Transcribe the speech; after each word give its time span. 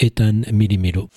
Ethan 0.00 0.44
Milimilo. 0.52 1.08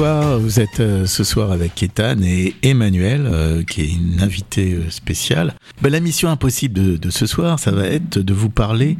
Bonsoir, 0.00 0.38
vous 0.38 0.60
êtes 0.60 0.80
euh, 0.80 1.04
ce 1.04 1.24
soir 1.24 1.52
avec 1.52 1.82
Ethan 1.82 2.22
et 2.22 2.56
Emmanuel, 2.62 3.26
euh, 3.26 3.62
qui 3.62 3.82
est 3.82 3.92
une 3.92 4.22
invitée 4.22 4.72
euh, 4.72 4.88
spéciale. 4.88 5.52
Ben, 5.82 5.92
la 5.92 6.00
mission 6.00 6.30
impossible 6.30 6.98
de, 6.98 7.10
ce 7.10 7.26
soir, 7.26 7.58
ça 7.58 7.70
va 7.70 7.84
être 7.84 8.18
de 8.18 8.32
vous 8.32 8.48
parler 8.48 8.96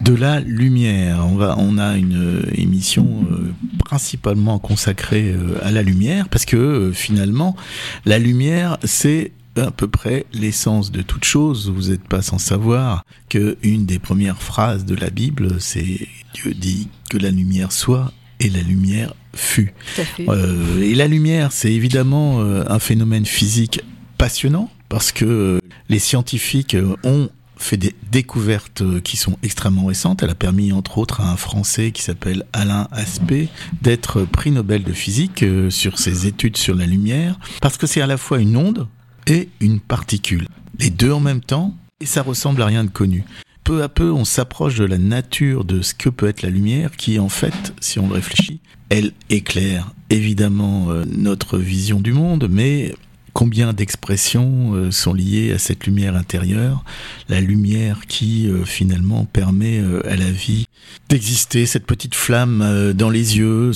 de 0.00 0.12
la 0.12 0.40
lumière. 0.40 1.24
On, 1.24 1.36
va, 1.36 1.54
on 1.58 1.78
a 1.78 1.96
une 1.96 2.42
émission 2.56 3.24
principalement 3.84 4.58
consacrée 4.58 5.32
à 5.62 5.70
la 5.70 5.82
lumière, 5.82 6.28
parce 6.28 6.44
que 6.44 6.90
finalement, 6.92 7.54
la 8.04 8.18
lumière, 8.18 8.78
c'est 8.82 9.30
à 9.56 9.70
peu 9.70 9.86
près 9.86 10.26
l'essence 10.32 10.90
de 10.90 11.02
toute 11.02 11.22
chose. 11.22 11.70
Vous 11.70 11.90
n'êtes 11.90 12.08
pas 12.08 12.20
sans 12.20 12.38
savoir 12.38 13.04
que 13.28 13.58
une 13.62 13.86
des 13.86 14.00
premières 14.00 14.42
phrases 14.42 14.86
de 14.86 14.96
la 14.96 15.10
Bible, 15.10 15.60
c'est 15.60 16.08
Dieu 16.34 16.52
dit 16.52 16.88
que 17.10 17.16
la 17.16 17.30
lumière 17.30 17.70
soit 17.70 18.12
et 18.40 18.50
la 18.50 18.62
lumière 18.62 19.14
fut. 19.34 19.72
Euh, 20.20 20.80
et 20.80 20.94
la 20.94 21.08
lumière, 21.08 21.52
c'est 21.52 21.72
évidemment 21.72 22.40
euh, 22.40 22.64
un 22.68 22.78
phénomène 22.78 23.26
physique 23.26 23.80
passionnant 24.18 24.70
parce 24.88 25.12
que 25.12 25.24
euh, 25.24 25.58
les 25.88 25.98
scientifiques 25.98 26.76
ont 27.04 27.30
fait 27.56 27.76
des 27.76 27.94
découvertes 28.10 28.82
qui 29.02 29.16
sont 29.16 29.38
extrêmement 29.42 29.86
récentes. 29.86 30.22
Elle 30.22 30.30
a 30.30 30.34
permis, 30.34 30.72
entre 30.72 30.98
autres, 30.98 31.20
à 31.20 31.30
un 31.30 31.36
Français 31.36 31.92
qui 31.92 32.02
s'appelle 32.02 32.44
Alain 32.52 32.88
Aspect 32.90 33.48
d'être 33.82 34.24
prix 34.24 34.50
Nobel 34.50 34.82
de 34.82 34.92
physique 34.92 35.44
sur 35.70 35.98
ses 35.98 36.26
études 36.26 36.56
sur 36.56 36.74
la 36.74 36.86
lumière, 36.86 37.38
parce 37.60 37.76
que 37.76 37.86
c'est 37.86 38.00
à 38.00 38.06
la 38.08 38.16
fois 38.16 38.40
une 38.40 38.56
onde 38.56 38.88
et 39.28 39.48
une 39.60 39.78
particule. 39.78 40.48
Les 40.80 40.90
deux 40.90 41.12
en 41.12 41.20
même 41.20 41.40
temps, 41.40 41.76
et 42.00 42.06
ça 42.06 42.22
ressemble 42.22 42.62
à 42.62 42.66
rien 42.66 42.82
de 42.82 42.90
connu 42.90 43.24
peu 43.64 43.82
à 43.82 43.88
peu, 43.88 44.10
on 44.12 44.24
s'approche 44.24 44.76
de 44.76 44.84
la 44.84 44.98
nature 44.98 45.64
de 45.64 45.82
ce 45.82 45.94
que 45.94 46.08
peut 46.08 46.28
être 46.28 46.42
la 46.42 46.50
lumière, 46.50 46.92
qui 46.96 47.18
en 47.18 47.28
fait, 47.28 47.74
si 47.80 47.98
on 47.98 48.08
réfléchit, 48.08 48.60
elle 48.88 49.12
éclaire 49.30 49.92
évidemment 50.10 50.90
euh, 50.90 51.04
notre 51.06 51.58
vision 51.58 52.00
du 52.00 52.12
monde, 52.12 52.48
mais 52.50 52.94
combien 53.32 53.72
d'expressions 53.72 54.74
euh, 54.74 54.90
sont 54.90 55.14
liées 55.14 55.52
à 55.52 55.58
cette 55.58 55.86
lumière 55.86 56.16
intérieure, 56.16 56.84
la 57.28 57.40
lumière 57.40 58.06
qui 58.06 58.48
euh, 58.48 58.64
finalement 58.64 59.24
permet 59.24 59.80
à 60.04 60.16
la 60.16 60.30
vie 60.30 60.66
d'exister, 61.08 61.64
cette 61.64 61.86
petite 61.86 62.14
flamme 62.14 62.92
dans 62.94 63.10
les 63.10 63.38
yeux, 63.38 63.72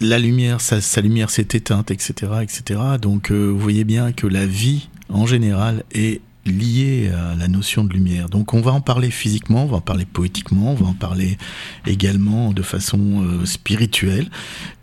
la 0.00 0.18
lumière, 0.18 0.60
sa, 0.60 0.80
sa 0.80 1.00
lumière 1.00 1.30
s'est 1.30 1.48
éteinte, 1.52 1.90
etc., 1.90 2.32
etc. 2.42 2.80
Donc 3.00 3.32
vous 3.32 3.58
voyez 3.58 3.84
bien 3.84 4.12
que 4.12 4.26
la 4.26 4.46
vie 4.46 4.88
en 5.08 5.26
général 5.26 5.84
est 5.92 6.20
lié 6.46 7.10
à 7.10 7.34
la 7.36 7.48
notion 7.48 7.84
de 7.84 7.92
lumière. 7.92 8.28
Donc 8.28 8.54
on 8.54 8.60
va 8.60 8.72
en 8.72 8.80
parler 8.80 9.10
physiquement, 9.10 9.64
on 9.64 9.66
va 9.66 9.76
en 9.76 9.80
parler 9.80 10.04
poétiquement, 10.04 10.72
on 10.72 10.74
va 10.74 10.86
en 10.86 10.94
parler 10.94 11.38
également 11.86 12.52
de 12.52 12.62
façon 12.62 13.22
euh, 13.22 13.46
spirituelle. 13.46 14.28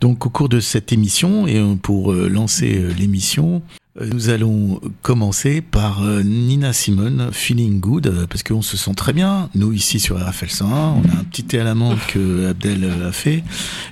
Donc 0.00 0.26
au 0.26 0.30
cours 0.30 0.48
de 0.48 0.60
cette 0.60 0.92
émission, 0.92 1.46
et 1.46 1.58
euh, 1.58 1.74
pour 1.74 2.12
euh, 2.12 2.28
lancer 2.28 2.82
l'émission, 2.98 3.62
nous 4.00 4.30
allons 4.30 4.80
commencer 5.02 5.60
par 5.60 6.02
Nina 6.24 6.72
Simone, 6.72 7.30
Feeling 7.32 7.80
Good, 7.80 8.26
parce 8.30 8.44
qu'on 8.44 8.62
se 8.62 8.76
sent 8.76 8.94
très 8.94 9.12
bien. 9.12 9.50
Nous, 9.56 9.72
ici 9.72 9.98
sur 9.98 10.16
RFL 10.16 10.48
101, 10.48 10.70
on 10.70 11.02
a 11.02 11.20
un 11.20 11.24
petit 11.24 11.42
thé 11.42 11.58
à 11.58 11.64
la 11.64 11.74
menthe 11.74 11.98
que 12.06 12.48
Abdel 12.48 12.88
a 13.06 13.12
fait. 13.12 13.42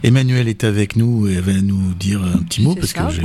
Emmanuel 0.04 0.48
est 0.48 0.62
avec 0.62 0.94
nous 0.94 1.26
et 1.26 1.40
va 1.40 1.52
nous 1.60 1.94
dire 1.94 2.22
un 2.22 2.38
petit 2.38 2.62
mot, 2.62 2.76
parce 2.76 2.92
que 2.92 3.00
j'ai 3.10 3.22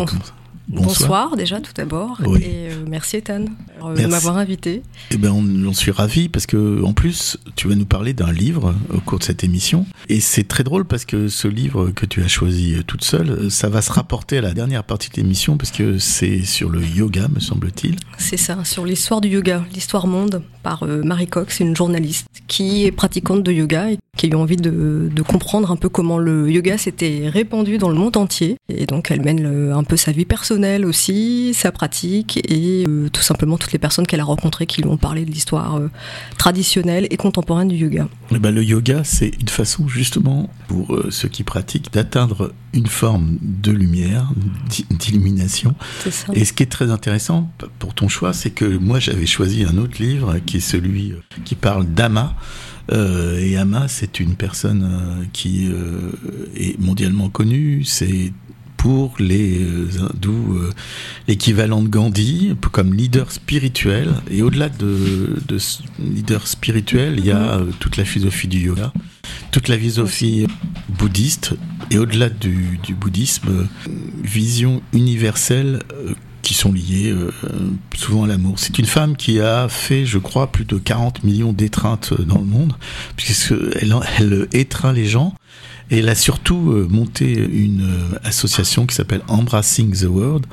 Bonsoir. 0.68 1.36
déjà 1.36 1.60
tout 1.60 1.74
d'abord 1.76 2.20
et 2.40 2.70
euh, 2.72 2.86
merci 2.88 3.18
Ethan 3.18 3.46
euh, 3.84 3.96
de 3.96 4.08
m'avoir 4.08 4.38
invité. 4.38 4.82
Eh 5.12 5.18
ben 5.18 5.32
on, 5.32 5.68
on 5.68 5.74
suis 5.74 5.92
ravi 5.92 6.30
parce 6.30 6.46
que 6.46 6.82
en 6.84 6.94
plus 6.94 7.38
tu 7.56 7.68
vas 7.68 7.76
nous 7.76 7.86
parler 7.86 8.14
d'un 8.14 8.32
livre 8.32 8.74
au 8.94 9.00
cours 9.00 9.20
de 9.20 9.24
cette 9.24 9.44
émission 9.44 9.86
et 10.08 10.20
c'est 10.20 10.48
très 10.48 10.64
drôle 10.64 10.86
parce 10.86 11.04
que 11.06 11.28
ce 11.28 11.48
livre 11.48 11.90
que 11.92 12.06
tu 12.06 12.24
as 12.24 12.28
choisi 12.28 12.76
euh, 12.76 12.84
toute 12.86 13.04
seule, 13.04 13.52
ça 13.52 13.68
va 13.68 13.82
se 13.82 13.92
rapporter 13.92 14.38
à 14.38 14.42
la 14.42 14.54
dernière 14.54 14.84
partie 14.84 15.10
de 15.10 15.16
l'émission 15.18 15.58
parce 15.58 15.72
que 15.72 15.98
c'est 15.98 16.44
sur 16.44 16.70
le 16.70 16.82
yoga 16.82 17.28
me 17.34 17.40
semble-t-il. 17.40 17.98
C'est 18.18 18.38
ça, 18.38 18.64
sur 18.64 18.86
l'histoire 18.86 19.20
du 19.20 19.30
yoga, 19.30 19.64
l'histoire 19.74 20.08
monde 20.08 20.42
par 20.62 20.86
Marie 20.86 21.28
Cox, 21.28 21.60
une 21.60 21.76
journaliste 21.76 22.28
qui 22.48 22.86
est 22.86 22.92
pratiquante 22.92 23.44
de 23.44 23.52
yoga 23.52 23.92
et 23.92 23.98
qui 24.18 24.28
a 24.28 24.30
eu 24.30 24.36
envie 24.36 24.56
de, 24.56 25.10
de 25.14 25.22
comprendre 25.22 25.72
un 25.72 25.76
peu 25.76 25.90
comment 25.90 26.18
le 26.18 26.50
yoga 26.50 26.78
s'était 26.78 27.24
répandu 27.28 27.78
dans 27.78 27.90
le 27.90 27.96
monde 27.96 28.16
entier 28.16 28.56
et 28.70 28.86
donc 28.86 29.12
elle 29.12 29.22
mène 29.22 29.46
un 29.74 29.84
peu 29.84 29.98
sa 29.98 30.14
vie 30.14 30.24
personnelle 30.24 30.53
aussi, 30.86 31.54
sa 31.54 31.72
pratique 31.72 32.40
et 32.50 32.86
euh, 32.88 33.10
tout 33.10 33.22
simplement 33.22 33.58
toutes 33.58 33.72
les 33.72 33.80
personnes 33.80 34.06
qu'elle 34.06 34.20
a 34.20 34.24
rencontrées 34.24 34.66
qui 34.66 34.82
lui 34.82 34.90
ont 34.90 34.98
parlé 34.98 35.26
de 35.26 35.32
l'histoire 35.32 35.78
euh, 35.78 35.90
traditionnelle 36.38 37.08
et 37.10 37.18
contemporaine 37.18 37.68
du 37.68 37.76
yoga. 37.76 38.08
Eh 38.32 38.40
ben, 38.40 38.54
le 38.54 38.64
yoga, 38.64 39.04
c'est 39.04 39.32
une 39.40 39.50
façon 39.50 39.88
justement 39.88 40.50
pour 40.68 40.96
euh, 40.96 41.10
ceux 41.12 41.28
qui 41.28 41.44
pratiquent 41.44 41.92
d'atteindre 41.94 42.54
une 42.74 42.88
forme 42.88 43.38
de 43.42 43.72
lumière, 43.72 44.32
d'illumination. 44.90 45.76
Et 46.34 46.46
ce 46.46 46.54
qui 46.54 46.64
est 46.64 46.72
très 46.72 46.90
intéressant 46.90 47.50
pour 47.80 47.94
ton 47.94 48.08
choix, 48.08 48.34
c'est 48.34 48.50
que 48.50 48.66
moi 48.66 49.00
j'avais 49.00 49.28
choisi 49.28 49.64
un 49.64 49.78
autre 49.78 50.02
livre 50.02 50.40
qui 50.40 50.58
est 50.58 50.60
celui 50.60 51.14
qui 51.46 51.54
parle 51.54 51.86
d'Ama. 51.86 52.36
et 52.92 53.58
Ama, 53.58 53.88
c'est 53.88 54.20
une 54.20 54.34
personne 54.34 55.28
qui 55.34 55.70
est 56.56 56.80
mondialement 56.80 57.30
connue. 57.30 57.84
C'est 57.84 58.34
pour 58.84 59.14
les 59.18 59.60
euh, 59.62 59.88
hindous 59.98 60.58
euh, 60.58 60.70
l'équivalent 61.30 61.82
de 61.82 61.88
Gandhi 61.88 62.54
comme 62.74 62.94
leader 62.94 63.32
spirituel. 63.32 64.14
Et 64.30 64.42
au-delà 64.42 64.68
de, 64.68 65.42
de, 65.48 65.58
leader 66.00 66.46
spirituel, 66.46 67.16
il 67.18 67.26
y 67.26 67.32
a 67.32 67.60
euh, 67.60 67.72
toute 67.80 67.96
la 67.96 68.04
philosophie 68.04 68.50
du 68.50 68.60
yoga, 68.60 68.92
toute 69.52 69.70
la 69.70 69.78
philosophie 69.78 70.48
bouddhiste, 70.90 71.56
et 71.92 71.98
au-delà 71.98 72.28
du, 72.28 72.78
du, 72.84 72.94
bouddhisme, 72.94 73.70
vision 74.22 74.82
universelle 74.92 75.80
qui 76.42 76.54
sont 76.54 76.74
liées 76.74 77.16
souvent 77.96 78.26
à 78.26 78.28
l'amour. 78.28 78.56
C'est 78.60 78.80
une 78.80 78.86
femme 78.86 79.16
qui 79.16 79.40
a 79.40 79.70
fait, 79.70 80.06
je 80.06 80.18
crois, 80.18 80.52
plus 80.52 80.66
de 80.66 80.78
40 80.78 81.24
millions 81.24 81.54
d'étreintes 81.54 82.14
dans 82.22 82.40
le 82.40 82.44
monde, 82.46 82.74
puisqu'elle 83.16 83.96
elle 84.20 84.50
étreint 84.52 84.92
les 84.92 85.06
gens 85.06 85.34
et 85.90 86.00
elle 86.00 86.10
a 86.10 86.16
surtout 86.16 86.72
euh, 86.72 86.88
monté 86.90 87.34
une 87.34 87.84
euh, 87.84 88.20
association 88.24 88.86
qui 88.86 88.96
s'appelle 88.96 89.22
Embracing 89.28 89.94
the 89.96 90.06
World, 90.06 90.46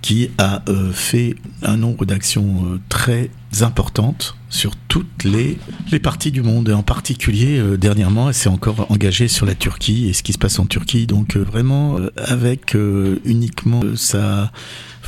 qui 0.00 0.30
a 0.38 0.62
euh, 0.68 0.92
fait 0.92 1.34
un 1.62 1.76
nombre 1.76 2.06
d'actions 2.06 2.78
très 2.88 3.30
importantes 3.60 4.36
sur 4.48 4.76
toutes 4.88 5.24
les, 5.24 5.58
les 5.90 5.98
parties 5.98 6.30
du 6.30 6.42
monde. 6.42 6.68
Et 6.68 6.72
en 6.72 6.82
particulier, 6.82 7.60
dernièrement, 7.78 8.28
elle 8.28 8.34
s'est 8.34 8.48
encore 8.48 8.90
engagée 8.90 9.28
sur 9.28 9.46
la 9.46 9.54
Turquie 9.54 10.08
et 10.08 10.12
ce 10.12 10.22
qui 10.22 10.32
se 10.32 10.38
passe 10.38 10.58
en 10.58 10.66
Turquie. 10.66 11.06
Donc 11.06 11.36
vraiment, 11.36 11.98
avec 12.16 12.76
uniquement 13.24 13.82
sa 13.96 14.52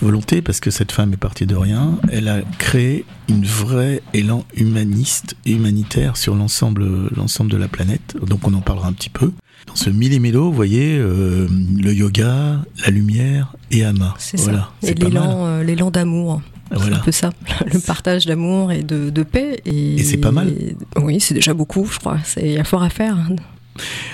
volonté, 0.01 0.43
parce 0.43 0.61
que 0.61 0.71
cette 0.71 0.93
femme 0.93 1.13
est 1.13 1.19
partie 1.19 1.47
de 1.47 1.57
rien, 1.57 1.99
elle 2.11 2.29
a 2.29 2.41
créé 2.59 3.05
une 3.29 3.45
vraie 3.45 4.03
élan 4.15 4.45
humaniste 4.57 5.37
et 5.45 5.53
humanitaire 5.53 6.17
sur 6.17 6.35
l'ensemble 6.35 7.09
l'ensemble 7.15 7.51
de 7.51 7.57
la 7.57 7.69
planète. 7.69 8.17
Donc 8.27 8.47
on 8.47 8.55
en 8.55 8.61
parlera 8.61 8.89
un 8.89 8.93
petit 8.93 9.11
peu. 9.11 9.33
Dans 9.69 9.77
ce 9.77 9.91
millimélo, 9.91 10.45
vous 10.45 10.53
voyez 10.53 10.97
euh, 10.99 11.47
le 11.81 11.93
yoga, 11.93 12.65
la 12.85 12.91
lumière 12.91 13.55
et 13.71 13.85
Ama. 13.85 14.15
C'est 14.19 14.39
ça. 14.39 14.71
Et 14.83 14.95
l'élan, 14.95 15.47
euh, 15.47 15.63
l'élan 15.63 15.91
d'amour. 15.91 16.41
C'est 16.71 16.93
un 16.93 16.99
peu 16.99 17.13
ça, 17.13 17.31
le 17.73 17.79
partage 17.79 18.27
d'amour 18.27 18.73
et 18.73 18.83
de, 18.83 19.11
de 19.11 19.23
paix. 19.23 19.61
Et, 19.65 20.03
c'est 20.03 20.17
pas 20.17 20.33
mal. 20.33 20.53
oui, 20.97 21.21
c'est 21.21 21.35
déjà 21.35 21.55
beaucoup, 21.55 21.87
je 21.87 21.99
crois. 21.99 22.19
Il 22.39 22.51
y 22.51 22.59
a 22.59 22.65
fort 22.65 22.83
à 22.83 22.91
faire. 22.91 23.17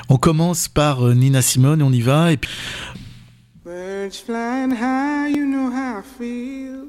On 0.09 0.17
commence 0.17 0.69
par 0.69 1.07
euh, 1.07 1.15
Nina 1.15 1.41
Simone, 1.41 1.83
on 1.83 1.93
y 1.93 2.01
va. 2.01 2.33
Et 2.33 2.37
puis... 2.37 2.51
Birds 3.65 4.19
flying 4.27 4.73
high, 4.73 5.35
you 5.35 5.47
know 5.47 5.71
how 5.71 6.01
I 6.01 6.03
feel? 6.19 6.89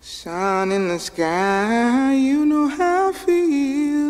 Sun 0.00 0.70
in 0.72 0.88
the 0.88 0.98
sky, 0.98 2.14
you 2.14 2.46
know 2.46 2.68
how 2.68 3.10
I 3.10 3.12
feel. 3.12 4.09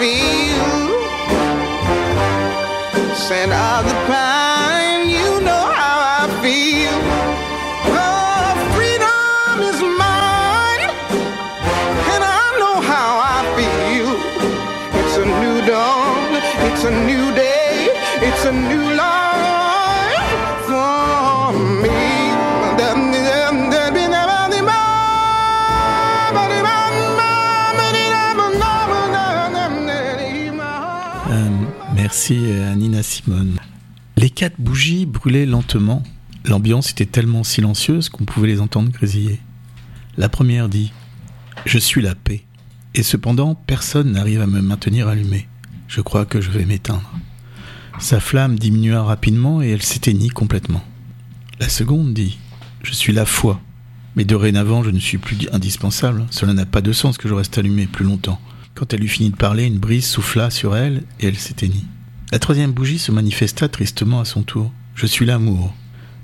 feel. 0.00 0.72
Scent 3.14 3.52
of 3.52 3.84
the 3.84 3.94
pine, 4.08 4.19
Simone. 33.02 33.58
Les 34.16 34.30
quatre 34.30 34.60
bougies 34.60 35.06
brûlaient 35.06 35.46
lentement. 35.46 36.02
L'ambiance 36.44 36.90
était 36.90 37.06
tellement 37.06 37.44
silencieuse 37.44 38.08
qu'on 38.08 38.24
pouvait 38.24 38.48
les 38.48 38.60
entendre 38.60 38.90
grésiller. 38.90 39.40
La 40.16 40.28
première 40.28 40.68
dit 40.68 40.92
Je 41.64 41.78
suis 41.78 42.02
la 42.02 42.14
paix. 42.14 42.44
Et 42.94 43.02
cependant, 43.02 43.54
personne 43.54 44.12
n'arrive 44.12 44.40
à 44.40 44.46
me 44.46 44.60
maintenir 44.60 45.08
allumé. 45.08 45.48
Je 45.88 46.00
crois 46.00 46.26
que 46.26 46.40
je 46.40 46.50
vais 46.50 46.64
m'éteindre. 46.64 47.10
Sa 47.98 48.20
flamme 48.20 48.58
diminua 48.58 49.02
rapidement 49.02 49.62
et 49.62 49.70
elle 49.70 49.82
s'éteignit 49.82 50.32
complètement. 50.32 50.82
La 51.58 51.68
seconde 51.68 52.14
dit 52.14 52.38
Je 52.82 52.92
suis 52.92 53.12
la 53.12 53.26
foi. 53.26 53.60
Mais 54.16 54.24
dorénavant, 54.24 54.82
je 54.82 54.90
ne 54.90 54.98
suis 54.98 55.18
plus 55.18 55.36
indispensable. 55.52 56.26
Cela 56.30 56.52
n'a 56.52 56.66
pas 56.66 56.80
de 56.80 56.92
sens 56.92 57.16
que 57.16 57.28
je 57.28 57.34
reste 57.34 57.58
allumé 57.58 57.86
plus 57.86 58.04
longtemps. 58.04 58.40
Quand 58.74 58.92
elle 58.92 59.04
eut 59.04 59.08
fini 59.08 59.30
de 59.30 59.36
parler, 59.36 59.66
une 59.66 59.78
brise 59.78 60.06
souffla 60.06 60.50
sur 60.50 60.76
elle 60.76 61.04
et 61.20 61.26
elle 61.26 61.38
s'éteignit. 61.38 61.86
La 62.32 62.38
troisième 62.38 62.70
bougie 62.70 63.00
se 63.00 63.10
manifesta 63.10 63.68
tristement 63.68 64.20
à 64.20 64.24
son 64.24 64.44
tour. 64.44 64.70
Je 64.94 65.06
suis 65.06 65.26
l'amour, 65.26 65.74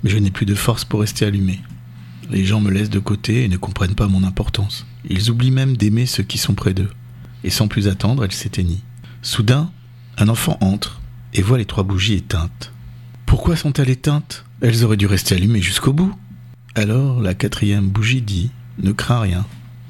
mais 0.03 0.09
je 0.09 0.17
n'ai 0.17 0.31
plus 0.31 0.45
de 0.45 0.55
force 0.55 0.85
pour 0.85 1.01
rester 1.01 1.25
allumé. 1.25 1.59
Les 2.29 2.45
gens 2.45 2.61
me 2.61 2.71
laissent 2.71 2.89
de 2.89 2.99
côté 2.99 3.43
et 3.43 3.49
ne 3.49 3.57
comprennent 3.57 3.93
pas 3.93 4.07
mon 4.07 4.23
importance. 4.23 4.85
Ils 5.09 5.29
oublient 5.29 5.51
même 5.51 5.75
d'aimer 5.75 6.05
ceux 6.05 6.23
qui 6.23 6.37
sont 6.37 6.53
près 6.53 6.73
d'eux. 6.73 6.89
Et 7.43 7.49
sans 7.49 7.67
plus 7.67 7.89
attendre, 7.89 8.23
elle 8.23 8.31
s'éteignit. 8.31 8.83
Soudain, 9.21 9.69
un 10.17 10.29
enfant 10.29 10.57
entre 10.61 11.01
et 11.33 11.41
voit 11.41 11.57
les 11.57 11.65
trois 11.65 11.83
bougies 11.83 12.13
éteintes. 12.13 12.71
Pourquoi 13.25 13.57
sont-elles 13.57 13.89
éteintes? 13.89 14.45
Elles 14.61 14.85
auraient 14.85 14.95
dû 14.95 15.07
rester 15.07 15.35
allumées 15.35 15.61
jusqu'au 15.61 15.91
bout. 15.91 16.15
Alors 16.75 17.19
la 17.21 17.33
quatrième 17.33 17.89
bougie 17.89 18.21
dit 18.21 18.49
Ne 18.81 18.93
crains 18.93 19.19
rien. 19.19 19.45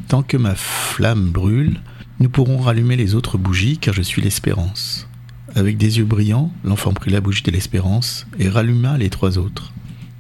Tant 0.08 0.24
que 0.24 0.38
ma 0.38 0.56
flamme 0.56 1.30
brûle, 1.30 1.80
nous 2.20 2.30
pourrons 2.30 2.58
rallumer 2.58 2.96
les 2.96 3.14
autres 3.14 3.38
bougies 3.38 3.78
car 3.78 3.94
je 3.94 4.02
suis 4.02 4.24
l'espérance. 4.24 5.08
Avec 5.58 5.78
des 5.78 5.98
yeux 5.98 6.06
brillants, 6.06 6.52
l'enfant 6.64 6.94
prit 6.94 7.10
la 7.10 7.20
bougie 7.20 7.42
de 7.42 7.50
l'espérance 7.50 8.28
et 8.38 8.48
ralluma 8.48 8.96
les 9.00 9.10
trois 9.10 9.40
autres. 9.40 9.74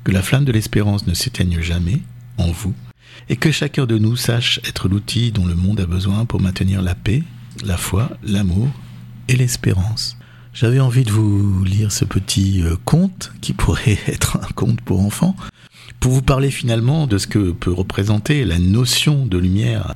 Que 0.04 0.12
la 0.12 0.24
flamme 0.24 0.46
de 0.46 0.52
l'espérance 0.52 1.06
ne 1.06 1.14
s'éteigne 1.14 1.62
jamais, 1.62 2.02
en 2.40 2.50
vous, 2.50 2.74
et 3.30 3.36
que 3.36 3.52
chacun 3.52 3.86
de 3.86 4.00
nous 4.00 4.16
sache 4.16 4.60
être 4.68 4.90
l'outil 4.90 5.32
dont 5.32 5.46
le 5.46 5.54
monde 5.54 5.80
a 5.80 5.86
besoin 5.86 6.26
pour 6.26 6.42
maintenir 6.42 6.82
la 6.82 6.96
paix, 6.96 7.22
la 7.64 7.78
foi, 7.78 8.10
l'amour 8.24 8.68
et 9.28 9.36
l'espérance. 9.36 10.18
J'avais 10.56 10.80
envie 10.80 11.04
de 11.04 11.12
vous 11.12 11.64
lire 11.64 11.92
ce 11.92 12.04
petit 12.04 12.64
euh, 12.64 12.76
conte 12.84 13.32
qui 13.40 13.54
pourrait 13.54 14.00
être 14.08 14.38
un 14.38 14.52
conte 14.56 14.82
pour 14.82 15.02
enfants 15.02 15.36
pour 16.00 16.12
vous 16.12 16.22
parler 16.22 16.52
finalement 16.52 17.08
de 17.08 17.18
ce 17.18 17.28
que 17.28 17.52
peut 17.52 17.72
représenter 17.72 18.46
la 18.46 18.60
notion 18.60 19.26
de 19.26 19.38
lumière. 19.38 19.94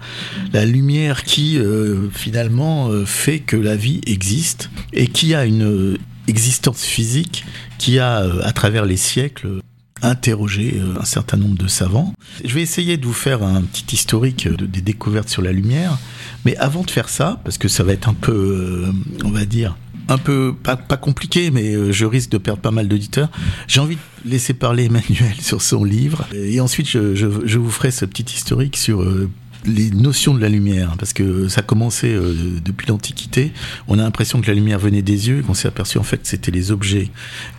La 0.52 0.66
lumière 0.66 1.24
qui 1.24 1.58
euh, 1.58 2.10
finalement 2.12 2.90
euh, 2.90 3.06
fait 3.06 3.40
que 3.40 3.56
la 3.56 3.76
vie 3.76 4.02
existe 4.08 4.70
et 4.94 5.08
qui 5.08 5.34
a 5.36 5.46
une 5.46 5.64
euh, 5.64 5.98
existence 6.28 6.84
physique 6.84 7.46
qui 7.78 8.00
a 8.00 8.18
à 8.44 8.52
travers 8.52 8.86
les 8.86 8.98
siècles 8.98 9.60
interrogé 10.04 10.82
un 11.00 11.06
certain 11.06 11.38
nombre 11.38 11.58
de 11.58 11.68
savants. 11.68 12.14
Je 12.44 12.54
vais 12.56 12.64
essayer 12.64 12.98
de 12.98 13.06
vous 13.06 13.14
faire 13.14 13.44
un 13.44 13.62
petit 13.62 13.96
historique 13.96 14.48
de- 14.48 14.66
des 14.66 14.82
découvertes 14.82 15.30
sur 15.30 15.44
la 15.44 15.52
lumière, 15.52 16.00
mais 16.44 16.56
avant 16.58 16.82
de 16.82 16.90
faire 16.90 17.08
ça, 17.10 17.40
parce 17.44 17.60
que 17.60 17.68
ça 17.68 17.84
va 17.84 17.94
être 17.94 18.10
un 18.10 18.16
peu, 18.16 18.86
on 19.24 19.30
va 19.30 19.46
dire, 19.46 19.78
un 20.08 20.18
peu 20.18 20.54
pas, 20.64 20.76
pas 20.76 20.98
compliqué, 20.98 21.52
mais 21.52 21.74
euh, 21.74 21.92
je 21.92 22.06
risque 22.06 22.30
de 22.32 22.38
perdre 22.38 22.62
pas 22.62 22.72
mal 22.72 22.88
d'auditeurs. 22.88 23.30
J'ai 23.68 23.80
envie 23.80 23.96
de 23.96 24.30
laisser 24.30 24.54
parler 24.54 24.86
Emmanuel 24.86 25.36
sur 25.42 25.62
son 25.62 25.84
livre, 25.84 26.28
et 26.34 26.60
ensuite 26.60 26.90
je, 26.90 27.16
je, 27.16 27.28
je 27.46 27.58
vous 27.58 27.72
ferai 27.72 27.92
ce 27.92 28.06
petit 28.06 28.24
historique 28.24 28.78
sur 28.78 29.02
euh, 29.02 29.30
les 29.66 29.92
notions 29.92 30.34
de 30.34 30.42
la 30.42 30.50
lumière, 30.50 30.96
parce 30.98 31.14
que 31.14 31.48
ça 31.48 31.60
a 31.60 31.64
commencé 31.64 32.08
euh, 32.14 32.60
depuis 32.64 32.88
l'Antiquité. 32.88 33.52
On 33.88 34.00
a 34.00 34.04
l'impression 34.04 34.42
que 34.42 34.48
la 34.48 34.54
lumière 34.54 34.80
venait 34.80 35.02
des 35.02 35.30
yeux, 35.30 35.40
et 35.40 35.42
qu'on 35.42 35.54
s'est 35.54 35.68
aperçu 35.68 35.98
en 35.98 36.04
fait 36.04 36.18
que 36.18 36.28
c'était 36.28 36.52
les 36.52 36.72
objets 36.72 37.10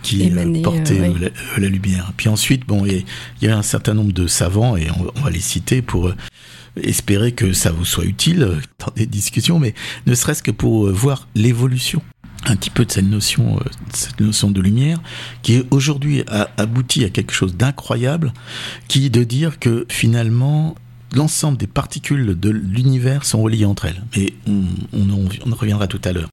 qui 0.01 0.31
portaient 0.63 0.99
euh, 0.99 1.13
oui. 1.13 1.19
la, 1.21 1.29
la 1.61 1.67
lumière. 1.67 2.13
Puis 2.17 2.29
ensuite, 2.29 2.65
bon, 2.65 2.85
il 2.85 3.03
y, 3.41 3.45
y 3.45 3.47
a 3.47 3.57
un 3.57 3.61
certain 3.61 3.93
nombre 3.93 4.13
de 4.13 4.27
savants, 4.27 4.75
et 4.75 4.87
on, 4.91 5.11
on 5.15 5.21
va 5.21 5.29
les 5.29 5.39
citer 5.39 5.81
pour 5.81 6.07
euh, 6.07 6.15
espérer 6.81 7.31
que 7.31 7.53
ça 7.53 7.71
vous 7.71 7.85
soit 7.85 8.05
utile 8.05 8.59
dans 8.79 8.93
des 8.95 9.05
discussions, 9.05 9.59
mais 9.59 9.73
ne 10.05 10.15
serait-ce 10.15 10.43
que 10.43 10.51
pour 10.51 10.89
voir 10.89 11.27
l'évolution 11.35 12.01
un 12.45 12.55
petit 12.55 12.69
peu 12.69 12.85
de 12.85 12.91
cette 12.91 13.05
notion, 13.05 13.57
euh, 13.57 13.63
cette 13.93 14.19
notion 14.19 14.51
de 14.51 14.61
lumière, 14.61 14.99
qui 15.41 15.63
aujourd'hui 15.71 16.23
a 16.27 16.49
abouti 16.57 17.03
à 17.03 17.09
quelque 17.09 17.33
chose 17.33 17.55
d'incroyable, 17.55 18.33
qui 18.87 19.05
est 19.05 19.09
de 19.09 19.23
dire 19.23 19.59
que 19.59 19.85
finalement 19.89 20.75
l'ensemble 21.13 21.57
des 21.57 21.67
particules 21.67 22.39
de 22.39 22.49
l'univers 22.49 23.23
sont 23.25 23.41
reliées 23.41 23.65
entre 23.65 23.85
elles. 23.85 24.03
Mais 24.15 24.33
on, 24.47 24.63
on 24.93 25.27
on 25.45 25.51
en 25.51 25.55
reviendra 25.55 25.87
tout 25.87 26.01
à 26.03 26.11
l'heure. 26.11 26.29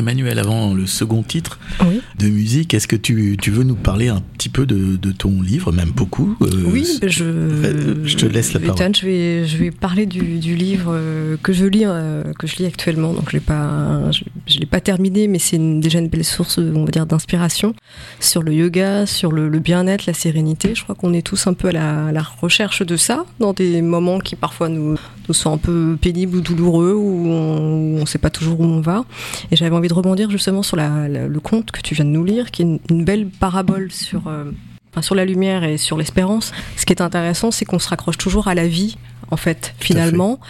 Emmanuel, 0.00 0.38
avant 0.38 0.74
le 0.74 0.86
second 0.86 1.22
titre 1.22 1.58
Oui. 1.86 2.00
de 2.18 2.26
musique, 2.28 2.74
est-ce 2.74 2.88
que 2.88 2.96
tu, 2.96 3.36
tu 3.40 3.50
veux 3.50 3.62
nous 3.64 3.74
parler 3.76 4.08
un 4.08 4.20
petit 4.36 4.48
peu 4.48 4.66
de, 4.66 4.96
de 4.96 5.12
ton 5.12 5.40
livre, 5.42 5.72
même 5.72 5.90
beaucoup 5.90 6.36
euh, 6.42 6.46
Oui, 6.66 6.86
ben 7.00 7.08
je, 7.10 7.24
euh, 7.24 8.06
je 8.06 8.16
te 8.16 8.26
laisse 8.26 8.52
la 8.54 8.60
parole. 8.60 8.94
Je 8.96 9.06
vais, 9.06 9.46
je 9.46 9.56
vais 9.58 9.70
parler 9.70 10.06
du, 10.06 10.38
du 10.38 10.56
livre 10.56 10.90
euh, 10.94 11.36
que 11.42 11.52
je 11.52 11.64
lis, 11.66 11.84
euh, 11.84 12.24
que 12.38 12.46
je 12.46 12.56
lis 12.56 12.66
actuellement. 12.66 13.12
Donc, 13.12 13.28
je 13.30 13.34
l'ai 13.36 13.40
pas, 13.40 14.10
je, 14.10 14.24
je 14.46 14.58
l'ai 14.58 14.66
pas 14.66 14.80
terminé, 14.80 15.28
mais 15.28 15.38
c'est 15.38 15.56
une- 15.56 15.80
déjà 15.80 15.98
une 15.98 16.08
belle 16.08 16.24
source, 16.24 16.58
on 16.58 16.84
va 16.84 16.90
dire, 16.90 17.06
d'inspiration 17.06 17.74
sur 18.18 18.42
le 18.42 18.52
yoga, 18.54 19.06
sur 19.06 19.30
le, 19.32 19.48
le 19.48 19.58
bien-être, 19.58 20.06
la 20.06 20.14
sérénité. 20.14 20.74
Je 20.74 20.82
crois 20.82 20.94
qu'on 20.94 21.12
est 21.12 21.22
tous 21.22 21.46
un 21.46 21.52
peu 21.54 21.68
à 21.68 21.72
la, 21.72 22.06
à 22.06 22.12
la 22.12 22.22
recherche 22.22 22.82
de 22.82 22.96
ça, 22.96 23.24
dans 23.38 23.52
des 23.52 23.82
moments 23.82 24.18
qui 24.18 24.34
parfois 24.36 24.68
nous, 24.68 24.96
nous 25.28 25.34
sont 25.34 25.52
un 25.52 25.58
peu 25.58 25.96
pénibles 26.00 26.38
ou 26.38 26.40
douloureux, 26.40 26.94
où 26.94 27.26
on 27.28 28.00
ne 28.00 28.06
sait 28.06 28.18
pas 28.18 28.30
toujours 28.30 28.60
où 28.60 28.64
on 28.64 28.80
va. 28.80 29.04
Et 29.50 29.56
j'avais 29.56 29.74
envie 29.76 29.88
de 29.90 29.94
rebondir 29.94 30.30
justement 30.30 30.62
sur 30.62 30.76
la, 30.76 31.06
la- 31.08 31.28
le 31.28 31.40
conte 31.40 31.70
que 31.70 31.80
tu 31.82 31.94
viens 31.94 32.04
de 32.06 32.10
nous 32.10 32.24
lire, 32.24 32.50
qui 32.50 32.62
est 32.62 32.64
une, 32.64 32.78
une 32.88 33.04
belle 33.04 33.26
parabole 33.26 33.92
sur 33.92 34.26
euh, 34.28 34.50
enfin, 34.92 35.02
sur 35.02 35.14
la 35.14 35.24
lumière 35.24 35.62
et 35.64 35.76
sur 35.76 35.96
l'espérance, 35.98 36.52
ce 36.76 36.86
qui 36.86 36.92
est 36.92 37.02
intéressant, 37.02 37.50
c'est 37.50 37.64
qu'on 37.64 37.78
se 37.78 37.88
raccroche 37.88 38.16
toujours 38.18 38.48
à 38.48 38.54
la 38.54 38.66
vie, 38.66 38.96
en 39.30 39.36
fait, 39.36 39.74
finalement. 39.78 40.40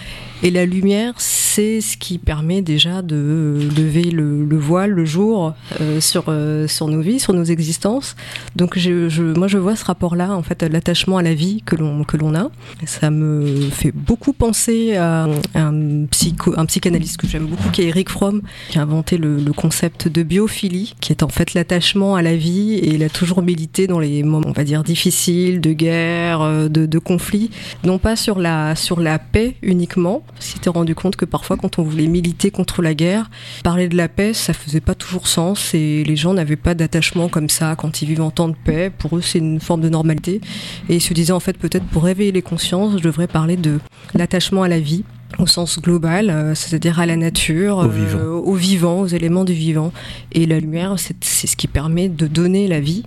Et 0.42 0.50
la 0.50 0.64
lumière, 0.64 1.14
c'est 1.18 1.80
ce 1.80 1.96
qui 1.96 2.18
permet 2.18 2.62
déjà 2.62 3.02
de 3.02 3.68
lever 3.76 4.10
le, 4.10 4.44
le 4.44 4.56
voile 4.56 4.90
le 4.90 5.04
jour 5.04 5.54
euh, 5.80 6.00
sur, 6.00 6.24
euh, 6.28 6.66
sur 6.66 6.88
nos 6.88 7.00
vies, 7.00 7.20
sur 7.20 7.34
nos 7.34 7.44
existences. 7.44 8.16
Donc 8.56 8.78
je, 8.78 9.08
je, 9.08 9.22
moi, 9.22 9.48
je 9.48 9.58
vois 9.58 9.76
ce 9.76 9.84
rapport-là, 9.84 10.34
en 10.34 10.42
fait, 10.42 10.62
l'attachement 10.62 11.18
à 11.18 11.22
la 11.22 11.34
vie 11.34 11.62
que 11.66 11.76
l'on 11.76 12.04
que 12.04 12.16
l'on 12.16 12.34
a. 12.34 12.50
Ça 12.86 13.10
me 13.10 13.60
fait 13.70 13.92
beaucoup 13.92 14.32
penser 14.32 14.96
à 14.96 15.28
un, 15.54 16.06
psycho, 16.06 16.54
un 16.56 16.66
psychanalyste 16.66 17.18
que 17.18 17.26
j'aime 17.26 17.46
beaucoup, 17.46 17.68
qui 17.70 17.82
est 17.82 17.88
Eric 17.88 18.08
Fromm, 18.08 18.40
qui 18.70 18.78
a 18.78 18.82
inventé 18.82 19.18
le, 19.18 19.36
le 19.36 19.52
concept 19.52 20.08
de 20.08 20.22
biophilie, 20.22 20.94
qui 21.00 21.12
est 21.12 21.22
en 21.22 21.28
fait 21.28 21.54
l'attachement 21.54 22.14
à 22.16 22.22
la 22.22 22.36
vie, 22.36 22.74
et 22.74 22.94
il 22.94 23.02
a 23.02 23.08
toujours 23.08 23.42
milité 23.42 23.86
dans 23.86 23.98
les 23.98 24.22
moments, 24.22 24.46
on 24.48 24.52
va 24.52 24.64
dire, 24.64 24.82
difficiles, 24.84 25.60
de 25.60 25.72
guerre, 25.72 26.40
euh, 26.40 26.68
de, 26.68 26.86
de 26.86 26.98
conflit, 26.98 27.50
non 27.84 27.98
pas 27.98 28.16
sur 28.16 28.38
la, 28.38 28.74
sur 28.76 29.00
la 29.00 29.18
paix 29.18 29.56
uniquement, 29.62 30.22
s'était 30.38 30.70
rendu 30.70 30.94
compte 30.94 31.16
que 31.16 31.24
parfois, 31.24 31.56
quand 31.56 31.78
on 31.78 31.82
voulait 31.82 32.06
militer 32.06 32.50
contre 32.50 32.82
la 32.82 32.94
guerre, 32.94 33.30
parler 33.62 33.88
de 33.88 33.96
la 33.96 34.08
paix, 34.08 34.32
ça 34.32 34.52
faisait 34.52 34.80
pas 34.80 34.94
toujours 34.94 35.26
sens 35.26 35.74
et 35.74 36.04
les 36.04 36.16
gens 36.16 36.34
n'avaient 36.34 36.56
pas 36.56 36.74
d'attachement 36.74 37.28
comme 37.28 37.48
ça 37.48 37.74
quand 37.76 38.02
ils 38.02 38.08
vivent 38.08 38.22
en 38.22 38.30
temps 38.30 38.48
de 38.48 38.56
paix. 38.64 38.90
Pour 38.96 39.16
eux, 39.16 39.20
c'est 39.20 39.38
une 39.38 39.60
forme 39.60 39.80
de 39.80 39.88
normalité. 39.88 40.40
Et 40.88 40.96
ils 40.96 41.00
se 41.00 41.14
disaient, 41.14 41.32
en 41.32 41.40
fait, 41.40 41.58
peut-être 41.58 41.86
pour 41.86 42.04
réveiller 42.04 42.32
les 42.32 42.42
consciences, 42.42 42.98
je 42.98 43.02
devrais 43.02 43.26
parler 43.26 43.56
de 43.56 43.80
l'attachement 44.14 44.62
à 44.62 44.68
la 44.68 44.80
vie 44.80 45.04
au 45.38 45.46
sens 45.46 45.80
global, 45.80 46.30
euh, 46.30 46.54
c'est-à-dire 46.54 47.00
à 47.00 47.06
la 47.06 47.16
nature, 47.16 47.78
au 47.78 47.88
vivant. 47.88 48.18
Euh, 48.18 48.30
au 48.30 48.54
vivant, 48.54 49.00
aux 49.00 49.06
éléments 49.06 49.44
du 49.44 49.52
vivant. 49.52 49.92
Et 50.32 50.46
la 50.46 50.58
lumière, 50.58 50.96
c'est 50.98 51.46
ce 51.46 51.56
qui 51.56 51.68
permet 51.68 52.08
de 52.08 52.26
donner 52.26 52.68
la 52.68 52.80
vie. 52.80 53.04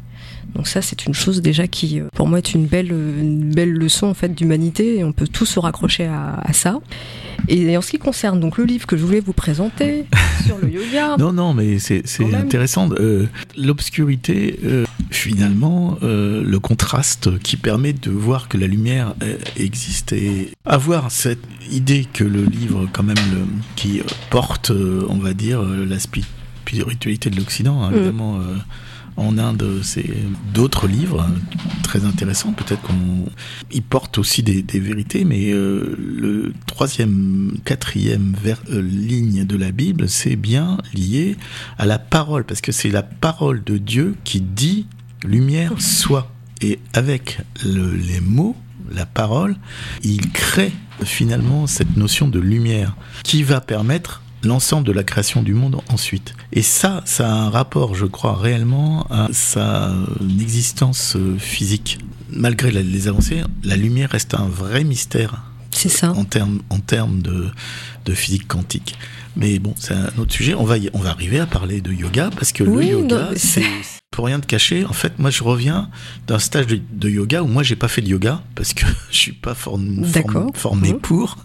Donc 0.56 0.68
ça, 0.68 0.82
c'est 0.82 1.06
une 1.06 1.14
chose 1.14 1.42
déjà 1.42 1.68
qui, 1.68 2.00
euh, 2.00 2.08
pour 2.14 2.28
moi, 2.28 2.38
est 2.38 2.54
une 2.54 2.66
belle, 2.66 2.92
une 2.92 3.54
belle 3.54 3.72
leçon 3.72 4.08
en 4.08 4.14
fait 4.14 4.34
d'humanité. 4.34 5.00
Et 5.00 5.04
on 5.04 5.12
peut 5.12 5.28
tous 5.28 5.46
se 5.46 5.60
raccrocher 5.60 6.06
à, 6.06 6.40
à, 6.44 6.54
ça. 6.54 6.80
Et 7.48 7.76
en 7.76 7.82
ce 7.82 7.92
qui 7.92 8.00
concerne 8.00 8.40
donc 8.40 8.58
le 8.58 8.64
livre 8.64 8.88
que 8.88 8.96
je 8.96 9.04
voulais 9.04 9.20
vous 9.20 9.34
présenter 9.34 10.06
sur 10.46 10.58
le 10.58 10.70
yoga. 10.70 11.18
Non, 11.18 11.34
non, 11.34 11.54
mais 11.54 11.80
c'est 11.80 12.04
intéressant. 12.34 12.90
Euh, 13.00 13.28
L'obscurité, 13.58 14.60
euh, 14.64 14.86
finalement, 15.12 15.98
euh, 16.04 16.44
le 16.44 16.60
contraste 16.60 17.38
qui 17.40 17.58
permet 17.58 17.94
de 17.94 18.12
voir 18.12 18.48
que 18.48 18.58
la 18.58 18.68
lumière 18.68 19.14
existe 19.58 20.14
et 20.14 20.52
avoir 20.66 21.12
cette 21.12 21.44
idée 21.72 22.06
que 22.12 22.24
le 22.24 22.44
livre, 22.44 22.88
quand 22.94 23.04
même, 23.04 23.18
le, 23.34 23.46
qui 23.76 24.02
porte, 24.30 24.72
on 24.72 25.18
va 25.18 25.34
dire, 25.34 25.62
la 25.62 25.98
spiritualité 26.00 27.30
de 27.30 27.38
l'Occident, 27.38 27.84
hein, 27.84 27.92
évidemment. 27.94 28.38
Mm 28.38 28.62
en 29.18 29.38
Inde, 29.38 29.80
c'est 29.84 30.10
d'autres 30.54 30.88
livres 30.88 31.28
très 31.84 32.06
intéressants. 32.06 32.54
Peut-être 32.54 32.82
qu'on 32.82 33.26
y 33.72 33.82
porte 33.82 34.18
aussi 34.18 34.44
des, 34.44 34.80
vérités, 34.80 35.26
mais 35.26 35.52
euh, 35.52 35.96
le 35.98 36.54
troisième, 36.66 37.58
quatrième 37.66 38.36
euh, 38.46 38.82
ligne 38.82 39.46
de 39.46 39.56
la 39.56 39.72
Bible, 39.72 40.10
c'est 40.10 40.36
bien 40.36 40.78
lié 40.94 41.38
à 41.78 41.86
la 41.86 42.00
parole, 42.00 42.44
parce 42.44 42.62
que 42.62 42.72
c'est 42.72 42.90
la 42.90 43.04
parole 43.04 43.64
de 43.64 43.78
Dieu 43.78 44.16
qui 44.24 44.42
dit 44.42 44.88
lumière 45.24 45.74
soit. 45.80 46.32
Et 46.62 46.80
avec 46.94 47.40
le, 47.64 47.94
les 47.94 48.22
mots, 48.22 48.56
la 48.92 49.06
parole, 49.06 49.56
il 50.04 50.32
crée 50.32 50.72
finalement 51.04 51.68
cette 51.68 51.98
notion 51.98 52.28
de 52.28 52.40
lumière 52.40 52.96
qui 53.24 53.44
va 53.44 53.62
permettre 53.62 54.23
l'ensemble 54.44 54.86
de 54.86 54.92
la 54.92 55.04
création 55.04 55.42
du 55.42 55.54
monde 55.54 55.82
ensuite. 55.90 56.34
Et 56.52 56.62
ça, 56.62 57.02
ça 57.06 57.28
a 57.28 57.34
un 57.34 57.50
rapport, 57.50 57.96
je 57.96 58.06
crois, 58.06 58.36
réellement 58.36 59.06
à 59.10 59.28
sa 59.32 59.94
existence 60.40 61.16
euh, 61.16 61.38
physique. 61.38 62.00
Malgré 62.30 62.72
les 62.72 63.08
avancées, 63.08 63.44
la 63.64 63.76
lumière 63.76 64.10
reste 64.10 64.34
un 64.34 64.48
vrai 64.48 64.84
mystère. 64.84 65.44
C'est 65.72 65.90
ça. 65.90 66.12
En 66.12 66.24
termes, 66.24 66.62
en 66.70 66.80
de, 67.10 67.50
de 68.06 68.14
physique 68.14 68.48
quantique. 68.48 68.96
Mais 69.36 69.60
bon, 69.60 69.74
c'est 69.78 69.94
un 69.94 70.12
autre 70.18 70.34
sujet. 70.34 70.54
On 70.54 70.64
va, 70.64 70.78
y, 70.78 70.90
on 70.94 71.00
va 71.00 71.10
arriver 71.10 71.40
à 71.40 71.46
parler 71.46 71.82
de 71.82 71.92
yoga 71.92 72.30
parce 72.36 72.52
que 72.52 72.64
oui, 72.64 72.88
le 72.88 72.92
yoga, 73.00 73.30
c'est 73.36 73.64
pour 74.12 74.26
rien 74.26 74.40
te 74.40 74.46
cacher. 74.46 74.86
En 74.86 74.94
fait, 74.94 75.18
moi, 75.18 75.32
je 75.32 75.44
reviens 75.44 75.90
d'un 76.28 76.38
stage 76.38 76.68
de, 76.68 76.80
de, 76.92 77.10
yoga 77.10 77.42
où 77.42 77.48
moi, 77.48 77.64
j'ai 77.64 77.76
pas 77.76 77.88
fait 77.88 78.02
de 78.02 78.08
yoga 78.08 78.44
parce 78.56 78.74
que 78.74 78.86
je 79.12 79.18
suis 79.18 79.32
pas 79.32 79.56
form, 79.56 80.06
form, 80.06 80.52
formé 80.54 80.94
mmh. 80.94 81.00
pour, 81.00 81.38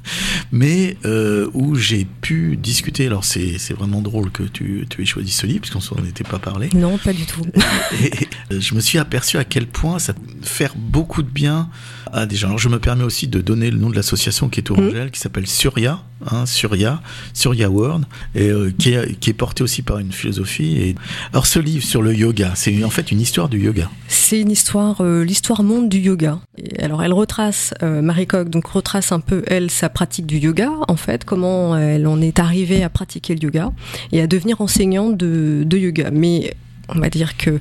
mais 0.53 0.97
euh, 1.07 1.49
où 1.55 1.77
j'ai 1.77 2.07
pu 2.21 2.57
discuter. 2.57 3.07
Alors, 3.07 3.25
c'est 3.25 3.73
vraiment 3.73 4.03
drôle 4.03 4.31
que 4.31 4.43
tu, 4.43 4.87
tu 4.91 5.03
aies 5.03 5.07
choisi 5.07 5.33
ce 5.33 5.47
livre 5.47 5.61
parce 5.61 5.73
qu'on 5.73 5.81
s'en 5.81 6.05
était 6.05 6.25
pas 6.25 6.39
parlé. 6.39 6.69
Non, 6.75 6.99
pas 6.99 7.13
du 7.13 7.25
tout. 7.25 7.43
Et, 8.03 8.11
et, 8.55 8.61
je 8.61 8.75
me 8.75 8.81
suis 8.81 8.99
aperçu 8.99 9.39
à 9.39 9.45
quel 9.45 9.67
point 9.67 9.99
ça 9.99 10.13
peut 10.13 10.21
faire 10.43 10.75
beaucoup 10.77 11.23
de 11.23 11.31
bien 11.31 11.71
à 12.13 12.27
des 12.27 12.37
gens. 12.37 12.49
Alors, 12.49 12.59
je 12.59 12.69
me 12.69 12.79
permets 12.79 13.05
aussi 13.05 13.29
de 13.29 13.41
donner 13.41 13.71
le 13.71 13.79
nom 13.79 13.91
de 13.91 13.97
l'association 13.97 14.49
qui 14.49 14.61
est 14.61 14.71
orangelle, 14.71 15.09
mmh. 15.09 15.11
qui 15.11 15.21
s'appelle 15.21 15.47
Surya, 15.47 16.01
hein, 16.31 16.47
Surya, 16.47 17.01
Surya 17.35 17.71
World, 17.71 18.05
et 18.35 18.49
euh, 18.49 18.73
qui, 18.79 18.91
est, 18.91 19.19
qui 19.19 19.31
est 19.31 19.35
porté 19.35 19.63
aussi 19.63 19.83
par 19.83 19.99
une 19.99 20.13
philosophie. 20.13 20.77
Et... 20.79 20.95
Alors, 21.33 21.47
ce 21.47 21.59
livre 21.59 21.85
sur 21.85 22.03
le 22.03 22.15
yoga, 22.15 22.53
c'est 22.55 22.85
en 22.85 22.91
fait 22.91 23.11
une 23.11 23.21
histoire 23.21 23.49
du 23.49 23.61
yoga. 23.61 23.91
C'est 24.09 24.41
une 24.41 24.51
histoire, 24.51 25.01
euh, 25.01 25.25
l'histoire 25.25 25.63
monde 25.63 25.89
du 25.89 25.99
yoga. 25.99 26.41
Et 26.57 26.83
alors 26.83 27.03
elle 27.03 27.13
retrace, 27.13 27.75
euh, 27.83 28.03
Marie 28.03 28.27
Coq, 28.27 28.49
donc 28.51 28.67
retrace 28.67 29.13
un 29.13 29.21
peu 29.21 29.43
elle 29.47 29.71
sa 29.71 29.89
pratique 29.89 30.27
du 30.27 30.39
yoga, 30.39 30.71
en 30.89 30.97
fait, 30.97 31.25
comment 31.25 31.77
elle 31.77 32.07
en 32.07 32.21
est 32.21 32.39
arrivée 32.39 32.83
à 32.83 32.89
pratiquer 32.89 33.35
le 33.35 33.43
yoga 33.43 33.73
et 34.13 34.21
à 34.21 34.27
devenir 34.27 34.61
enseignante 34.61 35.17
de, 35.17 35.63
de 35.65 35.79
yoga. 35.79 36.11
Mais 36.11 36.55
on 36.89 36.99
va 36.99 37.11
dire 37.11 37.37
que 37.37 37.59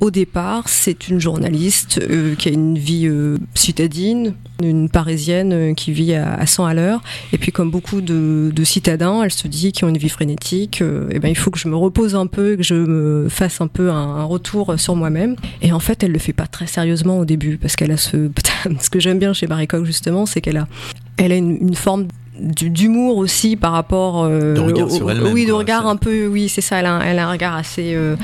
au 0.00 0.10
départ, 0.10 0.68
c'est 0.68 1.08
une 1.08 1.20
journaliste 1.20 2.00
euh, 2.02 2.34
qui 2.34 2.48
a 2.48 2.52
une 2.52 2.78
vie 2.78 3.06
euh, 3.06 3.36
citadine, 3.54 4.34
une 4.62 4.88
parisienne 4.88 5.52
euh, 5.52 5.74
qui 5.74 5.92
vit 5.92 6.14
à, 6.14 6.34
à 6.34 6.46
100 6.46 6.64
à 6.64 6.74
l'heure. 6.74 7.02
Et 7.34 7.38
puis, 7.38 7.52
comme 7.52 7.70
beaucoup 7.70 8.00
de, 8.00 8.52
citadins, 8.64 9.22
elle 9.22 9.30
se 9.30 9.46
dit 9.46 9.72
qu'ils 9.72 9.84
ont 9.84 9.88
une 9.88 9.98
vie 9.98 10.08
frénétique. 10.08 10.82
Eh 11.10 11.18
ben, 11.18 11.28
il 11.28 11.36
faut 11.36 11.50
que 11.50 11.58
je 11.58 11.68
me 11.68 11.76
repose 11.76 12.14
un 12.14 12.26
peu, 12.26 12.56
que 12.56 12.62
je 12.62 12.74
me 12.74 13.28
fasse 13.28 13.60
un 13.60 13.66
peu 13.66 13.90
un, 13.90 14.24
retour 14.24 14.78
sur 14.78 14.96
moi-même. 14.96 15.36
Et 15.60 15.72
en 15.72 15.80
fait, 15.80 16.02
elle 16.02 16.12
le 16.12 16.18
fait 16.18 16.32
pas 16.32 16.46
très 16.46 16.66
sérieusement 16.66 17.18
au 17.18 17.24
début, 17.24 17.58
parce 17.58 17.76
qu'elle 17.76 17.90
a 17.90 17.96
ce, 17.96 18.30
ce 18.80 18.90
que 18.90 19.00
j'aime 19.00 19.18
bien 19.18 19.32
chez 19.32 19.46
Marie 19.46 19.66
Coq 19.66 19.84
justement, 19.84 20.24
c'est 20.24 20.40
qu'elle 20.40 20.58
a, 20.58 20.68
elle 21.16 21.32
a 21.32 21.36
une 21.36 21.74
forme 21.74 22.06
d'humour 22.40 23.18
aussi 23.18 23.56
par 23.56 23.72
rapport 23.72 24.24
euh, 24.24 24.54
de 24.54 24.60
regard 24.60 24.90
sur 24.90 25.06
oui 25.06 25.46
de 25.46 25.52
regard 25.52 25.86
un 25.86 25.96
peu 25.96 26.26
oui 26.26 26.48
c'est 26.48 26.60
ça 26.60 26.78
elle 26.78 26.86
a, 26.86 27.00
elle 27.04 27.18
a, 27.18 27.28
un 27.28 27.30
regard 27.30 27.54
assez 27.54 27.94
euh, 27.94 28.16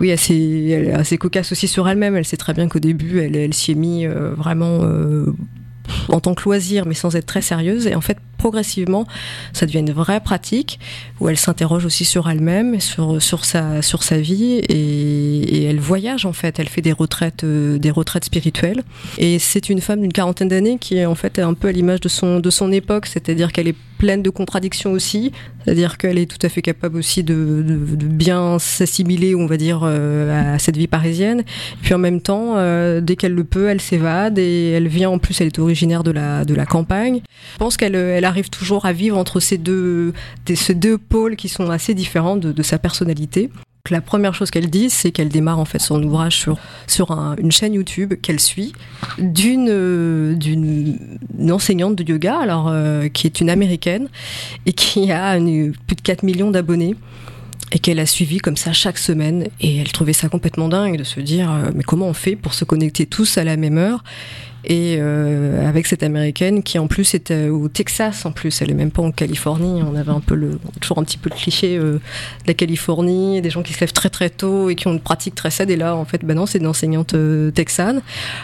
oui 0.00 0.12
assez 0.12 0.68
elle 0.70 0.94
assez 0.94 1.18
cocasse 1.18 1.52
aussi 1.52 1.68
sur 1.68 1.88
elle-même. 1.88 2.16
Elle 2.16 2.24
sait 2.24 2.36
très 2.36 2.54
bien 2.54 2.68
qu'au 2.68 2.78
début 2.78 3.20
elle, 3.20 3.36
elle 3.36 3.54
s'y 3.54 3.72
est 3.72 3.76
mis 3.76 4.06
euh, 4.06 4.34
vraiment 4.34 4.80
euh, 4.82 5.34
en 6.08 6.20
tant 6.20 6.34
que 6.34 6.44
loisir 6.44 6.86
mais 6.86 6.94
sans 6.94 7.16
être 7.16 7.26
très 7.26 7.42
sérieuse. 7.42 7.86
Et 7.86 7.94
en 7.94 8.00
fait 8.00 8.18
progressivement 8.42 9.06
ça 9.52 9.66
devient 9.66 9.78
une 9.78 9.92
vraie 9.92 10.20
pratique 10.20 10.80
où 11.20 11.28
elle 11.28 11.36
s'interroge 11.36 11.84
aussi 11.84 12.04
sur 12.04 12.28
elle-même 12.28 12.80
sur 12.80 13.22
sur 13.22 13.44
sa 13.44 13.82
sur 13.82 14.02
sa 14.02 14.18
vie 14.18 14.60
et, 14.68 15.64
elle 15.64 15.80
voyage 15.80 16.26
en 16.26 16.32
fait. 16.32 16.58
Elle 16.58 16.68
fait 16.68 16.82
des 16.82 16.92
retraites 16.92 17.44
euh, 17.44 17.78
des 17.78 17.90
retraites 17.90 18.24
spirituelles. 18.24 18.82
Et 19.18 19.38
c'est 19.38 19.68
une 19.68 19.80
femme 19.80 20.00
d'une 20.00 20.12
quarantaine 20.12 20.48
d'années 20.48 20.78
qui 20.78 20.96
est 20.96 21.06
en 21.06 21.14
fait 21.14 21.38
un 21.38 21.54
peu 21.54 21.68
à 21.68 21.72
l'image 21.72 22.00
de 22.00 22.08
son 22.08 22.40
de 22.40 22.50
son 22.50 22.72
époque 22.72 23.06
c'est-à-dire 23.06 23.52
qu'elle 23.52 23.68
est 23.68 23.76
pleine 23.98 24.22
de 24.22 24.30
contradictions 24.30 24.90
aussi 24.90 25.30
c'est-à-dire 25.64 25.96
qu'elle 25.96 26.18
est 26.18 26.26
tout 26.26 26.44
à 26.44 26.48
fait 26.48 26.62
capable 26.62 26.98
aussi 26.98 27.22
de, 27.22 27.62
bien 27.62 28.58
s'assimiler 28.58 29.36
on 29.36 29.46
va 29.46 29.56
dire 29.56 29.82
euh, 29.84 30.54
à 30.54 30.58
cette 30.58 30.76
vie 30.76 30.88
parisienne. 30.88 31.44
Puis 31.82 31.94
en 31.94 31.98
même 31.98 32.20
temps 32.20 32.54
euh, 32.56 33.00
dès 33.00 33.16
qu'elle 33.16 33.34
le 33.34 33.44
peut 33.44 33.68
elle 33.68 33.80
s'évade 33.80 34.38
et 34.38 34.70
elle 34.70 34.88
vient. 34.88 35.10
En 35.10 35.18
plus 35.18 35.40
elle 35.40 35.48
est 35.48 35.58
originaire 35.58 36.02
de 36.02 36.10
la 36.10 36.44
de 36.44 36.54
la 36.54 36.66
campagne. 36.66 37.20
Je 37.52 37.58
pense 37.58 37.76
qu'elle 37.76 37.94
elle 37.94 38.24
arrive 38.32 38.50
toujours 38.50 38.86
à 38.86 38.92
vivre 38.92 39.16
entre 39.16 39.40
ces 39.40 39.58
deux, 39.58 40.12
ces 40.54 40.74
deux 40.74 40.98
pôles 40.98 41.36
qui 41.36 41.48
sont 41.48 41.70
assez 41.70 41.94
différents 41.94 42.36
de, 42.36 42.62
sa 42.62 42.78
personnalité. 42.78 43.50
La 43.90 44.00
première 44.00 44.34
chose 44.34 44.50
qu'elle 44.50 44.70
dit, 44.70 44.90
c'est 44.90 45.10
qu'elle 45.10 45.28
démarre 45.28 45.58
en 45.58 45.64
fait 45.64 45.80
son 45.80 46.00
ouvrage 46.02 46.36
sur 46.36 46.56
sur 46.86 47.10
un, 47.10 47.34
une 47.36 47.50
chaîne 47.50 47.74
YouTube 47.74 48.14
qu'elle 48.22 48.38
suit 48.38 48.72
d'une 49.18 50.36
d'une 50.38 50.98
enseignante 51.50 51.96
de 51.96 52.04
yoga, 52.04 52.38
alors 52.38 52.68
euh, 52.68 53.08
qui 53.08 53.26
est 53.26 53.40
une 53.40 53.50
américaine 53.50 54.08
et 54.66 54.72
qui 54.72 55.10
a 55.10 55.36
plus 55.36 55.96
de 55.96 56.00
4 56.00 56.22
millions 56.22 56.52
d'abonnés 56.52 56.94
et 57.72 57.78
qu'elle 57.80 57.98
a 57.98 58.06
suivi 58.06 58.38
comme 58.38 58.56
ça 58.56 58.72
chaque 58.72 58.98
semaine 58.98 59.48
et 59.60 59.78
elle 59.78 59.90
trouvait 59.90 60.12
ça 60.12 60.28
complètement 60.28 60.68
dingue 60.68 60.96
de 60.96 61.04
se 61.04 61.20
dire 61.20 61.50
euh, 61.50 61.70
mais 61.74 61.82
comment 61.82 62.06
on 62.06 62.14
fait 62.14 62.36
pour 62.36 62.54
se 62.54 62.64
connecter 62.64 63.06
tous 63.06 63.36
à 63.36 63.44
la 63.44 63.56
même 63.56 63.78
heure 63.78 64.04
et 64.64 64.96
euh, 64.98 65.68
avec 65.68 65.86
cette 65.86 66.02
américaine 66.02 66.62
qui 66.62 66.78
en 66.78 66.86
plus 66.86 67.14
était 67.14 67.48
au 67.48 67.68
Texas 67.68 68.26
en 68.26 68.32
plus. 68.32 68.62
Elle 68.62 68.70
est 68.70 68.74
même 68.74 68.90
pas 68.90 69.02
en 69.02 69.10
Californie 69.10 69.82
on 69.82 69.94
avait 69.94 70.10
un 70.10 70.20
peu 70.20 70.34
le 70.34 70.58
toujours 70.80 70.98
un 70.98 71.04
petit 71.04 71.18
peu 71.18 71.30
le 71.30 71.36
cliché 71.36 71.76
euh, 71.76 71.94
de 71.94 72.00
la 72.46 72.54
Californie 72.54 73.40
des 73.40 73.50
gens 73.50 73.62
qui 73.62 73.72
se 73.72 73.80
lèvent 73.80 73.92
très 73.92 74.10
très 74.10 74.30
tôt 74.30 74.70
et 74.70 74.74
qui 74.74 74.86
ont 74.86 74.92
une 74.92 75.00
pratique 75.00 75.34
très 75.34 75.50
sad 75.50 75.70
et 75.70 75.76
là 75.76 75.96
en 75.96 76.04
fait 76.04 76.24
ben 76.24 76.34
non 76.34 76.46
c'est 76.46 76.58
une 76.58 76.66
enseignante 76.66 77.14
euh, 77.14 77.50
texane 77.50 78.02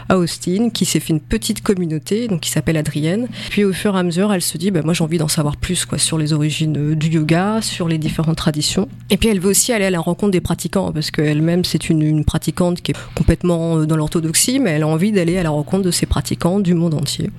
à 0.09 0.19
Austin 0.19 0.71
qui 0.71 0.85
s'est 0.85 1.01
fait 1.01 1.13
une 1.13 1.21
petite 1.21 1.63
communauté 1.63 2.29
donc 2.29 2.41
qui 2.41 2.51
s'appelle 2.51 2.77
Adrienne. 2.77 3.29
Puis 3.51 3.65
au 3.65 3.73
fur 3.73 3.97
et 3.97 3.99
à 3.99 4.03
mesure 4.03 4.33
elle 4.33 4.43
se 4.43 4.59
dit 4.59 4.71
ben 4.71 4.85
moi 4.85 4.95
j'ai 4.95 5.05
envie 5.05 5.19
d'en 5.19 5.29
savoir 5.29 5.57
plus 5.57 5.85
quoi 5.85 5.99
sur 5.99 6.19
les 6.19 6.33
origines 6.33 6.77
euh, 6.77 6.95
du 6.95 7.09
yoga 7.09 7.61
sur 7.63 7.89
les 7.89 7.99
différentes 7.99 8.37
traditions. 8.37 8.89
Et 9.11 9.17
puis 9.17 9.29
elle 9.29 9.41
veut 9.41 9.51
aussi 9.51 9.73
aller 9.73 9.87
à 9.87 9.91
la 9.91 10.01
rencontre 10.01 10.33
des 10.33 10.41
pratiquants 10.41 10.93
parce 10.93 11.11
qu'elle-même 11.11 11.65
c'est 11.65 11.89
une, 11.89 12.03
une 12.03 12.25
pratiquante 12.25 12.83
qui 12.83 12.93
est 12.93 12.97
complètement 13.15 13.79
euh, 13.79 13.87
dans 13.87 13.97
l'orthodoxie 13.97 14.59
mais 14.59 14.71
elle 14.71 14.83
a 14.83 14.89
envie 14.89 15.13
d'aller 15.13 15.39
à 15.39 15.43
la 15.43 15.51
rencontre 15.51 15.85
de 15.85 15.91
ces 15.91 16.07
pratiquants 16.09 16.59
du 16.61 16.75
monde 16.75 16.95
entier. 16.95 17.31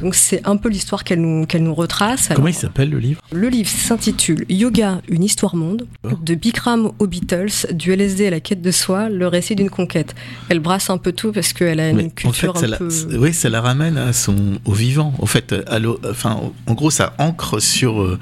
Donc 0.00 0.14
c'est 0.14 0.46
un 0.46 0.56
peu 0.56 0.68
l'histoire 0.68 1.02
qu'elle 1.02 1.20
nous, 1.20 1.46
qu'elle 1.46 1.62
nous 1.62 1.74
retrace. 1.74 2.28
Comment 2.34 2.48
il 2.48 2.54
s'appelle 2.54 2.90
le 2.90 2.98
livre? 2.98 3.20
Le 3.32 3.48
livre 3.48 3.68
s'intitule 3.70 4.44
Yoga, 4.50 5.00
une 5.08 5.24
histoire 5.24 5.56
monde, 5.56 5.86
Oh. 6.04 6.10
de 6.22 6.34
Bikram 6.34 6.92
aux 6.98 7.06
Beatles, 7.06 7.72
du 7.72 7.92
LSD 7.92 8.26
à 8.26 8.30
la 8.30 8.40
quête 8.40 8.60
de 8.62 8.70
soi, 8.70 9.08
le 9.08 9.26
récit 9.26 9.56
d'une 9.56 9.70
conquête. 9.70 10.14
Elle 10.50 10.60
brasse 10.60 10.90
un 10.90 10.98
peu 10.98 11.12
tout 11.12 11.32
parce 11.32 11.52
qu'elle 11.52 11.80
a 11.80 11.88
une 11.90 11.96
Mais 11.96 12.04
en 12.04 12.08
culture 12.10 12.58
fait, 12.58 12.72
un 12.72 12.76
peu... 12.76 12.88
oui, 13.18 13.32
ça 13.32 13.48
la 13.48 13.60
ramène 13.60 13.96
à 13.96 14.12
son, 14.12 14.36
au 14.64 14.72
vivant. 14.72 15.14
En 15.18 15.26
fait, 15.26 15.54
à 15.66 15.78
l'eau- 15.78 15.98
enfin, 16.08 16.38
en 16.66 16.74
gros, 16.74 16.90
ça 16.90 17.14
ancre 17.18 17.58
sur 17.60 18.02
euh, 18.02 18.18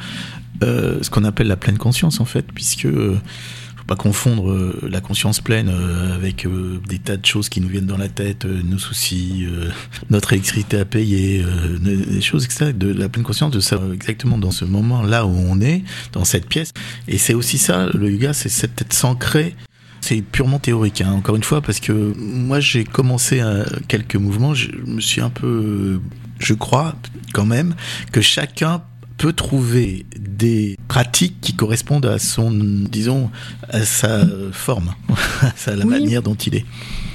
euh, 0.63 0.99
ce 1.03 1.11
qu'on 1.11 1.25
appelle 1.25 1.49
la 1.49 1.57
pleine 1.57 1.79
conscience, 1.79 2.21
en 2.21 2.25
fait, 2.25 2.47
puisque 2.55 2.87
euh, 2.87 3.17
pas 3.87 3.97
confondre 3.97 4.51
euh, 4.51 4.79
la 4.91 5.01
conscience 5.01 5.41
pleine 5.41 5.69
euh, 5.69 6.15
avec 6.15 6.45
euh, 6.45 6.81
des 6.89 6.99
tas 6.99 7.17
de 7.17 7.25
choses 7.25 7.49
qui 7.49 7.61
nous 7.61 7.69
viennent 7.69 7.87
dans 7.87 7.97
la 7.97 8.09
tête, 8.09 8.45
nos 8.45 8.79
soucis, 8.79 9.47
notre 10.11 10.33
électricité 10.33 10.79
à 10.79 10.85
payer, 10.85 11.45
des 11.81 12.21
choses, 12.21 12.45
etc. 12.45 12.73
De 12.73 12.93
la 12.93 13.09
pleine 13.09 13.25
conscience 13.25 13.51
de 13.51 13.61
savoir 13.61 13.93
exactement 13.93 14.39
dans 14.39 14.51
ce 14.51 14.65
moment 14.65 15.03
là 15.03 15.27
où 15.27 15.31
on 15.31 15.61
est, 15.61 15.83
dans 16.13 16.25
cette 16.25 16.47
pièce. 16.47 16.73
Et 17.09 17.19
c'est 17.19 17.35
aussi 17.35 17.59
ça, 17.59 17.89
le 17.95 18.11
yoga, 18.11 18.33
c'est 18.33 18.49
cette 18.49 18.81
être 18.81 18.93
s'ancrer 18.93 19.55
c'est 20.03 20.23
purement 20.23 20.61
théorique, 20.61 21.01
hein, 21.01 21.11
encore 21.11 21.35
une 21.35 21.43
fois, 21.43 21.61
parce 21.61 21.81
que 21.81 22.15
moi 22.17 22.61
j'ai 22.61 22.85
commencé 22.85 23.41
à 23.41 23.65
quelques 23.89 24.15
mouvements, 24.15 24.55
je 24.55 24.71
me 24.87 25.01
suis 25.01 25.21
un 25.21 25.31
peu, 25.31 26.01
je 26.39 26.55
crois 26.55 26.95
quand 27.33 27.47
même 27.47 27.75
que 28.13 28.21
chacun 28.21 28.83
peut 29.19 29.33
trouver 29.33 30.05
des 30.19 30.77
pratiques 30.89 31.41
qui 31.41 31.55
correspondent 31.55 32.07
à 32.07 32.19
son, 32.19 32.51
disons, 32.53 33.31
à 33.69 33.85
sa 33.85 34.25
forme, 34.53 34.95
à 35.67 35.75
la 35.75 35.85
Oui. 35.85 35.91
manière 35.91 36.23
dont 36.23 36.35
il 36.35 36.57
est. 36.57 36.65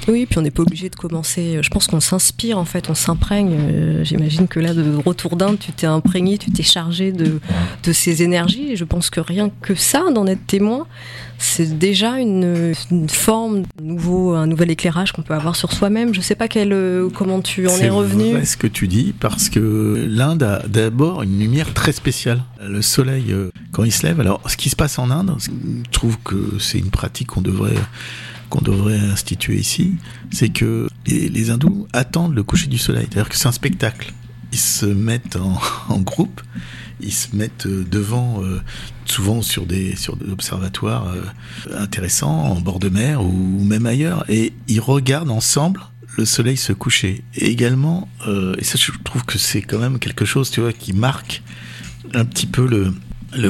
Oui, 0.08 0.26
puis 0.26 0.38
on 0.38 0.42
n'est 0.42 0.50
pas 0.50 0.62
obligé 0.62 0.88
de 0.88 0.96
commencer. 0.96 1.58
Je 1.62 1.70
pense 1.70 1.86
qu'on 1.86 2.00
s'inspire 2.00 2.58
en 2.58 2.64
fait, 2.64 2.90
on 2.90 2.94
s'imprègne. 2.94 3.54
Euh, 3.58 4.04
J'imagine 4.04 4.48
que 4.48 4.58
là, 4.60 4.74
de 4.74 4.96
retour 5.04 5.36
d'Inde, 5.36 5.58
tu 5.58 5.72
t'es 5.72 5.86
imprégné, 5.86 6.38
tu 6.38 6.50
t'es 6.50 6.62
chargé 6.62 7.12
de, 7.12 7.40
de 7.84 7.92
ces 7.92 8.22
énergies. 8.22 8.72
Et 8.72 8.76
je 8.76 8.84
pense 8.84 9.10
que 9.10 9.20
rien 9.20 9.50
que 9.62 9.74
ça, 9.74 10.02
d'en 10.12 10.26
être 10.26 10.44
témoin, 10.46 10.86
c'est 11.38 11.78
déjà 11.78 12.18
une, 12.18 12.72
une 12.90 13.08
forme, 13.08 13.62
un 13.80 13.84
nouveau, 13.84 14.32
un 14.34 14.46
nouvel 14.46 14.70
éclairage 14.70 15.12
qu'on 15.12 15.22
peut 15.22 15.34
avoir 15.34 15.56
sur 15.56 15.72
soi-même. 15.72 16.14
Je 16.14 16.20
sais 16.20 16.34
pas 16.36 16.48
quel, 16.48 16.72
euh, 16.72 17.08
comment 17.14 17.40
tu 17.40 17.66
en 17.66 17.70
C'est 17.70 17.86
es 17.86 17.90
revenu. 17.90 18.32
vrai 18.32 18.44
ce 18.44 18.56
que 18.56 18.66
tu 18.66 18.88
dis, 18.88 19.12
parce 19.18 19.48
que 19.48 20.06
l'Inde 20.08 20.42
a 20.42 20.62
d'abord 20.68 21.22
une 21.22 21.38
lumière 21.38 21.72
très 21.74 21.92
spéciale. 21.92 22.42
Le 22.64 22.82
soleil, 22.82 23.26
euh, 23.30 23.50
quand 23.72 23.84
il 23.84 23.92
se 23.92 24.04
lève, 24.06 24.20
alors 24.20 24.40
ce 24.46 24.56
qui 24.56 24.68
se 24.70 24.76
passe 24.76 24.98
en 24.98 25.10
Inde, 25.10 25.34
je 25.40 25.90
trouve 25.90 26.18
que 26.24 26.58
c'est 26.58 26.78
une 26.78 26.90
pratique 26.90 27.28
qu'on 27.28 27.40
devrait 27.40 27.74
qu'on 28.52 28.60
devrait 28.60 28.98
instituer 28.98 29.56
ici, 29.56 29.94
c'est 30.30 30.50
que 30.50 30.86
les, 31.06 31.50
hindous 31.50 31.88
attendent 31.94 32.34
le 32.34 32.42
coucher 32.42 32.66
du 32.66 32.76
soleil. 32.76 33.06
C'est-à-dire 33.10 33.30
que 33.30 33.36
c'est 33.36 33.48
un 33.48 33.52
spectacle. 33.52 34.12
Ils 34.52 34.58
se 34.58 34.84
mettent 34.84 35.36
en, 35.36 35.58
groupe, 36.00 36.42
ils 37.00 37.14
se 37.14 37.34
mettent 37.34 37.64
euh, 37.64 37.86
devant, 37.90 38.44
euh, 38.44 38.60
souvent 39.06 39.40
sur 39.40 39.64
des, 39.64 39.94
observatoires 40.30 41.08
euh, 41.08 41.22
intéressants, 41.78 42.44
en 42.44 42.60
bord 42.60 42.78
de 42.78 42.90
mer 42.90 43.24
ou 43.24 43.64
même 43.64 43.86
ailleurs, 43.86 44.26
et 44.28 44.52
ils 44.68 44.80
regardent 44.80 45.30
ensemble 45.30 45.80
le 46.18 46.26
soleil 46.26 46.58
se 46.58 46.74
coucher. 46.74 47.24
Et 47.34 47.46
également, 47.46 48.06
et 48.58 48.64
ça 48.64 48.76
je 48.78 48.92
trouve 49.02 49.24
que 49.24 49.38
c'est 49.38 49.62
quand 49.62 49.78
même 49.78 49.98
quelque 49.98 50.26
chose, 50.26 50.50
tu 50.50 50.60
vois, 50.60 50.74
qui 50.74 50.92
marque 50.92 51.42
un 52.12 52.26
petit 52.26 52.46
peu 52.46 52.68
le, 52.68 52.92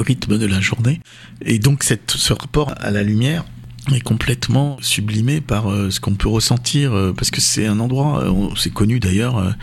rythme 0.01 0.39
de 0.39 0.47
la 0.47 0.61
journée. 0.61 1.01
Et 1.45 1.59
donc 1.59 1.83
ce 1.83 2.33
rapport 2.33 2.73
à 2.81 2.93
la 2.93 3.03
lumière 3.03 3.45
est 3.93 4.01
complètement 4.01 4.77
sublimé 4.81 5.41
par 5.41 5.71
euh, 5.71 5.91
ce 5.91 5.99
qu'on 5.99 6.15
peut 6.15 6.29
ressentir 6.29 6.93
euh, 6.93 7.13
parce 7.13 7.31
que 7.33 7.41
c'est 7.41 7.67
un 7.67 7.81
endroit 7.81 8.23
euh, 8.23 8.29
on- 8.31 8.55
c'est 8.55 8.73
connu 8.73 9.01
d'ailleurs 9.01 9.55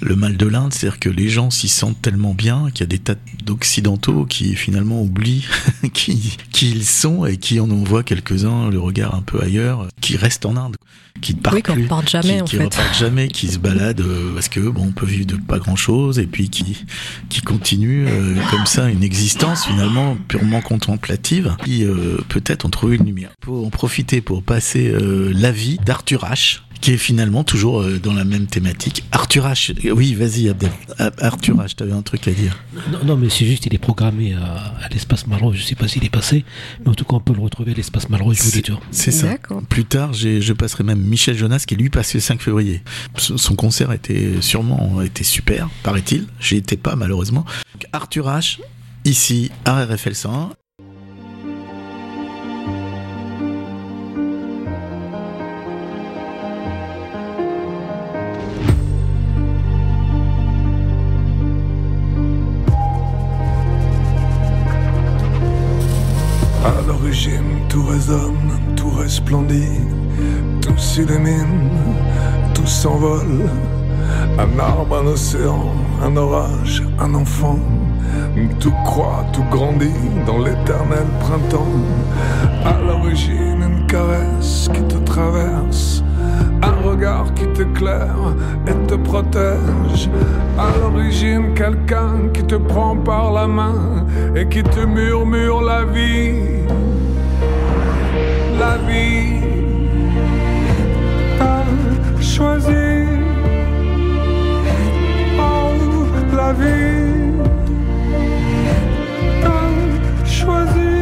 le 0.00 0.16
mal 0.16 0.36
de 0.36 0.46
l'Inde 0.46 0.72
c'est-à-dire 0.72 0.98
que 0.98 1.08
les 1.08 1.28
gens 1.28 1.50
s'y 1.50 1.68
sentent 1.68 2.00
tellement 2.02 2.34
bien 2.34 2.70
qu'il 2.72 2.80
y 2.80 2.82
a 2.82 2.86
des 2.86 2.98
tas 2.98 3.14
d'occidentaux 3.44 4.24
qui 4.26 4.56
finalement 4.56 5.00
oublient 5.02 5.44
qui, 5.92 6.36
qui 6.50 6.70
ils 6.70 6.84
sont 6.84 7.24
et 7.24 7.36
qui 7.36 7.60
en 7.60 7.70
envoient 7.70 8.02
quelques-uns 8.02 8.68
le 8.70 8.80
regard 8.80 9.14
un 9.14 9.22
peu 9.22 9.40
ailleurs 9.40 9.86
qui 10.00 10.16
restent 10.16 10.46
en 10.46 10.56
Inde 10.56 10.76
qui 11.20 11.34
ne 11.34 11.40
partent 11.40 11.54
Oui, 11.56 11.62
qu'on 11.62 11.74
plus 11.74 11.82
reparte 11.82 12.08
jamais, 12.08 12.36
qui, 12.36 12.40
en 12.40 12.44
qui 12.46 12.56
fait. 12.56 12.64
repartent 12.64 12.98
jamais, 12.98 13.28
qui 13.28 13.46
se 13.48 13.58
baladent 13.58 14.02
parce 14.34 14.48
que 14.48 14.60
bon, 14.60 14.86
on 14.88 14.92
peut 14.92 15.04
vivre 15.06 15.26
de 15.26 15.36
pas 15.36 15.58
grand 15.58 15.76
chose 15.76 16.18
et 16.18 16.26
puis 16.26 16.48
qui 16.48 16.84
qui 17.28 17.42
continuent 17.42 18.06
euh, 18.08 18.34
comme 18.50 18.64
ça 18.64 18.88
une 18.88 19.02
existence 19.04 19.66
finalement 19.66 20.16
purement 20.26 20.62
contemplative 20.62 21.54
qui 21.64 21.84
euh, 21.84 22.16
peut-être 22.30 22.64
ont 22.64 22.70
trouvé 22.70 22.96
une 22.96 23.04
lumière. 23.04 23.30
Pour 23.42 23.51
en 23.52 23.70
profiter 23.70 24.20
pour 24.20 24.42
passer 24.42 24.88
euh, 24.88 25.32
la 25.34 25.52
vie 25.52 25.78
d'Arthur 25.84 26.24
H 26.24 26.60
qui 26.82 26.90
est 26.90 26.98
finalement 26.98 27.44
toujours 27.44 27.80
euh, 27.80 28.00
dans 28.00 28.12
la 28.12 28.24
même 28.24 28.46
thématique. 28.46 29.04
Arthur 29.12 29.46
H, 29.46 29.72
oui, 29.92 30.14
vas-y 30.14 30.48
Abdel. 30.48 30.72
Ah, 30.98 31.12
Arthur 31.20 31.56
H, 31.58 31.76
t'avais 31.76 31.92
un 31.92 32.02
truc 32.02 32.26
à 32.26 32.32
dire. 32.32 32.58
Non, 32.90 32.98
non, 33.04 33.16
mais 33.16 33.30
c'est 33.30 33.46
juste, 33.46 33.66
il 33.66 33.74
est 33.74 33.78
programmé 33.78 34.34
à, 34.34 34.74
à 34.84 34.88
l'espace 34.90 35.28
Malraux. 35.28 35.52
Je 35.52 35.62
sais 35.62 35.76
pas 35.76 35.86
s'il 35.86 36.04
est 36.04 36.10
passé, 36.10 36.44
mais 36.80 36.90
en 36.90 36.94
tout 36.94 37.04
cas, 37.04 37.14
on 37.14 37.20
peut 37.20 37.34
le 37.34 37.40
retrouver 37.40 37.70
à 37.70 37.74
l'espace 37.74 38.08
Malraux, 38.10 38.34
je 38.34 38.42
vous 38.42 38.50
dis. 38.50 38.62
C'est 38.90 39.12
ça. 39.12 39.28
Plus 39.68 39.84
tard, 39.84 40.12
je 40.12 40.52
passerai 40.52 40.82
même 40.82 41.00
Michel 41.00 41.38
Jonas 41.38 41.64
qui 41.66 41.76
lui 41.76 41.88
passait 41.88 42.18
le 42.18 42.22
5 42.22 42.42
février. 42.42 42.82
Son 43.16 43.54
concert 43.54 43.92
était 43.92 44.40
sûrement 44.40 45.00
était 45.02 45.24
super, 45.24 45.70
paraît-il. 45.84 46.26
J'y 46.40 46.56
étais 46.56 46.76
pas 46.76 46.96
malheureusement. 46.96 47.44
Arthur 47.92 48.26
H, 48.26 48.58
ici 49.04 49.52
à 49.64 49.84
RFL 49.84 50.16
101. 50.16 50.50
Tout 70.60 70.76
s'illumine, 70.76 71.70
tout 72.54 72.66
s'envole. 72.66 73.48
Un 74.38 74.58
arbre, 74.58 74.98
un 75.02 75.06
océan, 75.06 75.72
un 76.02 76.16
orage, 76.16 76.82
un 76.98 77.14
enfant. 77.14 77.58
Tout 78.60 78.74
croît, 78.84 79.24
tout 79.32 79.44
grandit 79.50 79.90
dans 80.26 80.38
l'éternel 80.38 81.06
printemps. 81.20 81.80
À 82.64 82.78
l'origine, 82.86 83.62
une 83.62 83.86
caresse 83.86 84.68
qui 84.72 84.82
te 84.82 84.98
traverse. 84.98 86.04
Un 86.62 86.88
regard 86.88 87.32
qui 87.34 87.46
t'éclaire 87.48 88.34
et 88.66 88.86
te 88.86 88.94
protège. 88.94 90.10
À 90.58 90.68
l'origine, 90.78 91.54
quelqu'un 91.54 92.28
qui 92.34 92.42
te 92.44 92.56
prend 92.56 92.96
par 92.96 93.32
la 93.32 93.46
main 93.46 94.04
et 94.36 94.46
qui 94.46 94.62
te 94.62 94.80
murmure 94.80 95.62
la 95.62 95.84
vie. 95.84 96.62
La 98.62 98.76
vie. 98.88 99.40
T'as 101.36 101.64
choisi. 102.20 102.84
Oh, 105.36 105.72
la 106.36 106.52
vie. 106.52 107.32
T'as 109.42 110.24
choisi. 110.24 110.92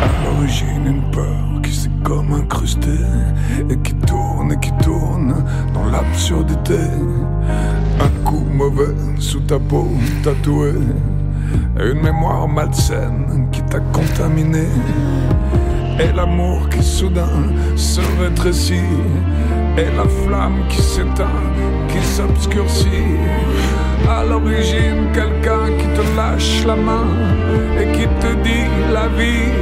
À 0.00 0.08
l'origine, 0.24 0.86
une 0.86 1.10
peur 1.10 1.60
qui 1.64 1.72
s'est 1.74 1.90
comme 2.04 2.34
incrustée 2.34 3.04
et 3.68 3.78
qui 3.78 3.94
tourne 4.06 4.52
et 4.52 4.60
qui 4.60 4.70
tourne 4.84 5.44
dans 5.74 5.86
l'absurdité. 5.86 6.84
Un 8.00 8.10
coup 8.24 8.46
mauvais 8.48 8.94
sous 9.18 9.40
ta 9.40 9.58
peau 9.58 9.88
tatouée 10.22 10.74
une 11.78 12.02
mémoire 12.02 12.48
malsaine 12.48 13.48
qui 13.52 13.62
t'a 13.62 13.80
contaminé. 13.92 14.66
Et 16.00 16.12
l'amour 16.14 16.68
qui 16.68 16.82
soudain 16.82 17.52
se 17.76 18.00
rétrécit, 18.20 18.94
et 19.76 19.90
la 19.96 20.06
flamme 20.22 20.60
qui 20.68 20.80
s'éteint, 20.80 21.42
qui 21.88 22.00
s'obscurcit. 22.04 23.18
À 24.08 24.24
l'origine, 24.24 25.10
quelqu'un 25.12 25.66
qui 25.78 25.86
te 25.96 26.16
lâche 26.16 26.64
la 26.66 26.76
main 26.76 27.06
et 27.80 27.86
qui 27.92 28.06
te 28.20 28.34
dit 28.42 28.68
la 28.92 29.08
vie, 29.18 29.52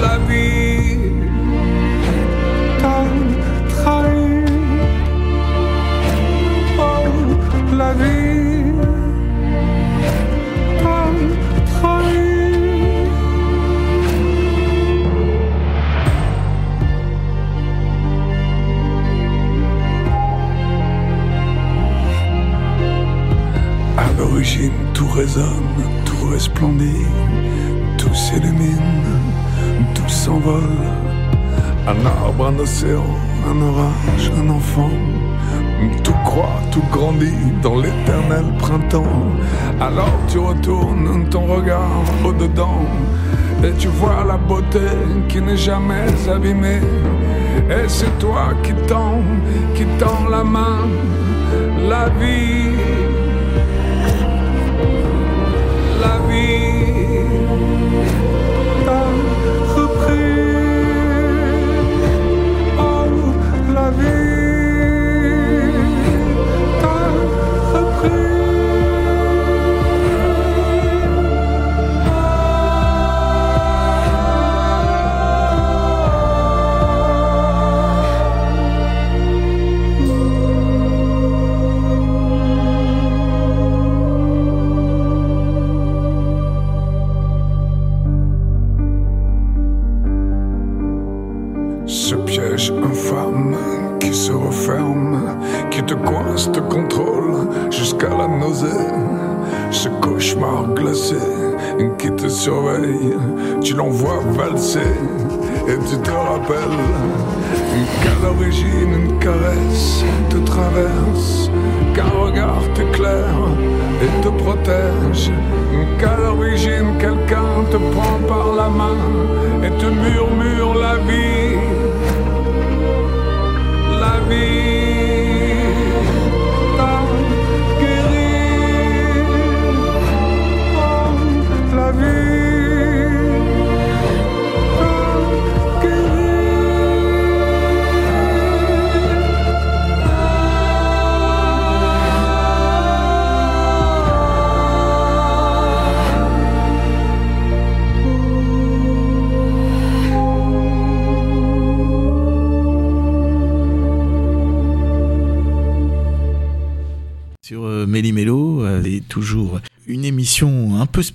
la 0.00 0.18
vie. 0.28 0.80
Trahi, 3.68 4.44
oh, 6.78 7.76
la 7.76 7.92
vie. 7.92 8.19
L'origine, 24.30 24.72
tout 24.94 25.08
résonne, 25.08 25.74
tout 26.04 26.28
resplendit, 26.32 27.06
tout 27.98 28.14
s'illumine, 28.14 29.04
tout 29.94 30.08
s'envole. 30.08 30.62
Un 31.86 32.06
arbre, 32.06 32.46
un 32.46 32.58
océan, 32.58 33.04
un 33.48 33.60
orage, 33.60 34.30
un 34.38 34.48
enfant. 34.50 34.90
Tout 36.04 36.14
croît, 36.24 36.60
tout 36.70 36.82
grandit 36.92 37.52
dans 37.62 37.76
l'éternel 37.76 38.44
printemps. 38.58 39.26
Alors 39.80 40.18
tu 40.28 40.38
retournes 40.38 41.26
ton 41.30 41.46
regard 41.46 42.04
au-dedans 42.24 42.84
et 43.64 43.72
tu 43.78 43.88
vois 43.88 44.24
la 44.26 44.36
beauté 44.36 44.90
qui 45.28 45.40
n'est 45.40 45.56
jamais 45.56 46.06
abîmée. 46.28 46.82
Et 47.70 47.88
c'est 47.88 48.18
toi 48.18 48.52
qui 48.62 48.74
tends, 48.86 49.22
qui 49.74 49.84
tends 49.98 50.28
la 50.28 50.44
main, 50.44 50.86
la 51.88 52.08
vie. 52.20 52.99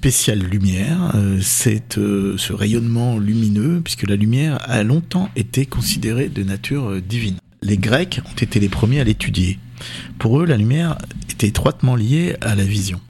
Spéciale 0.06 0.44
lumière. 0.44 1.16
Euh, 1.16 1.42
euh, 1.98 2.38
ce 2.38 2.54
rayonnement 2.54 3.18
lumineux, 3.18 3.82
puisque 3.84 4.08
la 4.08 4.16
lumière 4.16 4.60
a 4.70 4.84
longtemps 4.84 5.32
été 5.36 5.66
considérée 5.66 6.30
de 6.30 6.44
nature 6.44 6.92
euh, 6.92 7.02
divine. 7.02 7.38
Les 7.64 7.80
Grecs 7.80 8.22
ont 8.24 8.40
été 8.40 8.60
les 8.60 8.70
premiers 8.70 9.00
à 9.00 9.04
l'étudier. 9.04 9.58
Pour 10.20 10.40
eux, 10.40 10.46
la 10.46 10.58
lumière 10.58 11.00
était 11.32 11.48
étroitement 11.48 11.96
liée 11.96 12.36
à 12.42 12.54
la 12.54 12.66
vision. 12.66 13.02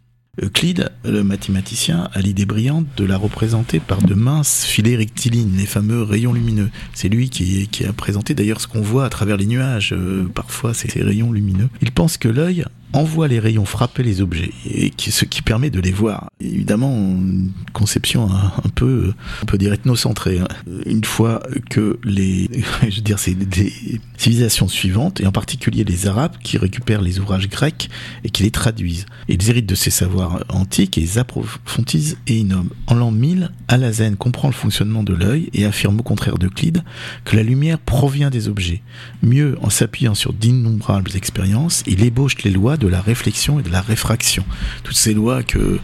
Euclide, 0.42 0.90
le 1.04 1.22
mathématicien, 1.22 2.10
a 2.14 2.22
l'idée 2.22 2.46
brillante 2.46 2.88
de 2.96 3.04
la 3.04 3.18
représenter 3.18 3.82
par 3.82 4.02
de 4.02 4.14
minces 4.14 4.64
filets 4.64 4.96
rectilignes, 4.96 5.58
les 5.58 5.66
fameux 5.66 6.02
rayons 6.02 6.32
lumineux. 6.32 6.70
C'est 6.94 7.10
lui 7.10 7.30
qui, 7.30 7.68
a 7.86 7.92
présenté 7.92 8.34
d'ailleurs 8.36 8.62
ce 8.62 8.68
qu'on 8.68 8.82
voit 8.82 9.04
à 9.04 9.10
travers 9.10 9.36
les 9.36 9.48
nuages, 9.48 9.94
parfois 10.34 10.74
ces 10.74 10.88
rayons 11.02 11.34
lumineux. 11.34 11.68
Il 11.82 11.92
pense 11.92 12.16
que 12.16 12.30
l'œil 12.30 12.64
envoie 12.96 13.28
les 13.28 13.40
rayons 13.40 13.66
frapper 13.66 14.04
les 14.04 14.22
objets, 14.22 14.52
et 14.66 14.92
ce 14.98 15.26
qui 15.26 15.42
permet 15.42 15.70
de 15.70 15.80
les 15.80 15.92
voir. 15.92 16.30
Évidemment, 16.40 16.92
une 16.96 17.52
conception 17.74 18.30
un, 18.32 18.70
peu, 18.74 19.14
on 19.44 19.46
peut 19.46 19.58
dire 19.58 19.74
ethnocentrée. 19.74 20.40
hein. 20.40 20.48
Une 20.86 21.04
fois 21.04 21.42
que 21.70 22.00
les, 22.04 22.50
je 22.90 22.96
veux 22.96 23.02
dire, 23.02 23.20
c'est 23.20 23.36
des 23.36 23.74
civilisations 24.18 24.68
suivantes, 24.68 25.20
et 25.20 25.28
en 25.28 25.32
particulier 25.32 25.84
les 25.84 26.08
Arabes, 26.08 26.38
qui 26.42 26.58
récupèrent 26.58 27.02
les 27.02 27.20
ouvrages 27.20 27.50
grecs 27.50 27.90
et 28.24 28.30
qui 28.30 28.44
les 28.44 28.52
traduisent. 28.52 29.06
Ils 29.28 29.50
héritent 29.50 29.66
de 29.70 29.76
ces 29.76 29.92
savoirs 29.92 30.44
antiques 30.50 30.98
et 30.98 31.18
approfondissent 31.18 32.18
et 32.28 32.38
innovent. 32.38 32.70
En 32.88 32.96
l'an 32.96 33.12
1000, 33.12 33.52
Alazen 33.68 34.16
comprend 34.16 34.48
le 34.48 34.54
fonctionnement 34.54 35.04
de 35.04 35.14
l'œil 35.14 35.50
et 35.54 35.66
affirme 35.66 36.00
au 36.00 36.04
contraire 36.04 36.38
d'Euclide 36.38 36.84
que 37.26 37.36
la 37.36 37.44
lumière 37.44 37.80
provient 37.80 38.30
des 38.30 38.48
objets. 38.48 38.82
Mieux, 39.22 39.58
en 39.62 39.70
s'appuyant 39.70 40.16
sur 40.16 40.34
d'innombrables 40.34 41.12
expériences, 41.16 41.84
il 41.88 42.04
ébauche 42.04 42.42
les 42.44 42.52
lois 42.52 42.78
de 42.78 42.85
la 42.88 43.02
réflexion 43.02 43.60
et 43.60 43.64
de 43.64 43.70
la 43.70 43.82
réfraction. 43.82 44.46
Toutes 44.84 44.96
ces 44.96 45.14
lois 45.14 45.44
que 45.44 45.80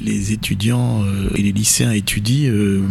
les 0.00 0.32
étudiants 0.32 1.02
euh, 1.04 1.30
et 1.34 1.42
les 1.42 1.52
lycéens 1.52 1.92
étudient 1.92 2.50
euh, 2.52 2.82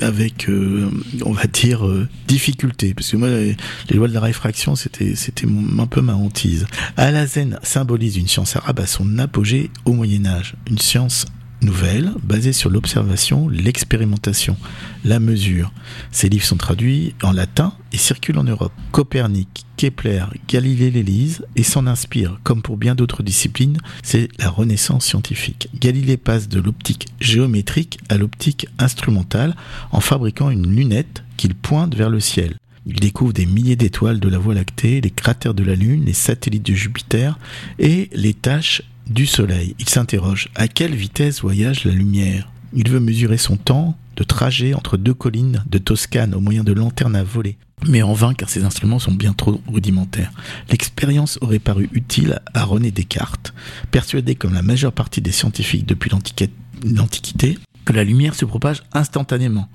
avec, 0.00 0.48
euh, 0.48 0.90
on 1.24 1.32
va 1.32 1.46
dire, 1.46 1.86
difficulté. 2.26 2.94
Parce 2.94 3.10
que 3.10 3.16
moi, 3.16 3.28
les, 3.28 3.56
lois 3.90 4.08
de 4.08 4.14
la 4.14 4.20
réfraction, 4.20 4.74
c'était, 4.74 5.14
c'était 5.14 5.46
un 5.46 5.86
peu 5.86 6.00
ma 6.00 6.14
hantise. 6.14 6.66
Alazen 6.96 7.58
symbolise 7.62 8.16
une 8.16 8.28
science 8.28 8.56
arabe 8.56 8.80
à 8.80 8.86
son 8.86 9.18
apogée 9.18 9.70
au 9.84 9.92
Moyen 9.92 10.26
Âge. 10.26 10.54
Une 10.68 10.78
science 10.78 11.26
nouvelle, 11.62 12.12
basée 12.22 12.52
sur 12.52 12.70
l'observation, 12.70 13.48
l'expérimentation, 13.48 14.56
la 15.04 15.20
mesure. 15.20 15.72
Ses 16.10 16.28
livres 16.28 16.44
sont 16.44 16.56
traduits 16.56 17.14
en 17.22 17.32
latin 17.32 17.72
et 17.92 17.96
circulent 17.96 18.38
en 18.38 18.44
Europe. 18.44 18.72
Copernic, 18.92 19.65
Kepler, 19.76 20.24
Galilée 20.48 20.90
les 20.90 21.02
lisent 21.02 21.44
et 21.54 21.62
s'en 21.62 21.86
inspirent. 21.86 22.40
Comme 22.42 22.62
pour 22.62 22.76
bien 22.76 22.94
d'autres 22.94 23.22
disciplines, 23.22 23.78
c'est 24.02 24.28
la 24.38 24.48
renaissance 24.48 25.04
scientifique. 25.04 25.68
Galilée 25.78 26.16
passe 26.16 26.48
de 26.48 26.60
l'optique 26.60 27.08
géométrique 27.20 27.98
à 28.08 28.16
l'optique 28.16 28.66
instrumentale 28.78 29.54
en 29.92 30.00
fabriquant 30.00 30.50
une 30.50 30.74
lunette 30.74 31.24
qu'il 31.36 31.54
pointe 31.54 31.94
vers 31.94 32.10
le 32.10 32.20
ciel. 32.20 32.56
Il 32.86 33.00
découvre 33.00 33.32
des 33.32 33.46
milliers 33.46 33.76
d'étoiles 33.76 34.20
de 34.20 34.28
la 34.28 34.38
Voie 34.38 34.54
lactée, 34.54 35.00
les 35.00 35.10
cratères 35.10 35.54
de 35.54 35.64
la 35.64 35.74
Lune, 35.74 36.04
les 36.04 36.12
satellites 36.12 36.66
de 36.66 36.74
Jupiter 36.74 37.38
et 37.78 38.08
les 38.12 38.32
taches 38.32 38.82
du 39.08 39.26
Soleil. 39.26 39.74
Il 39.78 39.88
s'interroge 39.88 40.48
à 40.54 40.68
quelle 40.68 40.94
vitesse 40.94 41.40
voyage 41.40 41.84
la 41.84 41.92
lumière? 41.92 42.50
Il 42.72 42.88
veut 42.88 43.00
mesurer 43.00 43.38
son 43.38 43.56
temps 43.56 43.96
de 44.16 44.24
trajet 44.24 44.74
entre 44.74 44.96
deux 44.96 45.14
collines 45.14 45.64
de 45.68 45.78
Toscane 45.78 46.34
au 46.34 46.40
moyen 46.40 46.64
de 46.64 46.72
lanternes 46.72 47.16
à 47.16 47.24
voler. 47.24 47.58
Mais 47.86 48.02
en 48.02 48.14
vain 48.14 48.34
car 48.34 48.48
ces 48.48 48.64
instruments 48.64 48.98
sont 48.98 49.12
bien 49.12 49.32
trop 49.32 49.60
rudimentaires. 49.68 50.32
L'expérience 50.70 51.38
aurait 51.40 51.58
paru 51.58 51.88
utile 51.92 52.40
à 52.54 52.64
René 52.64 52.90
Descartes, 52.90 53.54
persuadé 53.90 54.34
comme 54.34 54.54
la 54.54 54.62
majeure 54.62 54.92
partie 54.92 55.20
des 55.20 55.32
scientifiques 55.32 55.86
depuis 55.86 56.10
l'Antiquité 56.10 57.58
que 57.86 57.92
la 57.92 58.04
lumière 58.04 58.34
se 58.34 58.44
propage 58.44 58.82
instantanément. 58.92 59.68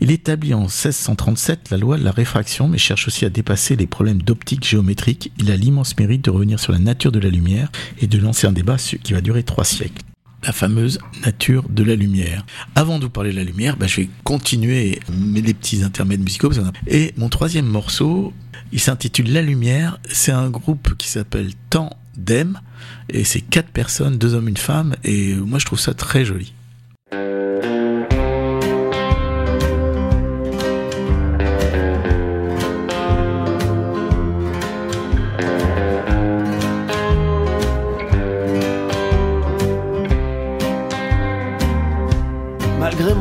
Il 0.00 0.10
établit 0.10 0.54
en 0.54 0.62
1637 0.62 1.70
la 1.70 1.76
loi 1.76 1.98
de 1.98 2.02
la 2.02 2.10
réfraction, 2.10 2.66
mais 2.66 2.78
cherche 2.78 3.06
aussi 3.06 3.24
à 3.26 3.30
dépasser 3.30 3.76
les 3.76 3.86
problèmes 3.86 4.22
d'optique 4.22 4.66
géométrique. 4.66 5.30
Il 5.38 5.50
a 5.52 5.56
l'immense 5.56 5.96
mérite 5.98 6.24
de 6.24 6.30
revenir 6.30 6.58
sur 6.58 6.72
la 6.72 6.78
nature 6.78 7.12
de 7.12 7.20
la 7.20 7.28
lumière 7.28 7.70
et 8.00 8.06
de 8.06 8.18
lancer 8.18 8.46
un 8.46 8.52
débat 8.52 8.76
qui 8.78 9.12
va 9.12 9.20
durer 9.20 9.42
trois 9.42 9.64
siècles. 9.64 10.02
La 10.44 10.52
fameuse 10.52 10.98
nature 11.24 11.68
de 11.68 11.82
la 11.82 11.96
lumière. 11.96 12.46
Avant 12.74 12.98
de 12.98 13.04
vous 13.04 13.10
parler 13.10 13.32
de 13.32 13.36
la 13.36 13.44
lumière, 13.44 13.76
bah, 13.76 13.86
je 13.86 14.02
vais 14.02 14.08
continuer 14.24 15.00
mes 15.12 15.40
les 15.40 15.54
petits 15.54 15.82
intermèdes 15.82 16.22
musicaux. 16.22 16.50
Et 16.86 17.12
mon 17.16 17.28
troisième 17.28 17.66
morceau, 17.66 18.32
il 18.72 18.80
s'intitule 18.80 19.32
La 19.32 19.42
Lumière. 19.42 19.98
C'est 20.08 20.32
un 20.32 20.48
groupe 20.48 20.94
qui 20.96 21.08
s'appelle 21.08 21.50
Tandem. 21.70 22.60
Et 23.08 23.24
c'est 23.24 23.40
quatre 23.40 23.70
personnes, 23.70 24.16
deux 24.18 24.34
hommes, 24.34 24.48
une 24.48 24.56
femme. 24.56 24.94
Et 25.04 25.34
moi, 25.34 25.58
je 25.58 25.66
trouve 25.66 25.80
ça 25.80 25.94
très 25.94 26.24
joli. 26.24 26.52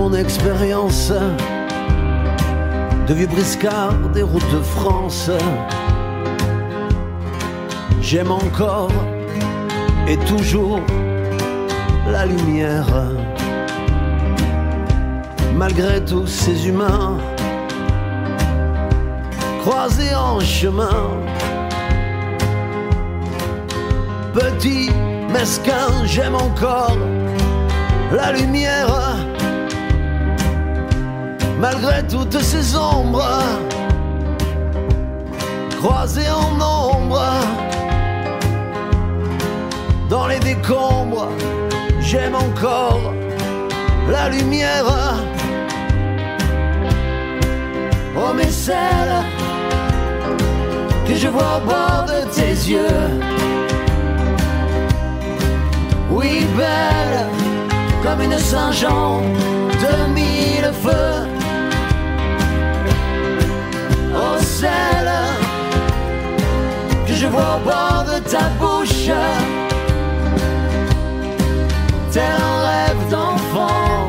Mon 0.10 0.14
expérience 0.14 1.12
de 3.08 3.14
vieux 3.14 3.28
briscard 3.28 3.94
des 4.14 4.22
routes 4.22 4.52
de 4.54 4.62
France. 4.62 5.30
J'aime 8.02 8.32
encore 8.32 8.92
et 10.08 10.18
toujours 10.20 10.80
la 12.10 12.26
lumière. 12.26 12.88
Malgré 15.56 16.04
tous 16.06 16.28
ces 16.28 16.68
humains 16.70 17.18
croisés 19.62 20.16
en 20.16 20.40
chemin, 20.40 21.10
petit, 24.34 24.90
mesquin, 25.34 26.06
j'aime 26.06 26.36
encore 26.36 26.98
la 28.12 28.32
lumière 28.32 29.07
malgré 31.60 32.06
toutes 32.08 32.40
ces 32.40 32.76
ombres, 32.76 33.42
croisées 35.80 36.30
en 36.30 36.54
ombre, 36.62 37.22
dans 40.10 40.28
les 40.28 40.40
décombres, 40.40 41.30
j'aime 42.00 42.36
encore 42.36 43.14
la 44.10 44.30
lumière. 44.30 44.86
Oh 48.16 48.34
mais 48.36 48.50
celle 48.50 49.24
que 51.08 51.16
je 51.16 51.28
vois 51.28 51.58
au 51.58 51.68
bord 51.68 52.06
de 52.08 52.30
tes 52.34 52.72
yeux, 52.72 53.08
oui 56.12 56.46
belle 56.58 57.26
comme 58.04 58.22
une 58.22 58.38
Saint-Jean 58.38 59.22
de 59.84 60.14
mille 60.14 60.72
feux 60.84 61.37
celle 64.62 65.12
que 67.06 67.14
je 67.14 67.28
vois 67.28 67.58
au 67.58 67.62
bord 67.64 68.04
de 68.12 68.18
ta 68.34 68.46
bouche, 68.60 69.12
tel 72.12 72.32
un 72.50 72.58
rêve 72.70 73.04
d'enfant. 73.12 74.00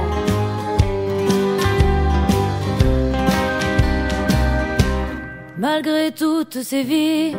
Malgré 5.58 6.12
toutes 6.12 6.62
ces 6.62 6.82
vies 6.82 7.36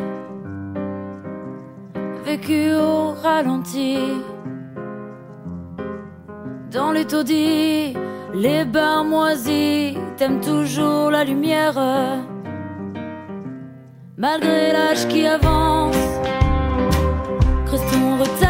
vécues 2.24 2.74
au 2.74 3.12
ralenti, 3.24 3.98
dans 6.70 6.92
les 6.92 7.06
taudis, 7.06 7.94
les 8.34 8.64
bains 8.64 9.02
moisis, 9.02 9.96
t'aimes 10.16 10.40
toujours 10.40 11.10
la 11.10 11.24
lumière 11.24 11.76
malgré 14.20 14.72
l'âge 14.72 15.08
qui 15.08 15.26
avance. 15.26 15.96
Creuse 17.66 17.80
ton 17.90 18.18
retard 18.18 18.49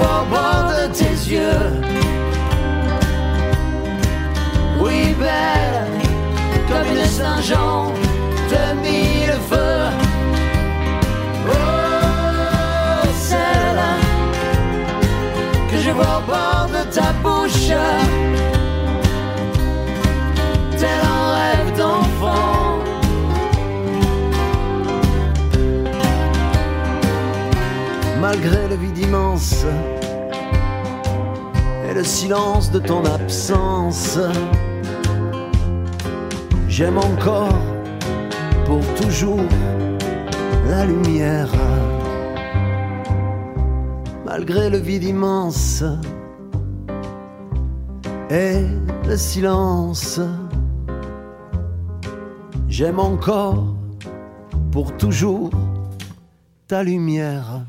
au 0.00 0.24
bord 0.34 0.64
de 0.70 0.92
tes 0.92 1.16
yeux. 1.32 1.66
Oui 4.80 5.14
belle 5.18 5.86
comme 6.68 6.96
une 6.96 7.04
Saint-Jean 7.04 7.92
de 8.50 8.62
mille 8.80 9.36
feux. 9.50 9.88
Oh 11.46 13.06
celle 13.28 13.82
que 15.70 15.76
je 15.78 15.90
vois 15.90 16.18
au 16.18 16.26
bord 16.26 16.68
de 16.76 16.82
ta 16.94 17.12
bouche, 17.22 17.72
tel 20.78 21.00
un 21.14 21.24
rêve 21.34 21.76
d'enfant. 21.76 22.59
Malgré 28.20 28.68
le 28.68 28.76
vide 28.76 28.98
immense 28.98 29.64
et 31.88 31.94
le 31.94 32.04
silence 32.04 32.70
de 32.70 32.78
ton 32.78 33.04
absence, 33.04 34.18
j'aime 36.68 36.98
encore 36.98 37.58
pour 38.66 38.82
toujours 38.94 39.40
la 40.68 40.84
lumière 40.84 41.50
malgré 44.40 44.70
le 44.70 44.78
vide 44.78 45.04
immense 45.04 45.84
et 48.30 48.64
le 49.06 49.16
silence. 49.16 50.20
J'aime 52.68 53.00
encore 53.00 53.74
pour 54.70 54.96
toujours 54.96 55.50
ta 56.68 56.82
lumière. 56.82 57.60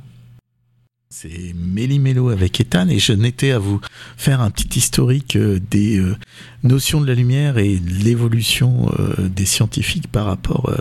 C'est 1.14 1.54
Méli 1.54 2.00
Mélo 2.00 2.30
avec 2.30 2.62
Ethan 2.62 2.88
et 2.88 2.98
je 2.98 3.12
n'étais 3.12 3.52
à 3.52 3.60
vous 3.60 3.82
faire 4.16 4.40
un 4.40 4.50
petit 4.50 4.80
historique 4.80 5.36
euh, 5.36 5.60
des 5.70 6.00
euh, 6.00 6.16
notions 6.64 7.02
de 7.02 7.06
la 7.06 7.16
lumière 7.16 7.58
et 7.58 7.82
l'évolution 7.86 8.90
euh, 8.98 9.28
des 9.28 9.46
scientifiques 9.46 10.08
par 10.08 10.26
rapport 10.26 10.74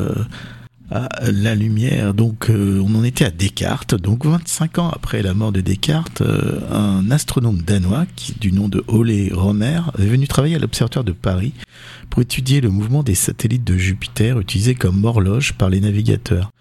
à 0.92 1.08
la 1.32 1.56
lumière. 1.56 2.14
Donc 2.14 2.48
on 2.48 2.94
en 2.94 3.02
était 3.02 3.24
à 3.24 3.30
Descartes. 3.30 3.96
Donc 3.96 4.24
25 4.24 4.78
ans 4.78 4.90
après 4.90 5.20
la 5.20 5.34
mort 5.34 5.50
de 5.50 5.60
Descartes, 5.60 6.22
un 6.22 7.10
astronome 7.10 7.62
danois 7.62 8.06
du 8.40 8.52
nom 8.52 8.68
de 8.68 8.84
Ole 8.86 9.32
Romer 9.32 9.80
est 9.98 10.06
venu 10.06 10.28
travailler 10.28 10.54
à 10.54 10.58
l'Observatoire 10.60 11.04
de 11.04 11.12
Paris 11.12 11.54
pour 12.08 12.22
étudier 12.22 12.60
le 12.60 12.70
mouvement 12.70 13.02
des 13.02 13.16
satellites 13.16 13.64
de 13.64 13.76
Jupiter 13.76 14.38
utilisés 14.38 14.76
comme 14.76 15.04
horloge 15.04 15.54
par 15.54 15.70
les 15.70 15.80
navigateurs. 15.80 16.52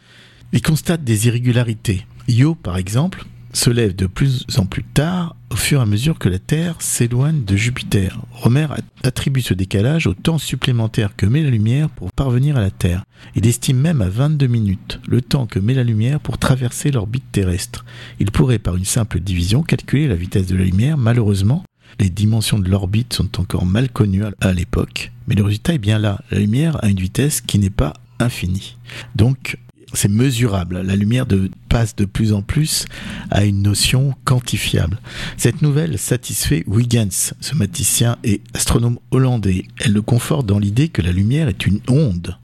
Il 0.53 0.63
constate 0.63 1.03
des 1.03 1.27
irrégularités. 1.27 2.07
Io, 2.27 2.55
par 2.55 2.77
exemple, 2.77 3.25
se 3.53 3.69
lève 3.69 3.95
de 3.95 4.05
plus 4.05 4.45
en 4.57 4.65
plus 4.65 4.83
tard 4.83 5.35
au 5.49 5.55
fur 5.55 5.79
et 5.79 5.83
à 5.83 5.85
mesure 5.85 6.19
que 6.19 6.29
la 6.29 6.39
Terre 6.39 6.75
s'éloigne 6.79 7.43
de 7.43 7.55
Jupiter. 7.55 8.19
Romer 8.31 8.67
attribue 9.03 9.41
ce 9.41 9.53
décalage 9.53 10.07
au 10.07 10.13
temps 10.13 10.37
supplémentaire 10.37 11.15
que 11.15 11.25
met 11.25 11.41
la 11.41 11.49
lumière 11.49 11.89
pour 11.89 12.11
parvenir 12.11 12.57
à 12.57 12.61
la 12.61 12.71
Terre. 12.71 13.03
Il 13.35 13.47
estime 13.47 13.79
même 13.79 14.01
à 14.01 14.09
22 14.09 14.47
minutes 14.47 14.99
le 15.07 15.21
temps 15.21 15.47
que 15.47 15.59
met 15.59 15.73
la 15.73 15.83
lumière 15.83 16.19
pour 16.19 16.37
traverser 16.37 16.91
l'orbite 16.91 17.31
terrestre. 17.31 17.85
Il 18.19 18.31
pourrait 18.31 18.59
par 18.59 18.75
une 18.75 18.85
simple 18.85 19.19
division 19.19 19.63
calculer 19.63 20.07
la 20.07 20.15
vitesse 20.15 20.47
de 20.47 20.55
la 20.55 20.65
lumière. 20.65 20.97
Malheureusement, 20.97 21.63
les 21.99 22.09
dimensions 22.09 22.59
de 22.59 22.69
l'orbite 22.69 23.13
sont 23.13 23.39
encore 23.41 23.65
mal 23.65 23.89
connues 23.89 24.23
à 24.39 24.53
l'époque, 24.53 25.11
mais 25.27 25.35
le 25.35 25.43
résultat 25.43 25.73
est 25.73 25.79
bien 25.79 25.97
là. 25.97 26.21
La 26.31 26.39
lumière 26.39 26.83
a 26.83 26.89
une 26.89 26.99
vitesse 26.99 27.41
qui 27.41 27.57
n'est 27.59 27.69
pas 27.69 27.93
infinie. 28.19 28.77
Donc, 29.15 29.57
c'est 29.93 30.09
mesurable. 30.09 30.81
La 30.81 30.95
lumière 30.95 31.25
passe 31.69 31.95
de 31.95 32.05
plus 32.05 32.33
en 32.33 32.41
plus 32.41 32.85
à 33.31 33.45
une 33.45 33.61
notion 33.61 34.13
quantifiable. 34.25 34.99
Cette 35.37 35.61
nouvelle 35.61 35.97
satisfait 35.97 36.63
Huygens, 36.67 37.33
ce 37.39 37.55
mathématicien 37.55 38.17
et 38.23 38.41
astronome 38.53 38.99
hollandais. 39.11 39.65
Elle 39.79 39.93
le 39.93 40.01
conforte 40.01 40.45
dans 40.45 40.59
l'idée 40.59 40.89
que 40.89 41.01
la 41.01 41.11
lumière 41.11 41.47
est 41.47 41.67
une 41.67 41.81
onde, 41.87 42.37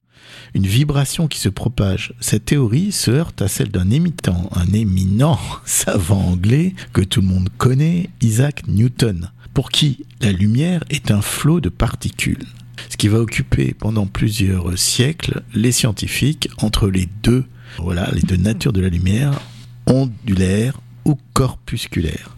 une 0.54 0.68
vibration 0.68 1.28
qui 1.28 1.40
se 1.40 1.50
propage. 1.50 2.14
Cette 2.20 2.46
théorie 2.46 2.92
se 2.92 3.12
heurte 3.12 3.42
à 3.42 3.48
celle 3.48 3.72
d'un 3.72 3.90
émittant, 3.90 4.50
un 4.54 4.72
éminent 4.74 5.40
savant 5.66 6.28
anglais 6.28 6.76
que 6.94 7.02
tout 7.02 7.22
le 7.22 7.28
monde 7.28 7.50
connaît, 7.58 8.10
Isaac 8.22 8.68
Newton, 8.68 9.32
pour 9.54 9.70
qui 9.70 10.06
la 10.22 10.32
lumière 10.32 10.84
est 10.90 11.12
un 11.12 11.22
flot 11.22 11.60
de 11.60 11.70
particules 11.70 12.46
ce 12.90 12.98
qui 12.98 13.08
va 13.08 13.20
occuper 13.20 13.74
pendant 13.74 14.06
plusieurs 14.06 14.78
siècles 14.78 15.44
les 15.54 15.72
scientifiques 15.72 16.50
entre 16.58 16.90
les 16.90 17.08
deux, 17.24 17.46
voilà, 17.78 18.10
les 18.14 18.22
deux 18.22 18.38
natures 18.38 18.74
de 18.74 18.82
la 18.82 18.90
lumière, 18.90 19.40
ondulaire 19.88 20.80
ou 21.06 21.18
corpusculaire. 21.34 22.38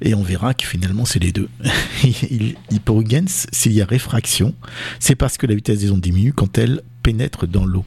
Et 0.00 0.14
on 0.14 0.22
verra 0.22 0.52
que 0.54 0.66
finalement 0.66 1.04
c'est 1.04 1.22
les 1.22 1.32
deux. 1.32 1.48
il, 2.04 2.56
s'il 3.52 3.72
y 3.72 3.80
a 3.80 3.86
réfraction, 3.86 4.54
c'est 4.98 5.14
parce 5.14 5.36
que 5.38 5.46
la 5.46 5.54
vitesse 5.54 5.80
des 5.80 5.90
ondes 5.90 6.00
diminue 6.00 6.32
quand 6.32 6.58
elles 6.58 6.82
pénètrent 7.02 7.46
dans 7.46 7.64
l'eau. 7.64 7.84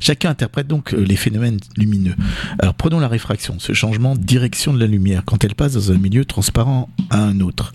Chacun 0.00 0.30
interprète 0.30 0.66
donc 0.66 0.94
euh, 0.94 1.04
les 1.04 1.16
phénomènes 1.16 1.58
lumineux. 1.76 2.14
Alors 2.58 2.74
prenons 2.74 3.00
la 3.00 3.08
réfraction, 3.08 3.58
ce 3.58 3.72
changement 3.72 4.14
de 4.14 4.22
direction 4.22 4.72
de 4.72 4.78
la 4.78 4.86
lumière 4.86 5.22
quand 5.24 5.44
elle 5.44 5.54
passe 5.54 5.72
dans 5.72 5.90
un 5.90 5.98
milieu 5.98 6.24
transparent 6.24 6.88
à 7.10 7.22
un 7.22 7.40
autre, 7.40 7.72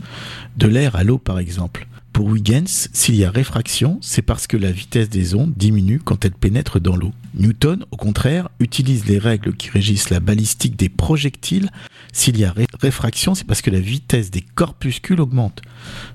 de 0.58 0.68
l'air 0.68 0.96
à 0.96 1.04
l'eau 1.04 1.18
par 1.18 1.40
exemple. 1.40 1.88
Pour 2.18 2.34
Huygens, 2.34 2.90
s'il 2.94 3.14
y 3.14 3.26
a 3.26 3.30
réfraction, 3.30 4.00
c'est 4.02 4.24
parce 4.24 4.48
que 4.48 4.58
la 4.58 4.72
vitesse 4.72 5.08
des 5.08 5.36
ondes 5.36 5.54
diminue 5.56 6.00
quand 6.00 6.26
elles 6.26 6.32
pénètrent 6.32 6.80
dans 6.80 6.96
l'eau. 6.96 7.12
Newton, 7.36 7.86
au 7.92 7.96
contraire, 7.96 8.50
utilise 8.60 9.06
les 9.06 9.20
règles 9.20 9.56
qui 9.56 9.70
régissent 9.70 10.10
la 10.10 10.20
balistique 10.20 10.76
des 10.76 10.90
projectiles. 10.90 11.70
S'il 12.18 12.40
y 12.40 12.46
a 12.46 12.56
réfraction, 12.82 13.36
c'est 13.36 13.46
parce 13.46 13.62
que 13.62 13.70
la 13.70 13.80
vitesse 13.80 14.32
des 14.32 14.42
corpuscules 14.42 15.22
augmente. 15.22 15.62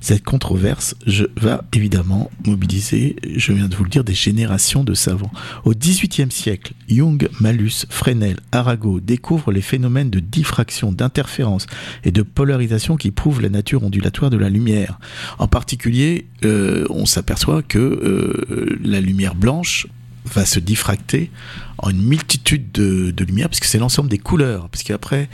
Cette 0.00 0.24
controverse 0.24 0.96
va 1.36 1.62
évidemment 1.72 2.28
mobiliser, 2.44 3.14
je 3.36 3.52
viens 3.52 3.68
de 3.68 3.76
vous 3.76 3.84
le 3.84 3.88
dire, 3.88 4.02
des 4.02 4.12
générations 4.12 4.82
de 4.82 4.94
savants. 4.94 5.30
Au 5.64 5.74
XVIIIe 5.74 6.32
siècle, 6.32 6.72
Young, 6.88 7.28
Malus, 7.38 7.86
Fresnel, 7.88 8.38
Arago 8.50 8.98
découvrent 8.98 9.52
les 9.52 9.62
phénomènes 9.62 10.10
de 10.10 10.18
diffraction, 10.18 10.90
d'interférence 10.90 11.66
et 12.02 12.10
de 12.10 12.22
polarisation 12.22 12.96
qui 12.96 13.12
prouvent 13.12 13.40
la 13.40 13.48
nature 13.48 13.84
ondulatoire 13.84 14.32
de 14.32 14.38
la 14.38 14.50
lumière. 14.50 14.98
En 15.38 15.46
particulier, 15.46 16.26
euh, 16.44 16.84
on 16.90 17.06
s'aperçoit 17.06 17.62
que 17.62 17.78
euh, 17.78 18.76
la 18.82 19.00
lumière 19.00 19.36
blanche 19.36 19.86
va 20.24 20.44
se 20.44 20.60
diffracter 20.60 21.30
en 21.78 21.90
une 21.90 22.02
multitude 22.02 22.72
de, 22.72 23.10
de 23.10 23.24
lumières, 23.24 23.48
puisque 23.48 23.64
c'est 23.64 23.78
l'ensemble 23.78 24.08
des 24.08 24.18
couleurs. 24.18 24.68
Parce 24.68 24.82
qu'après, 24.82 25.28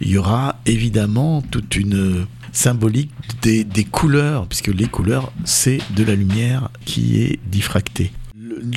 il 0.00 0.08
y 0.08 0.18
aura 0.18 0.60
évidemment 0.66 1.42
toute 1.42 1.76
une 1.76 2.26
symbolique 2.52 3.10
des, 3.42 3.64
des 3.64 3.84
couleurs, 3.84 4.46
puisque 4.46 4.68
les 4.68 4.86
couleurs, 4.86 5.32
c'est 5.44 5.78
de 5.94 6.04
la 6.04 6.14
lumière 6.14 6.70
qui 6.84 7.20
est 7.22 7.38
diffractée. 7.46 8.12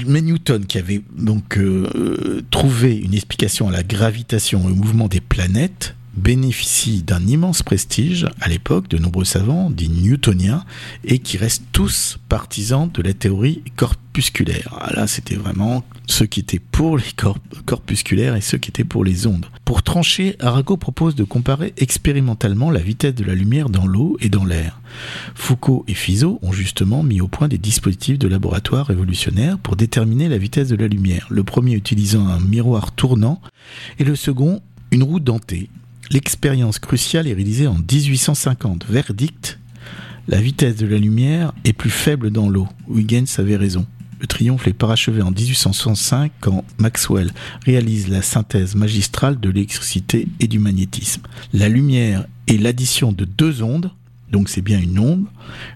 Mais 0.06 0.22
Newton, 0.22 0.66
qui 0.66 0.78
avait 0.78 1.02
donc 1.18 1.58
euh, 1.58 2.42
trouvé 2.52 2.98
une 2.98 3.14
explication 3.14 3.68
à 3.68 3.72
la 3.72 3.84
gravitation 3.84 4.68
et 4.68 4.72
au 4.72 4.76
mouvement 4.76 5.08
des 5.08 5.22
planètes, 5.22 5.96
bénéficie 6.16 7.04
d'un 7.04 7.26
immense 7.26 7.64
prestige 7.64 8.28
à 8.42 8.50
l'époque 8.50 8.88
de 8.90 8.98
nombreux 8.98 9.26
savants 9.26 9.70
dits 9.70 9.90
newtoniens 9.90 10.66
et 11.04 11.20
qui 11.20 11.38
restent 11.38 11.66
tous 11.72 12.20
partisans 12.28 12.90
de 12.94 13.02
la 13.02 13.14
théorie 13.14 13.64
corpusculaire. 13.78 14.78
Ah 14.82 14.94
là, 14.94 15.08
c'était 15.08 15.36
vraiment 15.36 15.84
ceux 16.08 16.26
qui 16.26 16.42
étaient 16.42 16.60
pour 16.60 16.98
les 16.98 17.14
corpusculaires 17.66 18.36
et 18.36 18.42
ceux 18.42 18.58
qui 18.58 18.70
étaient 18.70 18.84
pour 18.84 19.06
les 19.06 19.26
ondes. 19.26 19.46
Pour 19.64 19.84
trancher, 19.84 20.36
Arago 20.40 20.76
propose 20.76 21.16
de 21.16 21.24
comparer 21.24 21.74
expérimentalement 21.78 22.72
la 22.72 22.82
vitesse 22.82 23.16
de 23.16 23.24
la 23.24 23.36
lumière 23.36 23.70
dans 23.70 23.88
l'eau 23.88 24.18
et 24.20 24.30
dans 24.30 24.44
l'air. 24.44 24.82
Foucault 25.36 25.86
et 25.88 25.94
Fizeau 25.94 26.40
ont 26.42 26.52
justement 26.52 27.04
mis 27.04 27.22
au 27.22 27.30
point 27.30 27.48
des 27.48 27.58
dispositifs 27.58 28.20
de 28.20 28.28
laboratoire 28.28 28.88
révolutionnaires 28.88 29.58
pour 29.58 29.78
déterminer 29.78 30.28
la 30.28 30.38
vitesse 30.38 30.68
de 30.68 30.76
la 30.76 30.88
lumière, 30.88 31.28
le 31.30 31.44
premier 31.44 31.76
utilisant 31.76 32.28
un 32.28 32.40
miroir 32.40 32.92
tournant 32.92 33.42
et 33.98 34.04
le 34.04 34.16
second 34.16 34.62
une 34.92 35.04
roue 35.04 35.22
dentée 35.22 35.70
L'expérience 36.12 36.78
cruciale 36.78 37.28
est 37.28 37.34
réalisée 37.34 37.68
en 37.68 37.78
1850. 37.78 38.86
Verdict 38.90 39.60
la 40.28 40.40
vitesse 40.40 40.76
de 40.76 40.86
la 40.86 40.98
lumière 40.98 41.52
est 41.66 41.74
plus 41.74 41.90
faible 41.90 42.30
dans 42.30 42.48
l'eau. 42.48 42.68
Huygens 42.90 43.40
avait 43.40 43.56
raison. 43.56 43.88
Le 44.20 44.28
triomphe 44.28 44.68
est 44.68 44.74
parachevé 44.74 45.22
en 45.22 45.32
1865 45.32 46.32
quand 46.40 46.64
Maxwell 46.78 47.32
réalise 47.66 48.08
la 48.08 48.22
synthèse 48.22 48.76
magistrale 48.76 49.40
de 49.40 49.50
l'électricité 49.50 50.28
et 50.40 50.48
du 50.48 50.60
magnétisme. 50.60 51.24
La 51.54 51.70
lumière 51.70 52.28
est 52.48 52.58
l'addition 52.62 53.12
de 53.12 53.26
deux 53.26 53.64
ondes, 53.64 53.90
donc 54.32 54.48
c'est 54.48 54.62
bien 54.62 54.80
une 54.80 55.00
onde, 55.00 55.26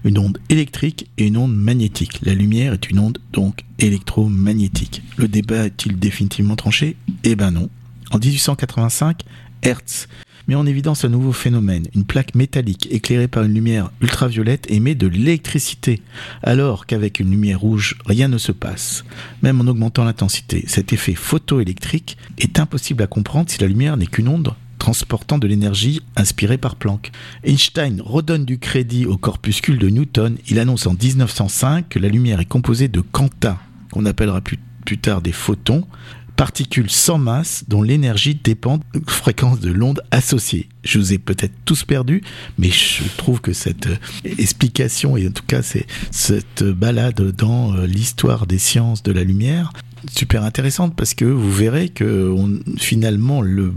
une 0.04 0.18
onde 0.18 0.38
électrique 0.48 1.10
et 1.18 1.26
une 1.26 1.38
onde 1.38 1.56
magnétique. 1.56 2.20
La 2.22 2.34
lumière 2.34 2.72
est 2.72 2.88
une 2.88 3.00
onde 3.00 3.18
donc 3.32 3.64
électromagnétique. 3.80 5.02
Le 5.16 5.26
débat 5.26 5.66
est-il 5.66 5.98
définitivement 5.98 6.56
tranché? 6.56 6.96
Eh 7.24 7.34
ben 7.34 7.50
non. 7.50 7.68
En 8.12 8.18
1885, 8.18 9.24
Hertz 9.66 10.06
met 10.46 10.54
en 10.54 10.64
évidence 10.64 11.04
un 11.04 11.08
nouveau 11.08 11.32
phénomène. 11.32 11.88
Une 11.96 12.04
plaque 12.04 12.36
métallique 12.36 12.86
éclairée 12.92 13.26
par 13.26 13.42
une 13.42 13.52
lumière 13.52 13.90
ultraviolette 14.00 14.70
émet 14.70 14.94
de 14.94 15.08
l'électricité, 15.08 16.02
alors 16.44 16.86
qu'avec 16.86 17.18
une 17.18 17.32
lumière 17.32 17.58
rouge, 17.58 17.96
rien 18.06 18.28
ne 18.28 18.38
se 18.38 18.52
passe, 18.52 19.04
même 19.42 19.60
en 19.60 19.66
augmentant 19.66 20.04
l'intensité. 20.04 20.62
Cet 20.68 20.92
effet 20.92 21.14
photoélectrique 21.14 22.16
est 22.38 22.60
impossible 22.60 23.02
à 23.02 23.08
comprendre 23.08 23.50
si 23.50 23.60
la 23.60 23.66
lumière 23.66 23.96
n'est 23.96 24.06
qu'une 24.06 24.28
onde 24.28 24.54
transportant 24.78 25.38
de 25.38 25.48
l'énergie 25.48 26.00
inspirée 26.14 26.58
par 26.58 26.76
Planck. 26.76 27.10
Einstein 27.42 28.00
redonne 28.00 28.44
du 28.44 28.60
crédit 28.60 29.04
au 29.04 29.16
corpuscule 29.16 29.78
de 29.78 29.88
Newton. 29.88 30.36
Il 30.48 30.60
annonce 30.60 30.86
en 30.86 30.94
1905 30.94 31.88
que 31.88 31.98
la 31.98 32.08
lumière 32.08 32.38
est 32.38 32.44
composée 32.44 32.86
de 32.86 33.00
quanta, 33.00 33.58
qu'on 33.90 34.06
appellera 34.06 34.42
plus, 34.42 34.60
plus 34.84 34.98
tard 34.98 35.22
des 35.22 35.32
photons, 35.32 35.88
particules 36.36 36.90
sans 36.90 37.18
masse 37.18 37.64
dont 37.68 37.82
l'énergie 37.82 38.34
dépend 38.34 38.78
de 38.78 38.82
la 38.94 39.00
fréquence 39.06 39.60
de 39.60 39.70
l'onde 39.70 40.02
associée. 40.10 40.68
Je 40.84 40.98
vous 40.98 41.12
ai 41.12 41.18
peut-être 41.18 41.54
tous 41.64 41.84
perdu, 41.84 42.22
mais 42.58 42.70
je 42.70 43.02
trouve 43.16 43.40
que 43.40 43.52
cette 43.52 43.86
euh, 43.86 43.96
explication, 44.38 45.16
et 45.16 45.26
en 45.26 45.32
tout 45.32 45.42
cas 45.46 45.62
cette 46.10 46.62
balade 46.62 47.32
dans 47.32 47.74
euh, 47.74 47.86
l'histoire 47.86 48.46
des 48.46 48.58
sciences 48.58 49.02
de 49.02 49.12
la 49.12 49.24
lumière, 49.24 49.72
super 50.10 50.44
intéressante 50.44 50.94
parce 50.96 51.14
que 51.14 51.24
vous 51.24 51.50
verrez 51.50 51.88
que 51.88 52.34
finalement 52.78 53.42
le, 53.42 53.74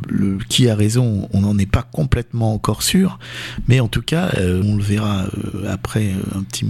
qui 0.48 0.70
a 0.70 0.76
raison 0.76 1.28
on 1.34 1.42
n'en 1.42 1.58
est 1.58 1.66
pas 1.66 1.84
complètement 1.84 2.54
encore 2.54 2.84
sûr. 2.84 3.20
Mais 3.68 3.80
en 3.80 3.88
tout 3.88 4.02
cas 4.02 4.32
euh, 4.38 4.62
on 4.66 4.76
le 4.76 4.84
verra 4.84 5.26
euh, 5.26 5.72
après 5.72 6.14
un 6.36 6.44
petit 6.44 6.66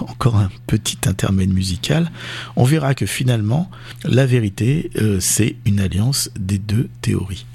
encore 0.00 0.36
un 0.36 0.50
petit 0.66 0.98
intermède 1.06 1.52
musical. 1.52 2.10
On 2.56 2.64
verra 2.64 2.94
que 2.94 3.06
finalement 3.06 3.70
la 4.04 4.26
vérité 4.26 4.90
euh, 5.00 5.18
c'est 5.20 5.56
une 5.64 5.80
alliance 5.80 6.30
des 6.38 6.58
deux 6.58 6.88
théories. 7.00 7.46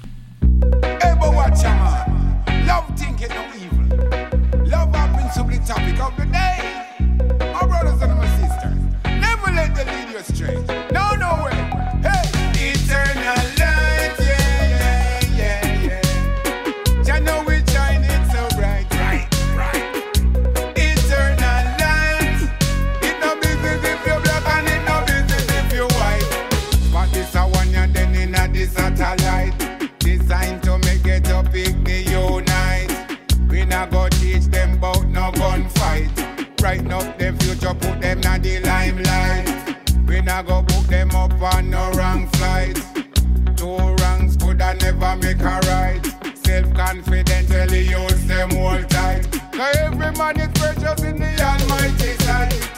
Brighten 36.78 36.92
up 36.92 37.18
them 37.18 37.36
future, 37.38 37.74
put 37.74 38.00
them 38.00 38.18
in 38.18 38.42
the 38.42 38.60
limelight. 38.60 40.06
We 40.06 40.20
not 40.22 40.46
go 40.46 40.62
book 40.62 40.86
them 40.86 41.10
up 41.10 41.32
on 41.40 41.70
no 41.70 41.90
wrong 41.92 42.28
flight. 42.28 42.76
Two 43.56 43.76
wrongs 43.76 44.36
could 44.36 44.60
I 44.60 44.74
never 44.74 45.16
make 45.16 45.40
a 45.40 45.60
right. 45.66 46.00
Self-confidently 46.44 47.88
use 47.88 48.26
them 48.26 48.56
all 48.56 48.82
tight. 48.84 49.30
Cause 49.52 49.76
every 49.76 50.12
man 50.12 50.40
is 50.40 50.48
precious 50.58 51.02
in 51.02 51.18
the 51.18 51.42
almighty 51.42 52.12
sight. 52.24 52.77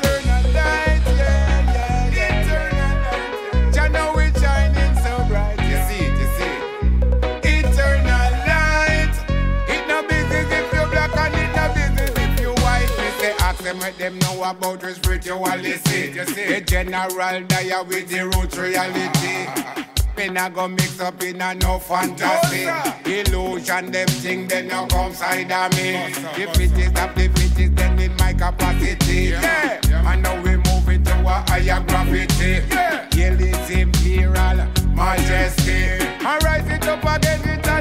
Ask 13.82 13.96
them 13.98 14.18
know 14.20 14.42
about 14.44 14.82
spirituality. 14.82 15.68
You 16.14 16.24
see, 16.26 16.46
the 16.46 16.60
general 16.60 17.42
dia 17.44 17.82
with 17.82 18.08
the 18.08 18.24
root 18.24 18.56
reality. 18.56 19.86
Me 20.16 20.28
not 20.28 20.54
go 20.54 20.68
mix 20.68 21.00
up 21.00 21.22
in 21.22 21.40
a 21.40 21.54
no 21.54 21.78
fantasy. 21.78 22.66
Illusion, 23.10 23.90
them 23.90 24.08
thing, 24.08 24.48
then 24.48 24.68
no 24.68 24.86
come 24.86 25.14
side 25.14 25.50
of 25.50 25.72
me. 25.76 25.94
If 26.42 26.60
it 26.60 26.76
is 26.78 26.94
up, 27.00 27.16
if 27.16 27.32
it 27.36 27.58
is, 27.58 27.70
then 27.72 27.98
in 27.98 28.14
my 28.16 28.32
capacity. 28.32 29.30
Yeah, 29.30 30.12
and 30.12 30.22
now 30.22 30.40
we 30.42 30.56
move 30.56 30.88
into 30.88 31.12
a 31.12 31.44
higher 31.48 31.82
gravity. 31.86 32.62
Yeah, 32.70 33.08
Yield 33.14 33.40
is 33.40 33.70
imperial 33.70 34.66
majesty. 34.94 35.84
And 36.22 36.42
rise 36.44 36.68
it 36.68 36.86
up 36.86 37.02
again, 37.02 37.40
it's 37.44 37.68
a 37.68 37.80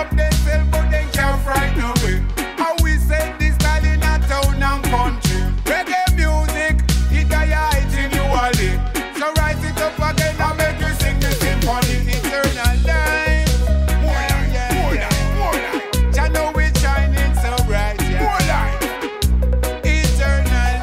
up 0.00 0.10
themselves, 0.16 0.70
but 0.70 0.90
they 0.90 1.04
can't 1.12 1.38
we 2.82 2.96
this 3.38 3.56
in 3.84 4.00
town 4.00 4.62
and 4.62 4.84
country. 4.84 5.40
Reggae 5.68 6.04
music, 6.16 6.76
in. 8.64 8.80
So 9.18 9.26
it 9.68 9.78
up 9.86 9.98
again 10.08 10.40
and 10.40 10.56
make 10.56 10.80
sing 11.00 11.18
the. 11.20 11.30
Eternal. 12.16 12.76
More 14.00 14.24
more 14.76 14.96
more. 15.36 15.60
Jah 16.14 16.28
know 16.28 16.48
we 16.56 16.64
shining 16.80 17.34
so 17.42 17.52
bright, 17.68 18.00
yeah. 18.00 18.22
More. 18.24 18.42
Eternal 19.84 20.76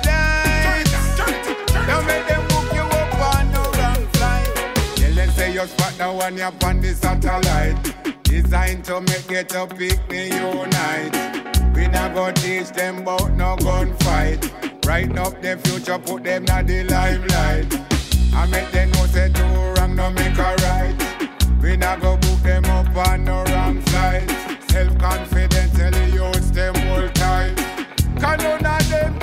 make 2.06 2.26
them 2.28 2.44
hook 2.52 2.70
you 2.78 2.86
up 3.00 3.14
on 3.30 3.46
wrong 3.80 4.04
say 5.32 5.50
you 5.54 5.66
spot 5.66 5.94
the 5.98 6.08
one 6.14 6.38
you're 6.38 6.54
on 6.64 6.82
the 6.82 6.94
satellite. 6.94 8.07
Designed 8.48 8.86
to 8.86 9.02
make 9.02 9.30
it 9.30 9.54
a 9.56 9.68
picnic 9.68 10.32
unite. 10.32 11.14
We 11.76 11.90
not 11.90 12.16
go 12.16 12.32
teach 12.32 12.70
them 12.70 13.00
about 13.00 13.34
no 13.34 13.58
gunfight. 13.58 14.86
Right 14.86 15.12
up 15.18 15.42
the 15.42 15.58
future, 15.58 16.00
put 16.00 16.24
them 16.24 16.46
in 16.46 16.66
the 16.66 16.86
limelight. 16.86 17.68
I 18.34 18.46
make 18.46 18.72
them 18.72 18.90
know 18.92 19.06
say 19.08 19.28
do 19.28 19.44
wrong, 19.44 19.98
no 19.98 20.10
make 20.12 20.38
a 20.38 20.56
right. 20.64 20.96
We 21.62 21.76
not 21.76 22.00
go 22.00 22.16
book 22.16 22.40
them 22.40 22.64
up 22.64 22.96
on 22.96 23.26
no 23.26 23.44
wrong 23.44 23.86
side. 23.88 24.32
Self-confident, 24.72 25.74
tell 25.76 25.92
the 25.92 26.10
youths 26.14 26.50
them 26.52 26.74
hold 26.76 27.14
tight. 27.16 27.54
Cause 28.18 28.38
none 28.38 28.66
of 28.66 28.90
them 28.90 29.20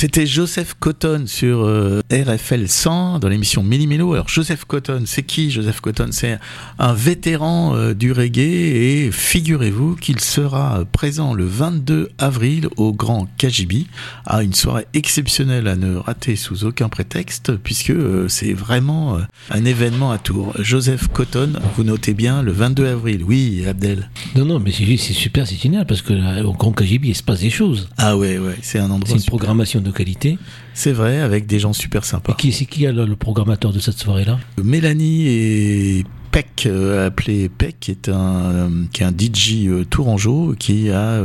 C'était 0.00 0.26
Joseph 0.26 0.76
Cotton 0.78 1.24
sur 1.26 1.64
euh, 1.64 2.02
RFL 2.12 2.68
100 2.68 3.18
dans 3.18 3.28
l'émission 3.28 3.64
Méli-Mélo. 3.64 4.12
Alors 4.12 4.28
Joseph 4.28 4.64
Cotton, 4.64 5.02
c'est 5.06 5.24
qui? 5.24 5.50
Joseph 5.50 5.80
Cotton 5.80 6.10
C'est 6.12 6.38
un 6.78 6.94
vétéran 6.94 7.74
euh, 7.74 7.94
du 7.94 8.12
reggae 8.12 8.38
et 8.38 9.10
figurez-vous 9.10 9.96
qu'il 9.96 10.20
sera 10.20 10.84
présent 10.92 11.34
le 11.34 11.46
22 11.46 12.10
avril 12.18 12.68
au 12.76 12.92
Grand 12.92 13.26
Kajibi 13.38 13.88
à 14.24 14.44
une 14.44 14.54
soirée 14.54 14.86
exceptionnelle 14.94 15.66
à 15.66 15.74
ne 15.74 15.96
rater 15.96 16.36
sous 16.36 16.64
aucun 16.64 16.88
prétexte 16.88 17.56
puisque 17.56 17.90
euh, 17.90 18.28
c'est 18.28 18.52
vraiment 18.52 19.16
euh, 19.16 19.22
un 19.50 19.64
événement 19.64 20.12
à 20.12 20.18
Tours. 20.18 20.54
Joseph 20.60 21.08
Cotton, 21.08 21.54
vous 21.74 21.82
notez 21.82 22.14
bien 22.14 22.42
le 22.42 22.52
22 22.52 22.86
avril. 22.86 23.24
Oui, 23.26 23.64
Abdel. 23.66 24.08
Non, 24.36 24.44
non, 24.44 24.60
mais 24.60 24.70
c'est 24.70 24.84
c'est 24.96 25.12
super, 25.12 25.44
c'est 25.48 25.60
génial 25.60 25.86
parce 25.86 26.02
que 26.02 26.12
là, 26.12 26.44
au 26.44 26.52
Grand 26.52 26.70
Kajibi, 26.70 27.08
il 27.08 27.16
se 27.16 27.24
passe 27.24 27.40
des 27.40 27.50
choses. 27.50 27.88
Ah 27.98 28.16
ouais, 28.16 28.38
ouais, 28.38 28.58
c'est 28.62 28.78
un 28.78 28.92
endroit 28.92 29.08
C'est 29.08 29.14
une 29.14 29.18
super. 29.18 29.38
programmation 29.38 29.80
de 29.80 29.87
qualité. 29.92 30.38
C'est 30.74 30.92
vrai, 30.92 31.18
avec 31.20 31.46
des 31.46 31.58
gens 31.58 31.72
super 31.72 32.04
sympas. 32.04 32.34
Qui 32.38 32.52
c'est 32.52 32.66
qui 32.66 32.86
a 32.86 32.92
le, 32.92 33.04
le 33.06 33.16
programmateur 33.16 33.72
de 33.72 33.78
cette 33.78 33.98
soirée-là? 33.98 34.38
Mélanie 34.62 35.26
et 35.28 36.04
Peck, 36.30 36.64
euh, 36.66 37.06
appelé 37.06 37.48
Peck, 37.48 37.76
qui 37.80 37.90
est 37.90 38.08
un, 38.10 38.42
euh, 38.52 38.68
qui 38.92 39.02
est 39.02 39.06
un 39.06 39.12
DJ 39.12 39.66
euh, 39.66 39.84
tourangeau 39.84 40.54
qui 40.58 40.90
a, 40.90 41.22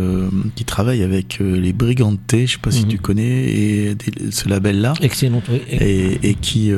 qui 0.55 0.63
travaille 0.65 1.03
avec 1.03 1.39
les 1.41 1.73
Brigantes, 1.73 2.19
je 2.31 2.45
sais 2.45 2.57
pas 2.57 2.71
si 2.71 2.83
Mhm. 2.83 2.87
tu 2.89 2.97
connais, 2.99 3.43
et 3.51 3.95
des- 3.95 4.31
ce 4.31 4.47
label-là, 4.47 4.93
Excellent. 5.01 5.41
oui. 5.49 5.61
et, 5.69 6.29
et 6.29 6.33
qui, 6.35 6.71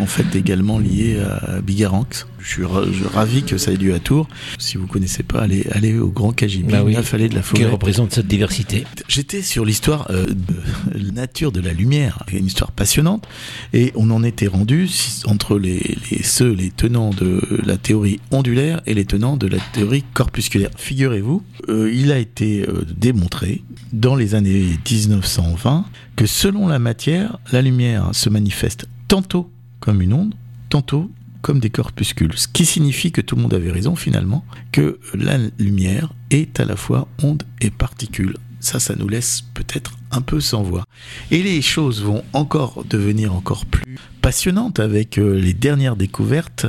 en 0.00 0.06
fait, 0.06 0.24
est 0.34 0.38
également 0.40 0.78
lié 0.78 1.20
à 1.20 1.60
Bigaranx. 1.60 2.26
Je 2.42 2.48
suis 2.48 2.64
ravi 2.64 3.42
que 3.42 3.58
ça 3.58 3.72
ait 3.72 3.76
lieu 3.76 3.94
à 3.94 3.98
Tours. 3.98 4.28
Si 4.58 4.76
vous 4.76 4.86
connaissez 4.86 5.22
pas, 5.22 5.40
allez, 5.40 5.66
allez 5.72 5.98
au 5.98 6.08
Grand 6.08 6.32
Kajibi, 6.32 6.72
Bah 6.72 6.82
oui. 6.84 6.94
la 6.94 7.02
Fallée 7.02 7.28
de 7.28 7.34
la 7.34 7.40
Qui 7.42 7.48
Forêt. 7.48 7.66
représente 7.66 8.12
cette 8.12 8.26
diversité. 8.26 8.84
J'étais 9.08 9.42
sur 9.42 9.64
l'histoire 9.64 10.10
euh, 10.10 10.26
de 10.26 10.98
la 11.06 11.12
nature 11.12 11.52
de 11.52 11.60
la 11.60 11.72
lumière, 11.72 12.22
une 12.32 12.46
histoire 12.46 12.72
passionnante, 12.72 13.26
et 13.72 13.92
on 13.94 14.10
en 14.10 14.22
était 14.24 14.46
rendu 14.46 14.88
entre 15.26 15.58
les, 15.58 15.96
les- 16.10 16.22
ceux, 16.22 16.52
les 16.52 16.70
tenants 16.70 17.10
de 17.10 17.40
la 17.64 17.76
théorie 17.76 18.20
ondulaire 18.30 18.80
et 18.86 18.94
les 18.94 19.04
tenants 19.04 19.36
de 19.36 19.46
la 19.46 19.58
théorie 19.72 20.04
corpusculaire. 20.14 20.70
Figurez-vous, 20.76 21.42
euh, 21.68 21.90
il 21.92 22.10
a 22.10 22.18
été 22.18 22.62
euh, 22.62 22.84
démontré 22.96 23.62
dans 23.92 24.14
les 24.16 24.34
années 24.34 24.78
1920 24.90 25.84
que 26.16 26.26
selon 26.26 26.68
la 26.68 26.78
matière, 26.78 27.38
la 27.52 27.60
lumière 27.62 28.10
se 28.12 28.28
manifeste 28.28 28.86
tantôt 29.08 29.50
comme 29.80 30.00
une 30.02 30.12
onde, 30.12 30.34
tantôt 30.68 31.10
comme 31.42 31.60
des 31.60 31.70
corpuscules. 31.70 32.32
Ce 32.36 32.48
qui 32.48 32.64
signifie 32.66 33.12
que 33.12 33.20
tout 33.20 33.36
le 33.36 33.42
monde 33.42 33.54
avait 33.54 33.70
raison 33.70 33.96
finalement, 33.96 34.44
que 34.72 34.98
la 35.14 35.38
lumière 35.58 36.12
est 36.30 36.60
à 36.60 36.64
la 36.64 36.76
fois 36.76 37.08
onde 37.22 37.42
et 37.60 37.70
particule. 37.70 38.36
Ça, 38.62 38.78
ça 38.78 38.94
nous 38.94 39.08
laisse 39.08 39.42
peut-être 39.54 39.96
un 40.10 40.20
peu 40.20 40.38
sans 40.38 40.62
voix. 40.62 40.84
Et 41.30 41.42
les 41.42 41.62
choses 41.62 42.02
vont 42.02 42.22
encore 42.34 42.84
devenir 42.84 43.34
encore 43.34 43.64
plus 43.64 43.96
passionnantes 44.20 44.80
avec 44.80 45.16
euh, 45.16 45.40
les 45.40 45.54
dernières 45.54 45.96
découvertes 45.96 46.66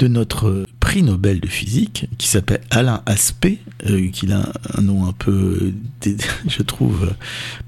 de 0.00 0.08
notre 0.08 0.64
prix 0.80 1.04
Nobel 1.04 1.38
de 1.38 1.46
physique 1.46 2.06
qui 2.18 2.26
s'appelle 2.26 2.62
Alain 2.70 3.02
Aspect, 3.06 3.58
euh, 3.86 4.08
qu'il 4.08 4.32
a 4.32 4.52
un 4.74 4.82
nom 4.82 5.06
un 5.06 5.12
peu, 5.12 5.72
je 6.48 6.62
trouve, 6.62 7.04
euh, 7.04 7.14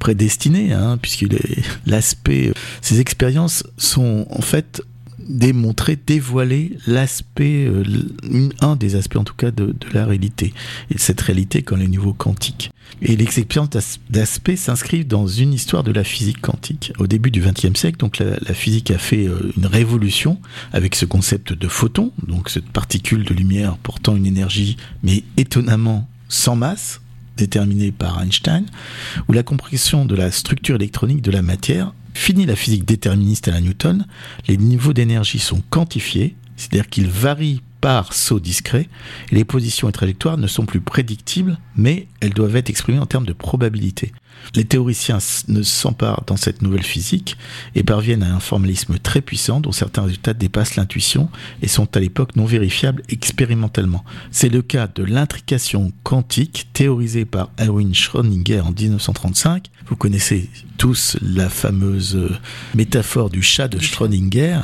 prédestiné, 0.01 0.73
hein, 0.73 0.99
puisqu'il 1.01 1.35
est 1.35 1.63
l'aspect. 1.87 2.49
euh, 2.49 2.55
Ses 2.81 2.99
expériences 2.99 3.63
sont 3.77 4.27
en 4.31 4.43
fait 4.43 4.83
démontrer, 5.31 5.97
dévoiler 5.97 6.77
l'aspect, 6.87 7.67
euh, 7.67 7.85
un 8.61 8.77
des 8.77 8.97
aspects 8.97 9.17
en 9.17 9.25
tout 9.25 9.35
cas 9.35 9.51
de, 9.51 9.75
la 9.93 10.05
réalité. 10.05 10.53
Et 10.91 10.99
cette 10.99 11.21
réalité 11.21 11.63
quand 11.63 11.77
les 11.77 11.89
niveaux 11.89 12.13
quantiques. 12.13 12.71
Et 13.03 13.17
d'as- 13.17 13.99
d'aspect 14.11 14.57
s'inscrivent 14.57 15.07
dans 15.07 15.27
une 15.27 15.55
histoire 15.55 15.85
de 15.85 15.93
la 15.93 16.05
physique 16.05 16.41
quantique. 16.41 16.93
Au 16.99 17.07
début 17.07 17.31
du 17.31 17.41
XXe 17.41 17.79
siècle, 17.79 17.99
donc 17.99 18.19
la, 18.19 18.37
la 18.41 18.55
physique 18.55 18.91
a 18.91 18.99
fait 18.99 19.27
euh, 19.27 19.53
une 19.57 19.67
révolution 19.67 20.39
avec 20.73 20.95
ce 20.95 21.07
concept 21.07 21.53
de 21.53 21.69
photon, 21.69 22.13
donc 22.27 22.51
cette 22.51 22.69
particule 22.69 23.25
de 23.25 23.33
lumière 23.33 23.77
portant 23.79 24.17
une 24.17 24.27
énergie, 24.27 24.77
mais 25.03 25.23
étonnamment 25.37 26.09
sans 26.29 26.57
masse, 26.57 27.01
déterminée 27.37 27.91
par 27.91 28.21
Einstein, 28.21 28.67
où 29.29 29.33
la 29.33 29.43
compréhension 29.43 30.05
de 30.05 30.15
la 30.15 30.31
structure 30.31 30.77
électronique 30.77 31.23
de 31.23 31.31
la 31.31 31.43
matière 31.43 31.95
Fini 32.21 32.45
la 32.45 32.55
physique 32.55 32.85
déterministe 32.85 33.49
à 33.49 33.51
la 33.51 33.63
Newton, 33.63 34.05
les 34.47 34.59
niveaux 34.59 34.93
d'énergie 34.93 35.39
sont 35.39 35.63
quantifiés, 35.71 36.37
c'est-à-dire 36.55 36.91
qu'ils 36.91 37.09
varient 37.09 37.63
par 37.81 38.13
saut 38.13 38.41
discret, 38.41 38.91
et 39.33 39.35
les 39.37 39.47
positions 39.47 39.89
et 39.89 39.93
trajectoires 39.93 40.37
ne 40.37 40.47
sont 40.47 40.67
plus 40.67 40.83
prédictibles, 40.83 41.57
mais 41.77 42.09
elles 42.21 42.35
doivent 42.35 42.57
être 42.57 42.69
exprimées 42.69 42.99
en 42.99 43.07
termes 43.07 43.25
de 43.25 43.33
probabilité. 43.33 44.13
Les 44.55 44.65
théoriciens 44.65 45.19
ne 45.49 45.63
s'emparent 45.63 46.25
dans 46.27 46.37
cette 46.37 46.61
nouvelle 46.61 46.83
physique 46.83 47.39
et 47.75 47.83
parviennent 47.83 48.23
à 48.23 48.35
un 48.35 48.41
formalisme 48.41 48.99
très 48.99 49.23
puissant 49.23 49.61
dont 49.61 49.73
certains 49.73 50.03
résultats 50.03 50.35
dépassent 50.35 50.77
l'intuition 50.77 51.31
et 51.63 51.69
sont 51.69 51.97
à 51.97 52.01
l'époque 52.01 52.37
non 52.37 52.45
vérifiables 52.45 53.03
expérimentalement. 53.09 54.05
C'est 54.31 54.51
le 54.51 54.63
cas 54.63 54.89
de 54.95 55.05
l'intrication 55.05 55.93
quantique 56.03 56.69
théorisée 56.75 57.25
par 57.25 57.51
Erwin 57.59 57.95
Schrödinger 57.95 58.61
en 58.61 58.73
1935. 58.73 59.71
Vous 59.91 59.97
connaissez 59.97 60.49
tous 60.79 61.17
la 61.21 61.49
fameuse 61.49 62.15
euh, 62.17 62.31
métaphore 62.77 63.29
du 63.29 63.43
chat 63.43 63.67
de 63.67 63.81
Schrödinger. 63.81 64.61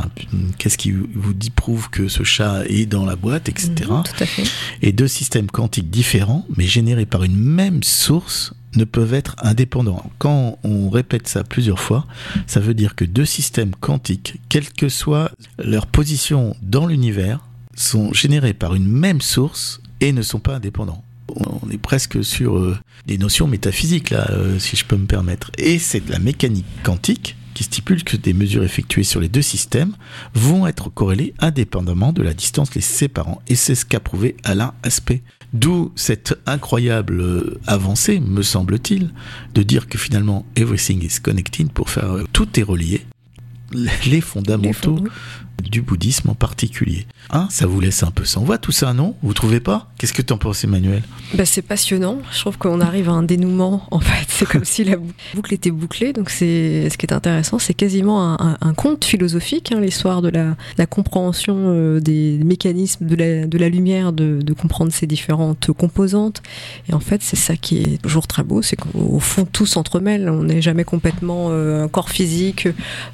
Qu'est-ce 0.56 0.78
qui 0.78 0.92
vous 0.92 1.34
dit 1.34 1.50
prouve 1.50 1.90
que 1.90 2.06
ce 2.06 2.22
chat 2.22 2.64
est 2.68 2.86
dans 2.86 3.04
la 3.04 3.16
boîte, 3.16 3.48
etc. 3.48 3.72
Mhm, 3.90 4.02
tout 4.04 4.22
à 4.22 4.26
fait. 4.26 4.44
Et 4.82 4.92
deux 4.92 5.08
systèmes 5.08 5.50
quantiques 5.50 5.90
différents, 5.90 6.46
mais 6.56 6.66
générés 6.66 7.06
par 7.06 7.24
une 7.24 7.36
même 7.36 7.82
source, 7.82 8.54
ne 8.76 8.84
peuvent 8.84 9.14
être 9.14 9.34
indépendants. 9.38 10.10
Quand 10.18 10.58
on 10.62 10.90
répète 10.90 11.26
ça 11.26 11.42
plusieurs 11.42 11.80
fois, 11.80 12.06
ça 12.46 12.60
veut 12.60 12.74
dire 12.74 12.94
que 12.94 13.04
deux 13.04 13.24
systèmes 13.24 13.74
quantiques, 13.74 14.40
quelle 14.48 14.70
que 14.70 14.88
soit 14.88 15.32
leur 15.58 15.86
position 15.86 16.56
dans 16.62 16.86
l'univers, 16.86 17.40
sont 17.74 18.12
générés 18.12 18.54
par 18.54 18.74
une 18.74 18.86
même 18.86 19.20
source 19.20 19.80
et 20.00 20.12
ne 20.12 20.22
sont 20.22 20.40
pas 20.40 20.56
indépendants. 20.56 21.02
On 21.28 21.70
est 21.70 21.78
presque 21.78 22.24
sur 22.24 22.56
euh, 22.56 22.76
des 23.06 23.18
notions 23.18 23.46
métaphysiques 23.46 24.10
là, 24.10 24.28
euh, 24.30 24.58
si 24.58 24.76
je 24.76 24.84
peux 24.84 24.96
me 24.96 25.06
permettre. 25.06 25.50
Et 25.58 25.78
c'est 25.78 26.04
de 26.04 26.12
la 26.12 26.18
mécanique 26.18 26.66
quantique 26.82 27.36
qui 27.54 27.64
stipule 27.64 28.04
que 28.04 28.16
des 28.16 28.34
mesures 28.34 28.64
effectuées 28.64 29.02
sur 29.02 29.18
les 29.18 29.28
deux 29.28 29.42
systèmes 29.42 29.96
vont 30.34 30.66
être 30.66 30.90
corrélées 30.90 31.32
indépendamment 31.38 32.12
de 32.12 32.22
la 32.22 32.34
distance 32.34 32.74
les 32.74 32.82
séparant. 32.82 33.40
Et 33.48 33.54
c'est 33.54 33.74
ce 33.74 33.86
qu'a 33.86 34.00
prouvé 34.00 34.36
Alain 34.44 34.74
Aspect. 34.82 35.22
D'où 35.52 35.90
cette 35.94 36.38
incroyable 36.44 37.20
euh, 37.20 37.58
avancée, 37.66 38.20
me 38.20 38.42
semble-t-il, 38.42 39.10
de 39.54 39.62
dire 39.62 39.88
que 39.88 39.96
finalement 39.96 40.44
everything 40.54 41.02
is 41.02 41.20
connected 41.22 41.72
pour 41.72 41.88
faire 41.88 42.24
tout 42.32 42.60
est 42.60 42.62
relié. 42.62 43.06
Les 44.06 44.20
fondamentaux. 44.20 45.02
Du 45.62 45.82
bouddhisme 45.82 46.30
en 46.30 46.34
particulier. 46.34 47.06
Hein, 47.30 47.48
ça 47.50 47.66
vous 47.66 47.80
laisse 47.80 48.02
un 48.02 48.10
peu 48.10 48.24
sans 48.24 48.44
voix 48.44 48.58
tout 48.58 48.72
ça, 48.72 48.92
non? 48.92 49.16
Vous 49.22 49.34
trouvez 49.34 49.60
pas? 49.60 49.90
Qu'est-ce 49.98 50.12
que 50.12 50.22
t'en 50.22 50.38
penses, 50.38 50.62
Emmanuel? 50.64 51.02
Bah, 51.34 51.44
c'est 51.44 51.62
passionnant. 51.62 52.18
Je 52.32 52.38
trouve 52.40 52.56
qu'on 52.58 52.80
arrive 52.80 53.08
à 53.08 53.12
un 53.12 53.22
dénouement. 53.22 53.82
En 53.90 54.00
fait, 54.00 54.26
c'est 54.28 54.46
comme 54.46 54.64
si 54.64 54.84
la 54.84 54.96
bou- 54.96 55.10
boucle 55.34 55.54
était 55.54 55.70
bouclée. 55.70 56.12
Donc, 56.12 56.30
c'est 56.30 56.88
ce 56.90 56.96
qui 56.98 57.06
est 57.06 57.12
intéressant, 57.12 57.58
c'est 57.58 57.74
quasiment 57.74 58.22
un, 58.22 58.34
un- 58.52 58.58
un 58.60 58.74
conte 58.74 59.04
philosophique, 59.04 59.72
hein, 59.72 59.80
l'histoire 59.80 60.22
de 60.22 60.28
la, 60.28 60.56
la 60.78 60.86
compréhension 60.86 61.56
euh, 61.58 62.00
des 62.00 62.38
mécanismes 62.44 63.06
de 63.06 63.14
la, 63.16 63.46
de 63.46 63.58
la 63.58 63.68
lumière, 63.68 64.12
de, 64.12 64.40
de 64.42 64.52
comprendre 64.52 64.92
ses 64.92 65.06
différentes 65.06 65.70
composantes. 65.72 66.42
Et 66.88 66.94
en 66.94 67.00
fait, 67.00 67.22
c'est 67.22 67.36
ça 67.36 67.56
qui 67.56 67.78
est 67.78 68.02
toujours 68.02 68.26
très 68.26 68.42
beau, 68.44 68.62
c'est 68.62 68.76
qu'au 68.76 69.18
fond, 69.18 69.46
tout 69.50 69.66
s'entremêle. 69.66 70.28
On 70.28 70.44
n'est 70.44 70.62
jamais 70.62 70.84
complètement 70.84 71.48
euh, 71.50 71.84
un 71.84 71.88
corps 71.88 72.10
physique, 72.10 72.68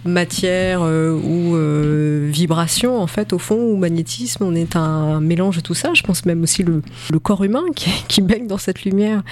matière 0.04 0.80
euh, 0.82 1.12
ou 1.12 1.54
vibration 2.32 3.00
en 3.00 3.06
fait 3.06 3.32
au 3.32 3.38
fond 3.38 3.56
ou 3.56 3.76
magnétisme. 3.76 4.44
On 4.44 4.54
est 4.54 4.76
un 4.76 5.20
mélange 5.20 5.56
de 5.56 5.60
tout 5.60 5.74
ça. 5.74 5.92
Je 5.94 6.02
pense 6.02 6.24
même 6.24 6.42
aussi 6.42 6.62
le, 6.62 6.82
corps 7.18 7.44
humain 7.44 7.64
qui, 8.08 8.22
baigne 8.22 8.46
dans 8.46 8.58
cette 8.58 8.84
lumière. 8.84 9.22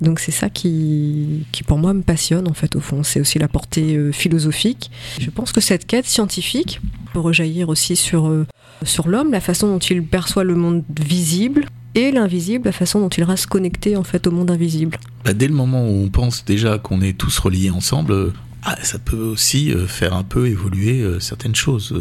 Donc 0.00 0.20
c'est 0.20 0.32
ça 0.32 0.48
qui, 0.48 1.46
qui 1.52 1.62
pour 1.62 1.78
moi 1.78 1.94
me 1.94 2.02
passionne 2.02 2.48
en 2.48 2.54
fait 2.54 2.76
au 2.76 2.80
fond. 2.80 3.02
C'est 3.02 3.20
aussi 3.20 3.38
la 3.38 3.48
portée 3.48 3.96
euh, 3.96 4.12
philosophique. 4.12 4.90
Je 5.20 5.30
pense 5.30 5.52
que 5.52 5.60
cette 5.60 5.86
quête 5.86 6.06
scientifique 6.06 6.80
peut 7.12 7.20
rejaillir 7.20 7.68
aussi 7.68 7.96
sur 7.96 8.28
euh, 8.28 8.46
sur 8.84 9.08
l'homme, 9.08 9.32
la 9.32 9.40
façon 9.40 9.68
dont 9.68 9.78
il 9.78 10.02
perçoit 10.04 10.44
le 10.44 10.54
monde 10.54 10.84
visible 10.98 11.66
et 11.94 12.12
l'invisible, 12.12 12.66
la 12.66 12.72
façon 12.72 13.00
dont 13.00 13.08
il 13.08 13.24
reste 13.24 13.46
connecté 13.46 13.96
en 13.96 14.04
fait 14.04 14.26
au 14.26 14.30
monde 14.30 14.50
invisible. 14.50 14.98
Bah, 15.24 15.34
dès 15.34 15.48
le 15.48 15.54
moment 15.54 15.84
où 15.84 16.04
on 16.04 16.08
pense 16.08 16.44
déjà 16.44 16.78
qu'on 16.78 17.02
est 17.02 17.18
tous 17.18 17.38
reliés 17.40 17.70
ensemble, 17.70 18.12
euh, 18.12 18.32
ah, 18.62 18.76
ça 18.82 18.98
peut 18.98 19.16
aussi 19.16 19.72
faire 19.86 20.14
un 20.14 20.22
peu 20.22 20.46
évoluer 20.46 21.02
certaines 21.18 21.54
choses, 21.54 21.98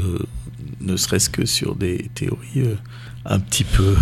ne 0.81 0.97
serait-ce 0.97 1.29
que 1.29 1.45
sur 1.45 1.75
des 1.75 2.09
théories 2.13 2.57
euh, 2.57 2.75
un 3.25 3.39
petit 3.39 3.63
peu 3.63 3.95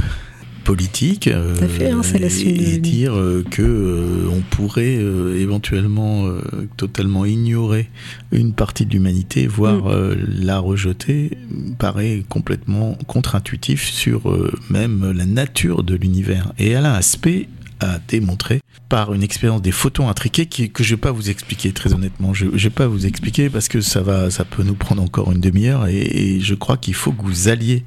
politiques, 0.63 1.29
fait, 1.29 1.91
hein, 1.91 2.01
la 2.19 2.27
et, 2.27 2.77
dire 2.77 3.15
euh, 3.15 3.41
que 3.49 3.61
euh, 3.61 4.29
on 4.29 4.41
pourrait 4.41 4.95
éventuellement 4.95 6.27
totalement 6.75 7.23
ignorer 7.23 7.89
une 8.33 8.51
partie 8.51 8.85
de 8.85 8.91
l'humanité, 8.91 9.47
voire 9.47 9.83
Mm. 9.83 10.15
la 10.41 10.59
rejeter, 10.59 11.37
paraît 11.79 12.23
complètement 12.27 12.97
contre-intuitif 13.07 13.89
sur 13.89 14.37
même 14.69 15.11
la 15.11 15.25
nature 15.25 15.83
de 15.83 15.95
l'univers. 15.95 16.51
Et 16.59 16.75
Alain 16.75 16.93
Aspect 16.93 17.47
a 17.79 17.99
démontré 18.07 18.61
par 18.89 19.13
une 19.13 19.23
expérience 19.23 19.61
des 19.61 19.71
photons 19.71 20.07
intriqués 20.07 20.45
qui, 20.45 20.69
que 20.69 20.83
je 20.83 20.95
vais 20.95 21.01
pas 21.01 21.11
vous 21.11 21.29
expliquer 21.29 21.71
très 21.73 21.93
honnêtement. 21.93 22.33
Je, 22.33 22.45
je 22.53 22.63
vais 22.67 22.73
pas 22.73 22.87
vous 22.87 23.05
expliquer 23.05 23.49
parce 23.49 23.67
que 23.67 23.81
ça 23.81 24.01
va, 24.01 24.31
ça 24.31 24.45
peut 24.45 24.63
nous 24.63 24.75
prendre 24.75 25.01
encore 25.01 25.31
une 25.31 25.41
demi-heure 25.41 25.87
et, 25.87 25.97
et 25.97 26.39
je 26.39 26.55
crois 26.55 26.77
qu'il 26.77 26.93
faut 26.93 27.11
que 27.11 27.23
vous 27.23 27.49
alliez 27.49 27.83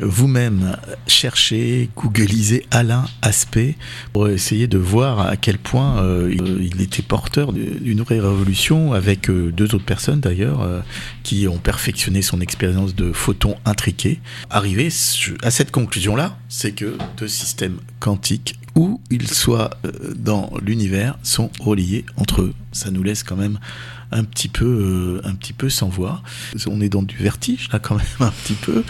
vous-même 0.00 0.76
chercher, 1.06 1.90
googliser 1.96 2.66
Alain 2.70 3.04
Aspect 3.22 3.76
pour 4.12 4.28
essayer 4.28 4.66
de 4.66 4.78
voir 4.78 5.20
à 5.20 5.36
quel 5.36 5.58
point 5.58 6.02
euh, 6.02 6.32
il- 6.32 6.70
il 6.74 6.80
était 6.80 7.02
porteur 7.02 7.52
d'une 7.52 8.02
vraie 8.02 8.20
révolution 8.20 8.92
avec 8.92 9.28
euh, 9.30 9.50
deux 9.52 9.74
autres 9.74 9.84
personnes 9.84 10.20
d'ailleurs 10.20 10.62
euh, 10.62 10.80
qui 11.22 11.48
ont 11.48 11.58
perfectionné 11.58 12.22
son 12.22 12.40
expérience 12.40 12.94
de 12.94 13.12
photons 13.12 13.56
intriqués. 13.64 14.20
Arrivé 14.50 14.88
à 15.42 15.50
cette 15.50 15.70
conclusion-là, 15.70 16.36
c'est 16.48 16.72
que 16.72 16.96
deux 17.16 17.28
systèmes 17.28 17.78
quantiques 18.00 18.58
où 18.74 19.00
ils 19.10 19.28
soient 19.28 19.70
euh, 19.84 19.90
dans 20.16 20.52
l'univers 20.64 21.18
sont 21.22 21.50
reliés 21.60 22.04
entre 22.16 22.42
eux. 22.42 22.54
Ça 22.72 22.90
nous 22.90 23.02
laisse 23.02 23.22
quand 23.24 23.36
même 23.36 23.58
un 24.10 24.24
petit 24.24 24.48
peu, 24.48 25.20
euh, 25.24 25.28
un 25.28 25.34
petit 25.34 25.52
peu 25.52 25.68
sans 25.68 25.88
voix. 25.88 26.22
On 26.66 26.80
est 26.80 26.88
dans 26.88 27.02
du 27.02 27.16
vertige 27.16 27.68
là 27.72 27.78
quand 27.78 27.96
même 27.96 28.06
un 28.20 28.30
petit 28.30 28.54
peu. 28.54 28.82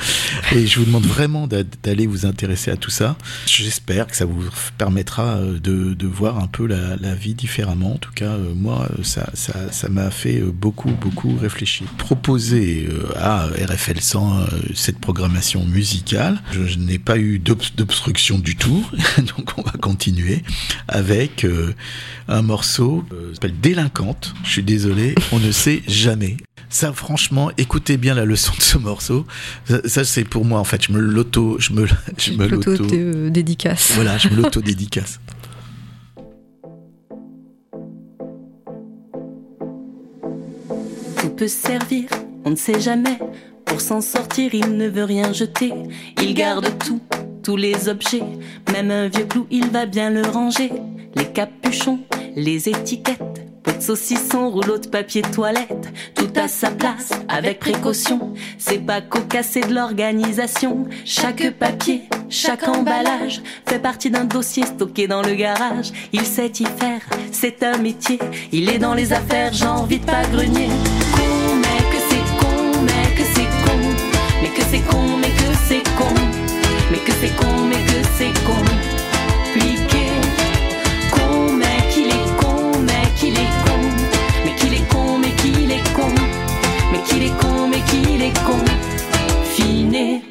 Et 0.54 0.66
je 0.66 0.78
vous 0.78 0.84
demande 0.86 1.06
vraiment 1.06 1.46
d'a- 1.46 1.62
d'aller 1.82 2.06
vous 2.06 2.26
intéresser 2.26 2.70
à 2.70 2.76
tout 2.76 2.90
ça. 2.90 3.16
J'espère 3.46 4.06
que 4.06 4.16
ça 4.16 4.24
vous 4.24 4.44
permettra 4.76 5.36
euh, 5.36 5.58
de, 5.58 6.06
voir 6.06 6.38
un 6.38 6.46
peu 6.46 6.66
la, 6.66 6.96
vie 7.14 7.34
différemment. 7.34 7.94
En 7.94 7.98
tout 7.98 8.12
cas, 8.12 8.32
euh, 8.32 8.54
moi, 8.54 8.88
ça, 9.02 9.28
ça, 9.34 9.88
m'a 9.88 10.10
fait 10.10 10.40
beaucoup, 10.40 10.90
beaucoup 10.90 11.36
réfléchir. 11.36 11.86
Proposer 11.98 12.88
à 13.16 13.46
RFL 13.46 14.00
100 14.00 14.38
euh, 14.40 14.46
cette 14.74 14.98
programmation 14.98 15.64
musicale, 15.64 16.40
je, 16.52 16.64
je 16.66 16.78
n'ai 16.78 16.98
pas 16.98 17.18
eu 17.18 17.38
d'obs- 17.38 17.74
d'obstruction 17.76 18.38
du 18.38 18.56
tout. 18.56 18.86
Donc 19.36 19.52
on 19.56 19.62
va 19.62 19.72
continuer 19.72 20.42
avec 20.88 21.46
un 22.28 22.42
morceau 22.42 23.04
qui 23.10 23.34
s'appelle 23.34 23.58
Délinquante. 23.60 24.34
Je 24.44 24.50
suis 24.50 24.62
désolé, 24.62 25.07
on 25.32 25.38
ne 25.38 25.50
sait 25.52 25.82
jamais. 25.86 26.36
Ça, 26.70 26.92
franchement, 26.92 27.50
écoutez 27.56 27.96
bien 27.96 28.14
la 28.14 28.24
leçon 28.26 28.52
de 28.56 28.62
ce 28.62 28.76
morceau. 28.78 29.26
Ça, 29.64 29.80
ça, 29.88 30.04
c'est 30.04 30.24
pour 30.24 30.44
moi, 30.44 30.60
en 30.60 30.64
fait. 30.64 30.82
Je 30.84 30.92
me 30.92 31.00
l'auto, 31.00 31.56
je 31.58 31.72
me, 31.72 31.86
je 32.18 32.32
me 32.32 32.46
Plutôt 32.46 32.70
l'auto. 32.72 32.94
euh, 32.94 33.30
dédicace. 33.30 33.92
Voilà, 33.94 34.18
je 34.18 34.28
me 34.28 34.36
l'auto-dédicace. 34.42 35.18
Tout 41.20 41.30
peut 41.30 41.48
servir, 41.48 42.04
on 42.44 42.50
ne 42.50 42.56
sait 42.56 42.80
jamais. 42.80 43.18
Pour 43.64 43.80
s'en 43.80 44.00
sortir, 44.00 44.54
il 44.54 44.76
ne 44.76 44.88
veut 44.88 45.04
rien 45.04 45.32
jeter. 45.32 45.72
Il 46.22 46.34
garde 46.34 46.66
tout, 46.84 47.00
tous 47.42 47.56
les 47.56 47.88
objets. 47.88 48.22
Même 48.72 48.90
un 48.90 49.08
vieux 49.08 49.24
clou, 49.26 49.46
il 49.50 49.66
va 49.68 49.86
bien 49.86 50.10
le 50.10 50.22
ranger. 50.22 50.70
Les 51.16 51.26
capuchons, 51.26 52.00
les 52.36 52.68
étiquettes. 52.68 53.20
De 53.68 53.82
saucisson, 53.82 54.48
rouleau 54.50 54.78
de 54.78 54.88
papier 54.88 55.20
toilette. 55.20 55.92
Tout 56.14 56.32
à 56.36 56.48
sa 56.48 56.70
place, 56.70 57.10
avec 57.28 57.58
précaution. 57.58 58.32
C'est 58.56 58.78
pas 58.78 59.02
cocasse, 59.02 59.50
c'est 59.52 59.68
de 59.68 59.74
l'organisation. 59.74 60.86
Chaque 61.04 61.50
papier, 61.50 62.08
chaque 62.30 62.66
emballage 62.66 63.42
fait 63.66 63.78
partie 63.78 64.10
d'un 64.10 64.24
dossier 64.24 64.64
stocké 64.64 65.06
dans 65.06 65.20
le 65.20 65.34
garage. 65.34 65.92
Il 66.12 66.24
sait 66.24 66.52
y 66.58 66.64
faire, 66.64 67.02
c'est 67.30 67.62
un 67.62 67.76
métier. 67.76 68.18
Il 68.52 68.70
est 68.70 68.78
dans 68.78 68.94
les 68.94 69.12
affaires, 69.12 69.52
genre 69.52 69.84
vite 69.84 70.06
pas 70.06 70.22
grenier. 70.32 70.68
Con, 71.12 71.56
mais 71.60 71.84
que 71.92 72.00
c'est 72.08 72.38
con, 72.40 72.82
mais 72.84 73.14
que 73.16 73.24
c'est 73.34 73.48
con. 73.64 73.78
Mais 74.40 74.48
que 74.48 74.62
c'est 74.62 74.90
con, 74.90 75.16
mais 75.20 75.28
que 75.28 75.54
c'est 75.68 75.82
con. 75.96 76.14
Mais 76.90 76.98
que 76.98 77.12
c'est 77.20 77.36
con, 77.36 77.66
mais 77.68 77.84
que 77.84 78.08
c'est 78.16 78.46
con. 78.46 78.78
Est 88.28 88.44
con. 88.44 88.58
Finé. 89.44 90.22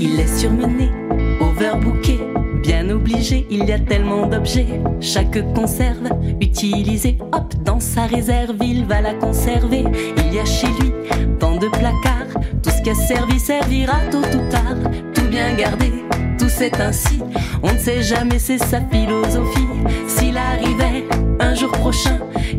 Il 0.00 0.20
est 0.20 0.38
surmené, 0.38 0.90
overbooké, 1.40 2.20
bien 2.62 2.88
obligé, 2.90 3.46
il 3.50 3.64
y 3.64 3.72
a 3.72 3.78
tellement 3.78 4.26
d'objets. 4.26 4.80
Chaque 5.00 5.38
conserve 5.54 6.08
utilisée, 6.40 7.18
hop, 7.32 7.54
dans 7.64 7.80
sa 7.80 8.02
réserve, 8.02 8.56
il 8.62 8.84
va 8.84 9.00
la 9.00 9.14
conserver. 9.14 9.84
Il 10.18 10.34
y 10.34 10.38
a 10.38 10.44
chez 10.44 10.68
lui 10.78 10.92
tant 11.40 11.56
de 11.56 11.66
placards, 11.68 12.32
tout 12.62 12.70
ce 12.70 12.82
qui 12.82 12.90
a 12.90 12.94
servi 12.94 13.40
servira 13.40 13.98
tôt 14.10 14.18
ou 14.18 14.50
tard. 14.50 14.78
Tout 15.14 15.28
bien 15.28 15.54
gardé, 15.54 15.92
tout 16.38 16.48
c'est 16.48 16.80
ainsi, 16.80 17.18
on 17.62 17.72
ne 17.72 17.78
sait 17.78 18.02
jamais, 18.02 18.38
c'est 18.38 18.58
sa 18.58 18.80
philosophie. 18.80 19.68
S'il 20.06 20.36
arrivait 20.36 21.06
un 21.40 21.54
jour 21.54 21.72
prochain, 21.72 22.18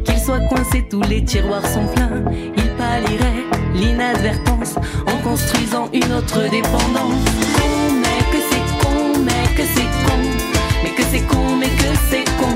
qu'il 0.09 0.19
soit 0.19 0.39
coincé, 0.41 0.85
tous 0.89 1.01
les 1.03 1.23
tiroirs 1.23 1.65
sont 1.65 1.85
pleins, 1.95 2.23
il 2.57 2.69
palierait 2.71 3.45
l'inadvertance 3.73 4.75
en 5.07 5.17
construisant 5.27 5.89
une 5.93 6.11
autre 6.11 6.41
dépendance. 6.49 7.23
Con, 7.55 7.93
mais 8.01 8.23
que 8.31 8.39
c'est 8.49 8.67
con, 8.83 9.19
mais 9.23 9.55
que 9.55 9.63
c'est 9.75 9.91
con, 10.05 10.19
mais 10.83 10.89
que 10.95 11.03
c'est 11.11 11.25
con, 11.27 11.55
mais 11.59 11.69
que 11.69 11.95
c'est 12.09 12.25
con, 12.39 12.55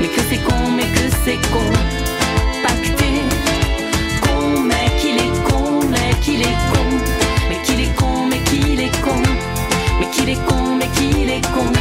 mais 0.00 0.08
que 0.08 0.20
c'est 0.28 0.42
con, 0.44 0.70
mais 0.76 0.88
que 0.94 1.10
c'est 1.24 1.40
con. 1.52 1.72
Pacté, 2.62 3.10
con, 4.22 4.60
mais 4.60 4.90
qu'il 5.00 5.16
est 5.16 5.50
con, 5.50 5.80
mais 5.90 6.14
qu'il 6.20 6.42
est 6.42 6.58
con, 6.70 6.86
mais 7.48 7.60
qu'il 7.64 7.80
est 7.80 7.94
con, 7.96 8.26
mais 8.28 8.38
qu'il 8.40 8.80
est 8.80 9.00
con, 9.02 9.22
mais 9.98 10.10
qu'il 10.10 10.28
est 10.28 10.46
con, 10.46 10.76
mais 10.78 10.88
qu'il 10.88 11.30
est 11.30 11.46
con. 11.54 11.75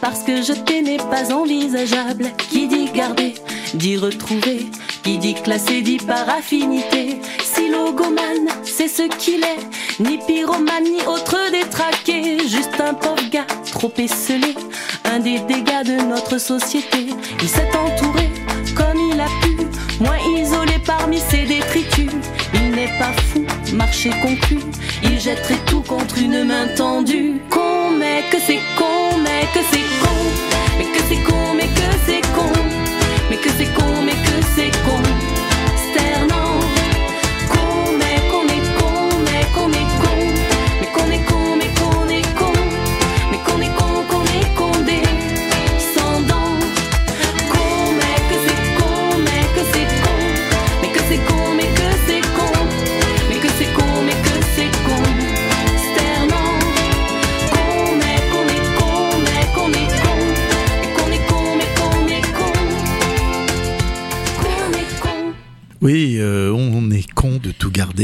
Parce 0.00 0.22
que 0.22 0.42
jeter 0.42 0.82
n'est 0.82 0.96
pas 0.96 1.32
envisageable. 1.32 2.32
Qui 2.50 2.66
dit 2.66 2.90
garder, 2.92 3.34
dit 3.74 3.96
retrouver. 3.96 4.66
Qui 5.02 5.18
dit 5.18 5.34
classer, 5.34 5.80
dit 5.82 5.98
par 5.98 6.28
affinité. 6.28 7.20
Si 7.42 7.68
logomane, 7.68 8.48
c'est 8.64 8.88
ce 8.88 9.02
qu'il 9.02 9.42
est. 9.42 10.00
Ni 10.00 10.18
pyromane, 10.18 10.84
ni 10.84 11.00
autre 11.06 11.38
détraqué. 11.50 12.38
Juste 12.40 12.80
un 12.80 12.94
pauvre 12.94 13.30
gars 13.30 13.46
trop 13.72 13.92
esselé. 13.96 14.54
Un 15.04 15.20
des 15.20 15.38
dégâts 15.40 15.84
de 15.84 16.02
notre 16.02 16.38
société. 16.38 17.06
Il 17.40 17.48
s'est 17.48 17.70
entouré 17.74 18.28
comme 18.74 18.98
il 19.12 19.20
a 19.20 19.28
pu. 19.42 19.56
Moins 20.00 20.18
isolé 20.38 20.74
parmi 20.84 21.18
ses 21.18 21.44
détritus. 21.44 22.10
Il 22.52 22.70
n'est 22.72 22.98
pas 22.98 23.12
fou, 23.32 23.44
marché 23.74 24.10
conclu. 24.20 24.58
Il 25.02 25.18
jetterait 25.18 25.64
tout 25.66 25.80
contre 25.80 26.18
une 26.18 26.44
main 26.44 26.68
tendue. 26.76 27.40
Con, 27.48 27.92
mais 27.98 28.22
que 28.30 28.38
c'est 28.38 28.60
con, 28.76 29.05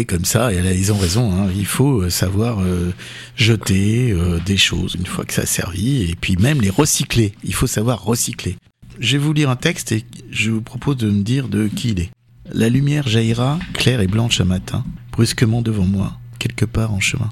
comme 0.05 0.25
ça, 0.25 0.53
et 0.53 0.59
ils 0.59 0.93
ont 0.93 0.99
raison. 0.99 1.33
Hein. 1.33 1.49
Il 1.57 1.67
faut 1.67 2.03
euh, 2.03 2.11
savoir 2.11 2.61
euh, 2.61 2.93
jeter 3.37 4.15
des 4.45 4.57
choses 4.57 4.97
une 4.99 5.07
fois 5.07 5.25
que 5.25 5.35
ça 5.35 5.43
a 5.43 5.47
servi, 5.47 6.11
et 6.11 6.15
puis 6.15 6.37
même 6.37 6.61
les 6.61 6.71
recycler. 6.71 7.33
Il 7.45 7.55
faut 7.55 7.67
savoir 7.67 8.03
recycler. 8.03 8.57
Je 8.99 9.17
vais 9.17 9.25
vous 9.25 9.33
lire 9.33 9.51
un 9.51 9.57
texte 9.57 9.93
et 9.93 10.05
je 10.31 10.51
vous 10.51 10.61
propose 10.61 10.99
de 10.99 11.11
me 11.11 11.23
dire 11.23 11.49
de 11.49 11.67
qui 11.67 11.91
il 11.91 12.01
est. 12.01 12.11
La 12.53 12.69
lumière 12.69 13.09
jaillira, 13.09 13.59
claire 13.73 14.01
et 14.01 14.07
blanche 14.07 14.41
un 14.41 14.45
matin, 14.45 14.85
brusquement 15.13 15.63
devant 15.63 15.87
moi, 15.87 16.19
quelque 16.39 16.65
part 16.67 16.93
en 16.93 17.01
chemin. 17.01 17.31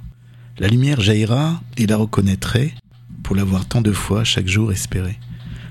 La 0.58 0.68
lumière 0.68 1.00
jaillira 1.00 1.60
et 1.76 1.86
la 1.86 1.96
reconnaîtrai, 1.96 2.74
pour 3.22 3.36
l'avoir 3.36 3.66
tant 3.66 3.82
de 3.82 3.92
fois 3.92 4.24
chaque 4.24 4.48
jour 4.48 4.72
espéré. 4.72 5.18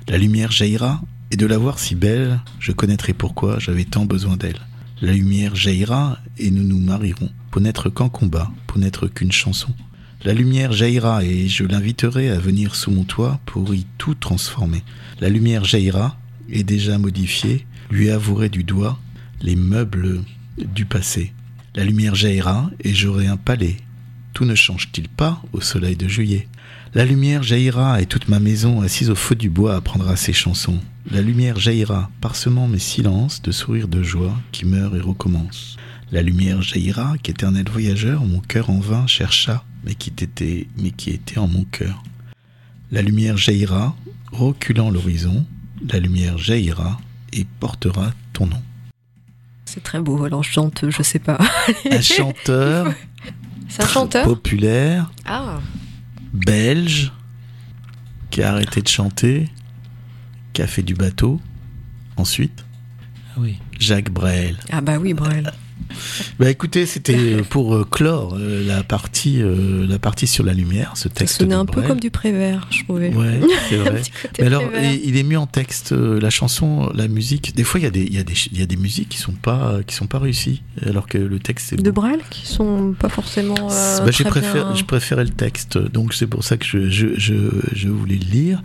La 0.08 0.18
lumière 0.18 0.52
jaillira 0.52 1.02
et 1.32 1.38
de 1.38 1.46
la 1.46 1.58
voir 1.58 1.80
si 1.80 1.96
belle, 1.96 2.40
je 2.60 2.72
connaîtrai 2.72 3.14
pourquoi 3.14 3.60
j'avais 3.60 3.86
tant 3.86 4.06
besoin 4.06 4.38
d'elle. 4.38 4.60
La 5.02 5.14
lumière 5.14 5.56
jaillira 5.56 6.20
et 6.38 6.52
nous 6.52 6.64
nous 6.64 6.78
marierons, 6.78 7.30
pour 7.52 7.62
n'être 7.62 7.90
qu'en 7.90 8.10
combat, 8.10 8.52
pour 8.68 8.80
n'être 8.80 9.08
qu'une 9.08 9.32
chanson. 9.32 9.74
La 10.26 10.34
lumière 10.34 10.74
jaillira 10.74 11.24
et 11.24 11.48
je 11.48 11.64
l'inviterai 11.64 12.30
à 12.30 12.38
venir 12.38 12.76
sous 12.76 12.92
mon 12.92 13.06
toit 13.06 13.40
pour 13.46 13.74
y 13.74 13.86
tout 13.98 14.14
transformer. 14.14 14.84
La 15.22 15.30
lumière 15.30 15.64
jaillira 15.64 16.18
et 16.50 16.64
déjà 16.64 16.98
modifiée, 16.98 17.66
lui 17.90 18.10
avouerai 18.10 18.50
du 18.50 18.66
doigt 18.66 19.00
les 19.42 19.56
meubles 19.56 20.22
du 20.58 20.84
passé. 20.84 21.32
La 21.76 21.86
lumière 21.86 22.16
jaillira 22.16 22.70
et 22.84 22.94
j'aurai 22.94 23.28
un 23.28 23.38
palais. 23.38 23.78
Tout 24.34 24.44
ne 24.44 24.56
change-t-il 24.56 25.08
pas 25.08 25.42
au 25.54 25.62
soleil 25.62 25.96
de 25.96 26.10
juillet? 26.10 26.50
La 26.96 27.06
lumière 27.06 27.44
jaillira 27.44 28.02
et 28.02 28.08
toute 28.08 28.30
ma 28.30 28.40
maison 28.40 28.82
assise 28.82 29.12
au 29.12 29.16
feu 29.16 29.36
du 29.36 29.48
bois 29.48 29.76
apprendra 29.76 30.16
ses 30.16 30.34
chansons. 30.34 30.80
La 31.12 31.22
lumière 31.22 31.60
jaillira, 31.60 32.10
parsemant 32.20 32.68
mes 32.68 32.80
silences 32.80 33.44
de 33.44 33.52
sourires 33.52 33.88
de 33.88 34.02
joie 34.02 34.36
qui 34.52 34.66
meurent 34.66 34.96
et 34.96 35.00
recommencent. 35.00 35.78
La 36.12 36.24
lumière 36.24 36.64
jaillira, 36.64 37.14
qu'éternel 37.22 37.66
voyageur, 37.72 38.26
mon 38.26 38.40
cœur 38.40 38.72
en 38.72 38.80
vain 38.80 39.06
chercha, 39.06 39.64
mais 39.86 39.94
qui 39.94 40.10
était, 40.10 40.68
mais 40.78 40.90
qui 40.90 41.12
était 41.12 41.38
en 41.38 41.48
mon 41.48 41.64
cœur. 41.66 42.02
La 42.92 43.04
lumière 43.04 43.38
jaillira, 43.38 43.96
reculant 44.32 44.90
l'horizon, 44.90 45.46
la 45.88 46.00
lumière 46.00 46.40
jaillira 46.40 47.00
et 47.34 47.46
portera 47.60 48.14
ton 48.34 48.48
nom. 48.48 48.64
C'est 49.66 49.84
très 49.84 50.00
beau, 50.00 50.24
alors 50.24 50.42
je 50.42 50.50
chante, 50.50 50.86
je 50.90 51.04
sais 51.04 51.20
pas. 51.20 51.38
un 51.92 52.02
chanteur. 52.02 52.92
C'est 53.70 53.84
un 53.84 53.88
chanteur? 53.88 54.26
Populaire. 54.26 55.12
Ah. 55.28 55.60
Belge. 56.46 57.12
Qui 58.32 58.44
a 58.44 58.52
arrêté 58.52 58.82
de 58.82 58.88
chanter 58.88 59.50
qui 60.54 60.62
a 60.62 60.68
fait 60.68 60.84
du 60.84 60.94
bateau. 60.94 61.40
Ensuite, 62.18 62.66
ah 63.32 63.40
oui. 63.40 63.58
Jacques 63.80 64.12
Brel. 64.12 64.58
Ah 64.72 64.82
bah 64.82 64.98
oui, 64.98 65.14
Brel. 65.14 65.54
Bah 66.40 66.50
écoutez, 66.50 66.86
c'était 66.86 67.42
pour 67.50 67.76
euh, 67.76 67.86
clore 67.90 68.36
euh, 68.38 68.66
la 68.66 68.84
partie 68.84 69.42
euh, 69.42 69.86
la 69.88 70.00
partie 70.00 70.28
sur 70.28 70.44
la 70.44 70.54
lumière, 70.54 70.94
ce 70.96 71.08
texte. 71.08 71.36
Ça 71.36 71.40
sonnait 71.40 71.56
un 71.56 71.66
peu 71.66 71.82
comme 71.82 72.00
du 72.00 72.12
Prévert, 72.12 72.68
je 72.72 72.84
trouvais. 72.84 73.14
Ouais, 73.14 73.40
c'est 73.70 73.78
vrai. 73.78 74.02
Mais 74.40 74.46
alors, 74.46 74.64
il 75.04 75.18
est 75.18 75.24
mieux 75.24 75.38
en 75.38 75.48
texte, 75.48 75.92
la 75.92 76.30
chanson, 76.30 76.92
la 76.94 77.08
musique. 77.08 77.56
Des 77.56 77.64
fois, 77.64 77.80
il 77.80 77.84
y 77.84 77.88
a 77.88 77.92
des 77.92 78.04
il 78.04 78.14
y 78.14 78.20
a 78.20 78.24
des 78.24 78.34
il 78.52 78.60
y 78.60 78.62
a 78.62 78.66
des 78.66 78.78
musiques 78.78 79.10
qui 79.10 79.18
sont 79.18 79.34
pas 79.34 79.80
qui 79.86 79.96
sont 79.96 80.08
pas 80.08 80.20
réussies, 80.20 80.64
alors 80.86 81.08
que 81.08 81.18
le 81.18 81.40
texte 81.40 81.76
de 81.76 81.92
Brel 81.92 82.20
qui 82.30 82.48
sont 82.48 82.94
pas 82.98 83.10
forcément. 83.10 83.56
bah, 83.56 84.12
je 84.12 84.24
préfère 84.24 84.76
je 84.76 84.84
préférais 84.84 85.24
le 85.24 85.30
texte, 85.30 85.78
donc 85.78 86.14
c'est 86.14 86.28
pour 86.28 86.44
ça 86.44 86.58
que 86.58 86.66
je, 86.66 86.90
je, 86.90 87.08
je, 87.18 87.36
je, 87.74 87.90
voulais 87.90 88.18
le 88.18 88.32
lire. 88.32 88.62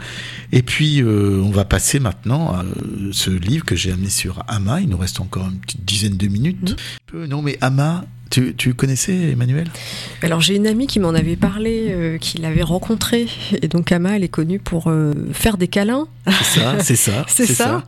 Et 0.53 0.63
puis 0.63 1.03
on 1.05 1.51
va 1.51 1.65
passer 1.65 2.01
maintenant 2.01 2.53
à 2.53 2.65
ce 3.13 3.31
livre 3.31 3.65
que 3.65 3.77
j'ai 3.77 3.93
amené 3.93 4.11
sur 4.11 4.43
Ama. 4.49 4.81
Il 4.81 4.89
nous 4.89 4.99
reste 4.99 5.21
encore 5.21 5.49
une 5.49 5.59
petite 5.59 5.85
dizaine 5.85 6.17
de 6.17 6.27
minutes. 6.29 6.73
Mmh 6.73 7.14
non, 7.15 7.43
mais 7.43 7.57
Ama, 7.61 8.05
tu, 8.31 8.55
tu, 8.55 8.75
connaissais 8.75 9.31
Emmanuel? 9.31 9.69
Alors 10.23 10.41
j'ai 10.41 10.57
une 10.57 10.67
amie 10.67 10.87
qui 10.87 10.99
m'en 10.99 11.11
avait 11.11 11.37
parlé, 11.37 11.87
euh, 11.91 12.19
qui 12.19 12.39
l'avait 12.39 12.63
rencontré. 12.63 13.29
Et 13.63 13.69
donc 13.69 13.93
Ama, 13.93 14.17
elle 14.17 14.25
est 14.25 14.29
connue 14.29 14.59
pour 14.59 14.89
euh, 14.89 15.13
faire 15.33 15.57
des 15.57 15.69
câlins. 15.69 16.09
C'est 16.27 16.61
ça, 16.61 16.77
c'est 16.81 16.97
ça. 16.97 17.25
c'est 17.29 17.47
ça. 17.47 17.85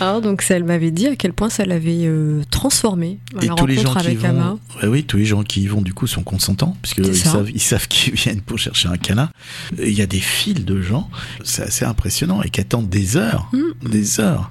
Ah, 0.00 0.18
donc 0.20 0.44
elle 0.48 0.64
m'avait 0.64 0.90
dit 0.90 1.06
à 1.06 1.14
quel 1.14 1.32
point 1.32 1.48
ça 1.48 1.64
l'avait 1.64 2.06
euh, 2.06 2.42
transformé. 2.50 3.20
Et 3.40 3.48
tous 3.56 3.66
les 3.66 3.76
gens 3.76 3.94
qui 3.94 4.16
vont, 4.16 4.58
oui, 4.82 5.04
tous 5.04 5.18
les 5.18 5.24
gens 5.24 5.44
qui 5.44 5.62
y 5.62 5.66
vont 5.68 5.82
du 5.82 5.94
coup 5.94 6.08
sont 6.08 6.24
consentants 6.24 6.76
puisqu'ils 6.82 7.14
savent, 7.14 7.50
ils 7.54 7.60
savent 7.60 7.86
qu'ils 7.86 8.14
viennent 8.14 8.40
pour 8.40 8.58
chercher 8.58 8.88
un 8.88 8.96
câlin. 8.96 9.30
Il 9.78 9.92
y 9.92 10.02
a 10.02 10.06
des 10.06 10.18
files 10.18 10.64
de 10.64 10.80
gens, 10.80 11.08
c'est 11.44 11.62
assez 11.62 11.84
impressionnant 11.84 12.42
et 12.42 12.50
qui 12.50 12.60
attendent 12.60 12.88
des 12.88 13.16
heures, 13.16 13.48
hmm. 13.52 13.88
des 13.88 14.18
heures 14.18 14.50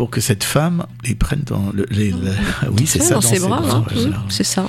pour 0.00 0.08
que 0.08 0.22
cette 0.22 0.44
femme 0.44 0.86
les 1.04 1.14
prenne 1.14 1.42
dans 1.44 1.72
le, 1.74 1.84
les, 1.90 2.14
oui 2.70 2.86
c'est 2.86 3.02
ça 3.02 3.16
dans, 3.16 3.20
ses, 3.20 3.38
bras, 3.38 3.60
hein. 3.70 3.84
c'est 4.30 4.44
ça. 4.44 4.66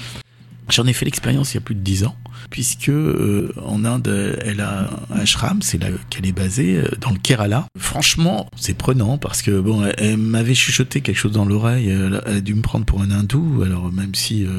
J'en 0.67 0.85
ai 0.87 0.91
fait 0.91 1.05
l'expérience 1.05 1.53
il 1.53 1.55
y 1.55 1.57
a 1.59 1.61
plus 1.61 1.73
de 1.73 1.79
dix 1.79 2.03
ans 2.03 2.17
puisque 2.49 2.89
euh, 2.89 3.51
en 3.63 3.85
Inde, 3.85 4.37
elle 4.43 4.61
a 4.61 4.89
un 5.13 5.19
ashram, 5.19 5.61
c'est 5.61 5.77
là 5.81 5.87
qu'elle 6.09 6.25
est 6.25 6.31
basée, 6.31 6.77
euh, 6.77 6.87
dans 6.99 7.11
le 7.11 7.17
Kerala. 7.17 7.65
Franchement, 7.77 8.49
c'est 8.55 8.73
prenant 8.73 9.17
parce 9.17 9.41
que 9.41 9.59
bon, 9.59 9.85
elle, 9.97 10.17
m'avait 10.17 10.55
chuchoté 10.55 11.01
quelque 11.01 11.17
chose 11.17 11.31
dans 11.31 11.45
l'oreille, 11.45 11.89
elle, 11.89 12.21
a 12.25 12.41
dû 12.41 12.55
me 12.55 12.61
prendre 12.61 12.85
pour 12.85 13.01
un 13.01 13.11
hindou, 13.11 13.63
alors 13.63 13.91
même 13.91 14.15
si 14.15 14.45
euh, 14.45 14.49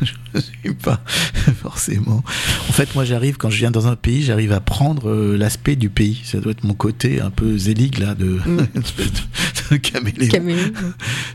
je 0.34 0.40
suis 0.40 0.74
pas 0.74 1.02
forcément. 1.62 2.22
En 2.68 2.72
fait, 2.72 2.94
moi, 2.94 3.04
j'arrive 3.04 3.36
quand 3.36 3.50
je 3.50 3.58
viens 3.58 3.70
dans 3.70 3.86
un 3.86 3.96
pays, 3.96 4.22
j'arrive 4.22 4.52
à 4.52 4.60
prendre 4.60 5.12
l'aspect 5.36 5.76
du 5.76 5.90
pays. 5.90 6.20
Ça 6.24 6.40
doit 6.40 6.52
être 6.52 6.64
mon 6.64 6.74
côté 6.74 7.20
un 7.20 7.30
peu 7.30 7.56
zélig 7.56 7.98
là 7.98 8.14
de, 8.14 8.38
mm. 8.44 8.66
de 9.70 9.76
caméléon. 9.76 10.62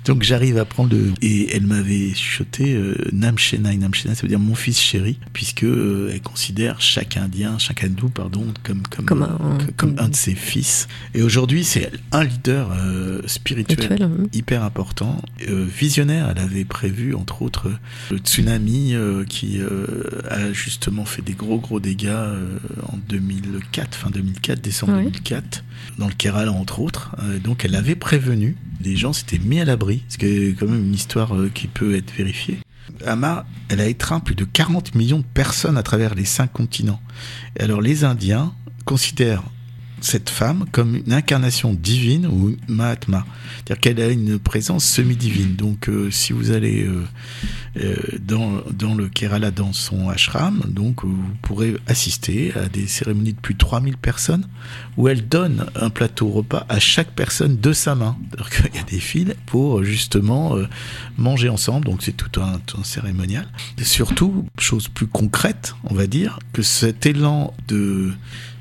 Donc 0.06 0.24
j'arrive 0.24 0.58
à 0.58 0.66
prendre 0.66 0.96
le 0.96 1.14
et 1.22 1.56
elle 1.56 1.66
m'avait 1.66 2.14
chuchoté 2.14 2.78
Nam 3.12 3.36
Namshena, 3.60 4.16
ça 4.16 4.22
veut 4.22 4.28
dire 4.28 4.40
mon 4.40 4.56
fils 4.56 4.80
chéri, 4.80 5.18
puisque 5.34 5.64
euh, 5.84 6.12
elle 6.14 6.22
considère 6.22 6.82
chaque 6.82 7.18
Indien, 7.18 7.58
chaque 7.58 7.84
hindou, 7.84 8.10
pardon, 8.10 8.46
comme 8.64 8.84
comme 8.88 9.06
comme 9.06 9.24
un, 9.24 9.58
comme 9.78 9.96
un 10.00 10.10
de 10.10 10.16
ses 10.16 10.36
fils. 10.36 10.88
Et 11.14 11.22
aujourd'hui, 11.22 11.64
c'est 11.64 11.92
un 12.12 12.24
leader 12.24 12.72
euh, 12.72 13.22
spirituel 13.26 14.10
hyper 14.32 14.64
important, 14.64 15.22
euh, 15.50 15.66
visionnaire. 15.66 16.30
Elle 16.32 16.42
avait 16.42 16.66
prévu, 16.66 17.14
entre 17.16 17.42
autres, 17.42 17.70
le 18.12 18.18
tsunami 18.18 18.96
qui 19.28 19.60
a 20.30 20.54
justement 20.54 21.06
fait 21.06 21.22
des 21.22 21.34
gros 21.34 21.60
gros 21.60 21.80
dégâts 21.80 22.10
en 22.88 22.98
2004, 23.10 23.96
fin 23.96 24.10
2004, 24.10 24.62
décembre 24.62 24.94
2004, 24.98 25.64
dans 25.98 26.08
le 26.08 26.14
Kerala 26.14 26.52
entre 26.52 26.80
autres. 26.80 27.16
donc, 27.44 27.66
elle 27.66 27.76
avait 27.76 27.96
prévenu. 27.96 28.56
Les 28.82 28.96
gens 28.96 29.14
s'étaient 29.14 29.40
mis 29.40 29.60
à 29.60 29.66
l'abri, 29.66 30.04
ce 30.10 30.18
qui 30.18 30.26
est 30.26 30.60
quand 30.60 30.68
même 30.68 30.86
une 30.86 30.94
histoire 30.94 31.34
qui 31.54 31.68
peut 31.68 31.96
être 31.96 32.12
vérifiée. 32.12 32.60
Ama, 33.06 33.46
elle 33.70 33.82
a 33.82 33.88
étreint 33.88 34.20
plus 34.20 34.36
de 34.36 34.46
40 34.46 34.96
millions 34.96 35.20
de 35.20 35.26
personnes 35.34 35.78
à 35.78 35.84
travers 35.84 36.16
les 36.16 36.26
cinq 36.26 36.52
continents. 36.52 37.02
Et 37.58 37.64
alors 37.64 37.82
les 37.82 38.04
Indiens 38.04 38.54
considèrent 38.86 39.44
cette 40.04 40.30
femme 40.30 40.66
comme 40.72 40.96
une 40.96 41.14
incarnation 41.14 41.74
divine 41.74 42.28
ou 42.28 42.56
Mahatma. 42.68 43.26
C'est-à-dire 43.56 43.80
qu'elle 43.80 44.02
a 44.02 44.10
une 44.10 44.40
présence 44.40 44.84
semi-divine. 44.86 45.56
Donc, 45.56 45.88
euh, 45.88 46.12
si 46.12 46.34
vous 46.34 46.52
allez 46.52 46.84
euh, 46.84 47.06
euh, 47.78 47.96
dans, 48.20 48.96
le 48.96 49.08
Kerala, 49.08 49.52
dans 49.52 49.72
son 49.74 50.10
ashram, 50.10 50.62
donc 50.68 51.06
vous 51.06 51.18
pourrez 51.42 51.76
assister 51.88 52.54
à 52.56 52.68
des 52.68 52.88
cérémonies 52.88 53.34
de 53.34 53.40
plus 53.40 53.54
de 53.54 53.60
3000 53.60 53.98
personnes 53.98 54.48
où 54.98 55.08
elle 55.08 55.28
donne 55.28 55.66
un 55.76 55.90
plateau 55.90 56.30
repas 56.30 56.66
à 56.70 56.80
chaque 56.80 57.12
personne 57.12 57.58
de 57.58 57.74
sa 57.74 57.96
main. 57.96 58.18
Alors 58.34 58.50
qu'il 58.50 58.76
y 58.76 58.80
a 58.80 58.84
des 58.84 59.00
fils 59.00 59.34
pour 59.46 59.84
justement 59.84 60.56
manger 61.18 61.50
ensemble. 61.50 61.86
Donc, 61.86 62.04
c'est 62.04 62.18
tout 62.18 62.42
un, 62.42 62.60
cérémonial. 62.84 63.48
Surtout, 63.82 64.46
chose 64.60 64.88
plus 64.88 65.08
concrète, 65.08 65.76
on 65.86 65.94
va 65.94 66.08
dire, 66.08 66.40
que 66.52 66.62
cet 66.62 67.06
élan 67.06 67.54
de 67.68 68.12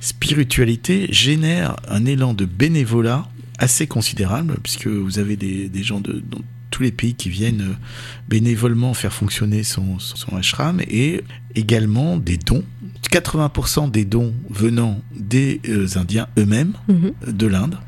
spiritualité 0.03 1.07
génère 1.11 1.77
un 1.89 2.05
élan 2.05 2.35
de 2.35 2.45
bénévolat 2.45 3.29
assez 3.59 3.87
considérable, 3.87 4.57
puisque 4.63 4.89
vous 4.89 5.21
avez 5.21 5.37
des, 5.37 5.69
des 5.69 5.83
gens 5.85 6.01
de, 6.01 6.23
dans 6.29 6.41
tous 6.71 6.83
les 6.83 6.91
pays 6.91 7.15
qui 7.15 7.29
viennent 7.29 7.61
euh, 7.61 7.75
bénévolement 8.29 8.95
faire 8.95 9.13
fonctionner 9.13 9.63
son, 9.63 10.01
son 10.01 10.37
ashram, 10.37 10.81
et 10.81 11.23
également 11.55 12.17
des 12.17 12.37
dons. 12.37 12.65
80% 13.11 13.91
des 13.91 14.05
dons 14.05 14.35
venant 14.51 15.01
des 15.15 15.61
euh, 15.69 15.87
Indiens 15.95 16.27
eux-mêmes, 16.37 16.73
mhm. 16.89 17.13
de 17.33 17.47
l'Inde, 17.47 17.79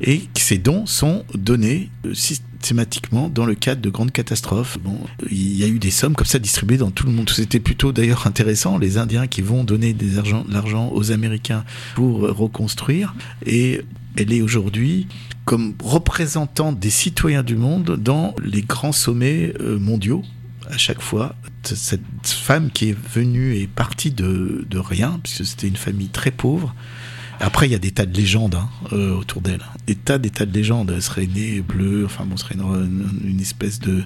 et 0.00 0.22
ces 0.38 0.56
dons 0.56 0.86
sont 0.86 1.26
donnés 1.34 1.90
euh, 2.06 2.14
thématiquement 2.60 3.28
dans 3.28 3.46
le 3.46 3.54
cadre 3.54 3.80
de 3.80 3.90
grandes 3.90 4.12
catastrophes. 4.12 4.78
Bon, 4.82 4.98
il 5.30 5.56
y 5.56 5.64
a 5.64 5.66
eu 5.66 5.78
des 5.78 5.90
sommes 5.90 6.14
comme 6.14 6.26
ça 6.26 6.38
distribuées 6.38 6.76
dans 6.76 6.90
tout 6.90 7.06
le 7.06 7.12
monde. 7.12 7.30
C'était 7.30 7.60
plutôt 7.60 7.92
d'ailleurs 7.92 8.26
intéressant, 8.26 8.78
les 8.78 8.98
Indiens 8.98 9.26
qui 9.26 9.42
vont 9.42 9.64
donner 9.64 9.92
des 9.92 10.18
argent, 10.18 10.44
l'argent 10.48 10.90
aux 10.92 11.12
Américains 11.12 11.64
pour 11.94 12.20
reconstruire. 12.20 13.14
Et 13.46 13.82
elle 14.16 14.32
est 14.32 14.42
aujourd'hui 14.42 15.06
comme 15.44 15.74
représentante 15.82 16.78
des 16.78 16.90
citoyens 16.90 17.42
du 17.42 17.56
monde 17.56 17.96
dans 17.96 18.34
les 18.44 18.62
grands 18.62 18.92
sommets 18.92 19.52
euh, 19.60 19.78
mondiaux 19.78 20.22
à 20.70 20.78
chaque 20.78 21.00
fois. 21.00 21.34
Cette 21.62 22.00
femme 22.22 22.70
qui 22.70 22.90
est 22.90 22.96
venue 23.12 23.56
et 23.56 23.66
partie 23.66 24.10
de, 24.10 24.64
de 24.68 24.78
rien, 24.78 25.20
puisque 25.22 25.44
c'était 25.44 25.68
une 25.68 25.76
famille 25.76 26.08
très 26.08 26.30
pauvre, 26.30 26.74
Après, 27.40 27.66
il 27.66 27.72
y 27.72 27.74
a 27.74 27.78
des 27.78 27.90
tas 27.90 28.04
de 28.06 28.14
légendes 28.16 28.54
hein, 28.54 28.68
euh, 28.92 29.14
autour 29.16 29.40
d'elle. 29.40 29.62
Des 29.86 29.94
tas, 29.94 30.18
des 30.18 30.28
tas 30.30 30.44
de 30.46 30.52
légendes. 30.52 30.92
Elle 30.94 31.00
serait 31.02 31.26
née 31.26 31.60
bleue, 31.62 32.04
enfin 32.04 32.24
bon, 32.26 32.36
serait 32.36 32.54
une, 32.54 33.08
une 33.24 33.40
espèce 33.40 33.78
de 33.80 34.02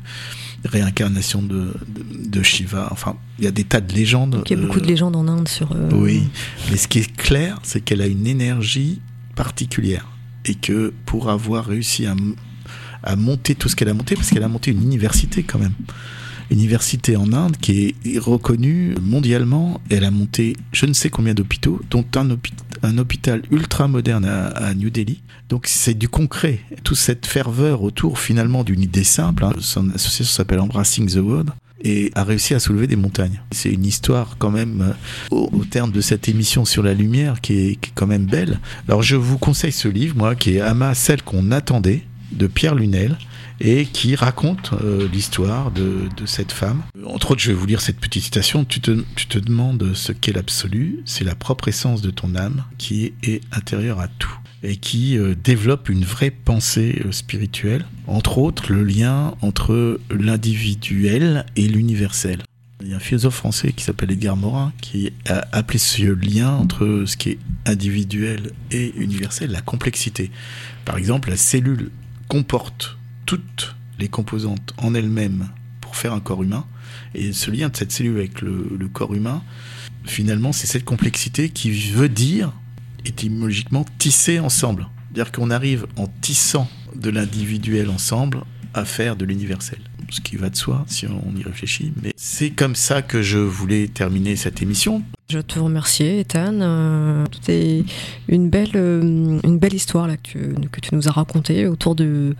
réincarnation 0.64 1.42
de, 1.42 1.74
de, 1.88 2.28
de 2.28 2.42
Shiva. 2.42 2.88
Enfin, 2.92 3.16
il 3.38 3.44
y 3.44 3.48
a 3.48 3.50
des 3.50 3.64
tas 3.64 3.80
de 3.80 3.92
légendes. 3.92 4.42
Il 4.46 4.56
y 4.56 4.58
a 4.58 4.62
beaucoup 4.64 4.78
de 4.80 4.84
euh, 4.84 4.88
légendes 4.88 5.16
en 5.16 5.26
Inde 5.28 5.48
sur. 5.48 5.72
euh, 5.72 5.90
Oui, 5.92 6.22
mais 6.70 6.76
ce 6.76 6.86
qui 6.88 7.00
est 7.00 7.16
clair, 7.16 7.58
c'est 7.64 7.80
qu'elle 7.80 8.00
a 8.02 8.06
une 8.06 8.26
énergie 8.26 9.00
particulière. 9.34 10.06
Et 10.46 10.54
que 10.54 10.92
pour 11.06 11.30
avoir 11.30 11.64
réussi 11.66 12.06
à, 12.06 12.14
à 13.02 13.16
monter 13.16 13.54
tout 13.54 13.68
ce 13.68 13.76
qu'elle 13.76 13.88
a 13.88 13.94
monté, 13.94 14.14
parce 14.14 14.30
qu'elle 14.30 14.42
a 14.44 14.48
monté 14.48 14.70
une 14.70 14.82
université 14.82 15.42
quand 15.42 15.58
même. 15.58 15.72
Université 16.50 17.16
en 17.16 17.32
Inde 17.32 17.56
qui 17.60 17.94
est 18.04 18.18
reconnue 18.18 18.94
mondialement. 19.00 19.80
Elle 19.90 20.04
a 20.04 20.10
monté 20.10 20.56
je 20.72 20.86
ne 20.86 20.92
sais 20.92 21.10
combien 21.10 21.34
d'hôpitaux, 21.34 21.80
dont 21.90 22.04
un, 22.16 22.30
hôpi- 22.30 22.52
un 22.82 22.98
hôpital 22.98 23.42
ultra 23.50 23.88
moderne 23.88 24.24
à, 24.24 24.74
New 24.74 24.90
Delhi. 24.90 25.22
Donc 25.48 25.66
c'est 25.66 25.94
du 25.94 26.08
concret. 26.08 26.60
Toute 26.82 26.96
cette 26.98 27.26
ferveur 27.26 27.82
autour 27.82 28.18
finalement 28.18 28.64
d'une 28.64 28.82
idée 28.82 29.04
simple. 29.04 29.44
hein. 29.44 29.52
Son 29.60 29.90
association 29.90 30.32
s'appelle 30.36 30.60
Embracing 30.60 31.06
the 31.10 31.16
World 31.16 31.50
et 31.82 32.10
a 32.14 32.24
réussi 32.24 32.54
à 32.54 32.60
soulever 32.60 32.86
des 32.86 32.96
montagnes. 32.96 33.40
C'est 33.50 33.70
une 33.70 33.84
histoire 33.84 34.36
quand 34.38 34.50
même 34.50 34.80
euh, 34.80 34.92
au, 35.30 35.50
au 35.52 35.64
terme 35.64 35.92
de 35.92 36.00
cette 36.00 36.28
émission 36.28 36.64
sur 36.64 36.82
la 36.82 36.94
lumière 36.94 37.40
qui 37.42 37.52
est, 37.58 37.74
qui 37.76 37.90
est 37.90 37.92
quand 37.94 38.06
même 38.06 38.24
belle. 38.24 38.58
Alors 38.88 39.02
je 39.02 39.16
vous 39.16 39.36
conseille 39.38 39.72
ce 39.72 39.88
livre, 39.88 40.16
moi, 40.16 40.34
qui 40.34 40.56
est 40.56 40.60
Ama, 40.60 40.94
celle 40.94 41.22
qu'on 41.22 41.50
attendait, 41.50 42.02
de 42.32 42.46
Pierre 42.46 42.74
Lunel, 42.74 43.18
et 43.64 43.86
qui 43.86 44.14
raconte 44.14 44.72
euh, 44.74 45.08
l'histoire 45.10 45.70
de, 45.70 46.08
cette 46.26 46.52
femme. 46.52 46.82
Entre 47.06 47.32
autres, 47.32 47.40
je 47.40 47.48
vais 47.48 47.56
vous 47.56 47.66
lire 47.66 47.80
cette 47.80 47.98
petite 47.98 48.22
citation. 48.22 48.64
Tu 48.64 48.80
te, 48.80 49.38
demandes 49.38 49.94
ce 49.94 50.12
qu'est 50.12 50.32
l'absolu, 50.32 51.00
c'est 51.06 51.24
la 51.24 51.34
propre 51.34 51.68
essence 51.68 52.02
de 52.02 52.10
ton 52.10 52.36
âme 52.36 52.64
qui 52.78 53.06
est, 53.06 53.14
est 53.22 53.40
intérieure 53.52 54.00
à 54.00 54.08
tout 54.08 54.36
et 54.62 54.76
qui 54.76 55.18
euh, 55.18 55.34
développe 55.42 55.88
une 55.88 56.04
vraie 56.04 56.30
pensée 56.30 57.02
euh, 57.04 57.12
spirituelle, 57.12 57.84
entre 58.06 58.38
autres 58.38 58.72
le 58.72 58.84
lien 58.84 59.34
entre 59.40 60.00
l'individuel 60.10 61.44
et 61.56 61.66
l'universel. 61.66 62.42
Il 62.82 62.90
y 62.90 62.92
a 62.92 62.96
un 62.96 63.00
philosophe 63.00 63.36
français 63.36 63.72
qui 63.72 63.82
s'appelle 63.82 64.10
Edgar 64.10 64.36
Morin 64.36 64.72
qui 64.80 65.12
a 65.28 65.46
appelé 65.52 65.78
ce 65.78 66.02
lien 66.02 66.50
entre 66.50 67.04
ce 67.06 67.16
qui 67.16 67.30
est 67.30 67.38
individuel 67.66 68.52
et 68.70 68.92
universel 68.96 69.50
la 69.50 69.62
complexité. 69.62 70.30
Par 70.84 70.98
exemple, 70.98 71.30
la 71.30 71.36
cellule 71.36 71.90
comporte 72.28 72.98
toutes 73.26 73.76
les 73.98 74.08
composantes 74.08 74.74
en 74.78 74.94
elle-même 74.94 75.48
pour 75.80 75.96
faire 75.96 76.12
un 76.12 76.20
corps 76.20 76.42
humain. 76.42 76.64
Et 77.14 77.32
ce 77.32 77.50
lien 77.50 77.68
de 77.68 77.76
cette 77.76 77.92
cellule 77.92 78.18
avec 78.18 78.40
le, 78.40 78.88
corps 78.92 79.14
humain, 79.14 79.42
finalement, 80.04 80.52
c'est 80.52 80.66
cette 80.66 80.84
complexité 80.84 81.48
qui 81.48 81.70
veut 81.70 82.08
dire, 82.08 82.52
étymologiquement, 83.04 83.84
tisser 83.98 84.40
ensemble. 84.40 84.88
C'est-à-dire 85.12 85.32
qu'on 85.32 85.50
arrive 85.50 85.86
en 85.96 86.06
tissant 86.20 86.68
de 86.94 87.10
l'individuel 87.10 87.90
ensemble 87.90 88.42
à 88.74 88.84
faire 88.84 89.16
de 89.16 89.24
l'universel. 89.24 89.78
Ce 90.10 90.20
qui 90.20 90.36
va 90.36 90.50
de 90.50 90.56
soi 90.56 90.84
si 90.86 91.06
on 91.06 91.34
y 91.36 91.42
réfléchit. 91.42 91.92
Mais 92.02 92.12
c'est 92.16 92.50
comme 92.50 92.74
ça 92.74 93.02
que 93.02 93.22
je 93.22 93.38
voulais 93.38 93.88
terminer 93.88 94.36
cette 94.36 94.60
émission. 94.60 95.02
Je 95.30 95.38
te 95.38 95.58
remercie, 95.58 96.04
Ethan. 96.04 96.60
Euh, 96.60 97.24
C'est 97.40 97.84
une 98.28 98.50
belle, 98.50 98.72
euh, 98.74 99.40
une 99.42 99.58
belle 99.58 99.74
histoire 99.74 100.06
là, 100.06 100.16
que, 100.16 100.38
que 100.68 100.80
tu 100.80 100.94
nous 100.94 101.08
as 101.08 101.12
racontée 101.12 101.66
autour 101.66 101.94
de, 101.94 102.36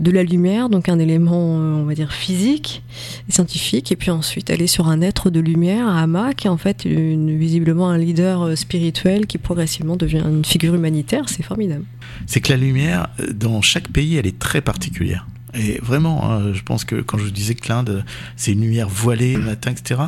de 0.00 0.10
la 0.10 0.22
lumière, 0.22 0.70
donc 0.70 0.88
un 0.88 0.98
élément, 0.98 1.60
euh, 1.60 1.74
on 1.74 1.84
va 1.84 1.94
dire, 1.94 2.12
physique 2.12 2.82
et 3.28 3.32
scientifique. 3.32 3.92
Et 3.92 3.96
puis 3.96 4.10
ensuite, 4.10 4.50
aller 4.50 4.66
sur 4.66 4.88
un 4.88 5.02
être 5.02 5.30
de 5.30 5.40
lumière, 5.40 5.86
Ama, 5.86 6.32
qui 6.32 6.46
est 6.46 6.50
en 6.50 6.56
fait 6.56 6.86
visiblement 6.86 7.90
un 7.90 7.98
leader 7.98 8.42
euh, 8.42 8.56
spirituel 8.56 9.26
qui 9.26 9.38
progressivement 9.38 9.96
devient 9.96 10.24
une 10.26 10.44
figure 10.44 10.74
humanitaire. 10.74 11.28
C'est 11.28 11.42
formidable. 11.42 11.84
c'est 12.26 12.40
que 12.40 12.50
la 12.50 12.58
lumière, 12.58 13.08
euh, 13.20 13.32
dans 13.32 13.60
chaque 13.60 13.88
pays, 13.88 14.16
elle 14.16 14.26
est 14.26 14.38
très 14.38 14.62
particulière. 14.62 15.26
Et 15.52 15.78
vraiment, 15.82 16.30
hein, 16.30 16.52
je 16.52 16.62
pense 16.62 16.84
que 16.84 16.96
quand 17.00 17.18
je 17.18 17.24
vous 17.24 17.30
disais 17.30 17.54
que 17.54 17.68
l'Inde, 17.68 18.04
c'est 18.36 18.52
une 18.52 18.62
lumière 18.62 18.88
voilée 18.88 19.34
le 19.34 19.42
matin, 19.42 19.72
etc., 19.72 20.00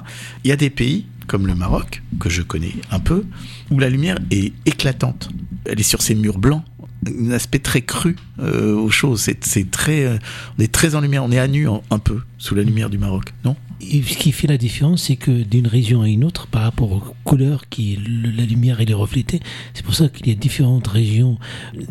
il 0.45 0.49
y 0.49 0.53
a 0.53 0.57
des 0.57 0.71
pays, 0.71 1.07
comme 1.27 1.47
le 1.47 1.55
Maroc, 1.55 2.03
que 2.21 2.31
je 2.31 2.43
connais 2.43 2.73
un 2.91 3.01
peu, 3.01 3.25
où 3.71 3.79
la 3.79 3.91
lumière 3.91 4.19
est 4.31 4.53
éclatante. 4.67 5.31
Elle 5.65 5.81
est 5.81 5.85
sur 5.85 6.01
ces 6.01 6.15
murs 6.15 6.39
blancs, 6.39 6.63
un 7.07 7.31
aspect 7.33 7.59
très 7.59 7.83
cru 7.83 8.17
euh, 8.41 8.75
aux 8.75 8.91
choses. 8.91 9.21
C'est, 9.21 9.71
très, 9.71 10.05
euh, 10.05 10.19
on 10.59 10.63
est 10.63 10.73
très 10.73 10.95
en 10.95 11.01
lumière, 11.01 11.25
on 11.25 11.33
est 11.33 11.39
à 11.39 11.49
nu 11.49 11.69
un 11.69 11.99
peu 11.99 12.21
sous 12.39 12.55
la 12.55 12.63
lumière 12.63 12.91
du 12.91 12.99
Maroc, 12.99 13.33
non? 13.45 13.57
Et 13.91 14.03
ce 14.03 14.17
qui 14.17 14.33
fait 14.33 14.47
la 14.47 14.57
différence, 14.59 15.03
c'est 15.05 15.17
que 15.17 15.43
d'une 15.43 15.67
région 15.67 16.03
à 16.03 16.09
une 16.09 16.25
autre, 16.25 16.47
par 16.47 16.63
rapport 16.63 16.93
aux 16.93 17.03
couleurs 17.25 17.69
qui 17.69 17.97
le- 17.97 18.31
la 18.31 18.45
lumière 18.45 18.81
elle 18.81 18.91
est 18.91 18.95
reflétée, 18.95 19.41
c'est 19.75 19.85
pour 19.85 19.95
ça 19.95 20.09
qu'il 20.09 20.29
y 20.29 20.31
a 20.31 20.35
différentes 20.35 20.87
régions. 20.87 21.39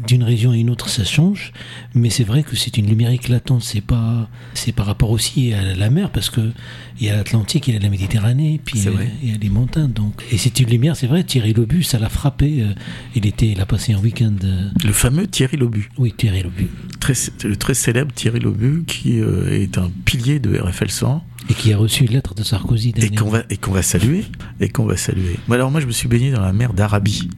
D'une 0.07 0.23
région 0.23 0.51
à 0.51 0.55
une 0.57 0.69
autre, 0.69 0.89
ça 0.89 1.03
change, 1.03 1.51
mais 1.93 2.09
c'est 2.09 2.23
vrai 2.23 2.43
que 2.43 2.55
c'est 2.55 2.77
une 2.77 2.87
lumière 2.87 3.11
éclatante. 3.11 3.63
C'est 3.63 3.81
pas, 3.81 4.29
c'est 4.53 4.71
par 4.71 4.85
rapport 4.85 5.11
aussi 5.11 5.53
à 5.53 5.75
la 5.75 5.89
mer, 5.89 6.11
parce 6.11 6.29
que 6.29 6.51
il 6.99 7.07
y 7.07 7.09
a 7.09 7.15
l'Atlantique, 7.17 7.67
il 7.67 7.73
y 7.73 7.77
a 7.77 7.79
la 7.79 7.89
Méditerranée, 7.89 8.59
puis 8.63 8.79
il 9.23 9.29
y 9.31 9.33
a 9.33 9.37
les 9.37 9.49
montagnes. 9.49 9.91
Donc, 9.91 10.21
et 10.31 10.37
c'est 10.37 10.59
une 10.59 10.69
lumière, 10.69 10.95
c'est 10.95 11.07
vrai. 11.07 11.23
Thierry 11.23 11.53
Lobu, 11.53 11.83
ça 11.83 11.99
l'a 11.99 12.09
frappé. 12.09 12.61
euh, 12.61 12.73
il 13.15 13.25
était, 13.25 13.47
il 13.49 13.59
a 13.59 13.65
passé 13.65 13.93
un 13.93 13.99
week-end. 13.99 14.33
euh, 14.43 14.69
Le 14.85 14.93
fameux 14.93 15.27
Thierry 15.27 15.57
Lobu. 15.57 15.89
oui, 15.97 16.13
Thierry 16.15 16.43
Lobu, 16.43 16.67
Très, 16.99 17.13
le 17.43 17.55
très 17.55 17.73
célèbre 17.73 18.13
Thierry 18.13 18.39
Lobu, 18.39 18.83
qui 18.87 19.19
euh, 19.19 19.49
est 19.61 19.77
un 19.77 19.91
pilier 20.05 20.39
de 20.39 20.57
RFL 20.57 20.89
100. 20.91 21.23
Et 21.49 21.53
qui 21.53 21.73
a 21.73 21.77
reçu 21.77 22.03
une 22.05 22.11
lettre 22.11 22.33
de 22.35 22.43
Sarkozy. 22.43 22.93
et 22.97 23.09
qu'on 23.09 23.29
va 23.29 23.43
et 23.49 23.57
qu'on 23.57 23.71
va 23.71 23.81
saluer 23.81 24.25
et 24.59 24.69
qu'on 24.69 24.85
va 24.85 24.97
saluer. 24.97 25.37
Alors 25.49 25.71
moi 25.71 25.81
je 25.81 25.85
me 25.87 25.91
suis 25.91 26.07
baigné 26.07 26.31
dans 26.31 26.41
la 26.41 26.53
mer 26.53 26.73
d'Arabie, 26.73 27.29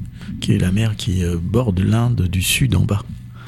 qui 0.42 0.54
est 0.54 0.58
la 0.60 0.72
mer 0.72 0.96
qui 0.96 1.24
euh, 1.24 1.38
borde 1.42 1.80
l'Inde 1.80 2.28
du 2.32 2.42
sud 2.42 2.76
en 2.76 2.84
bas. 2.86 3.02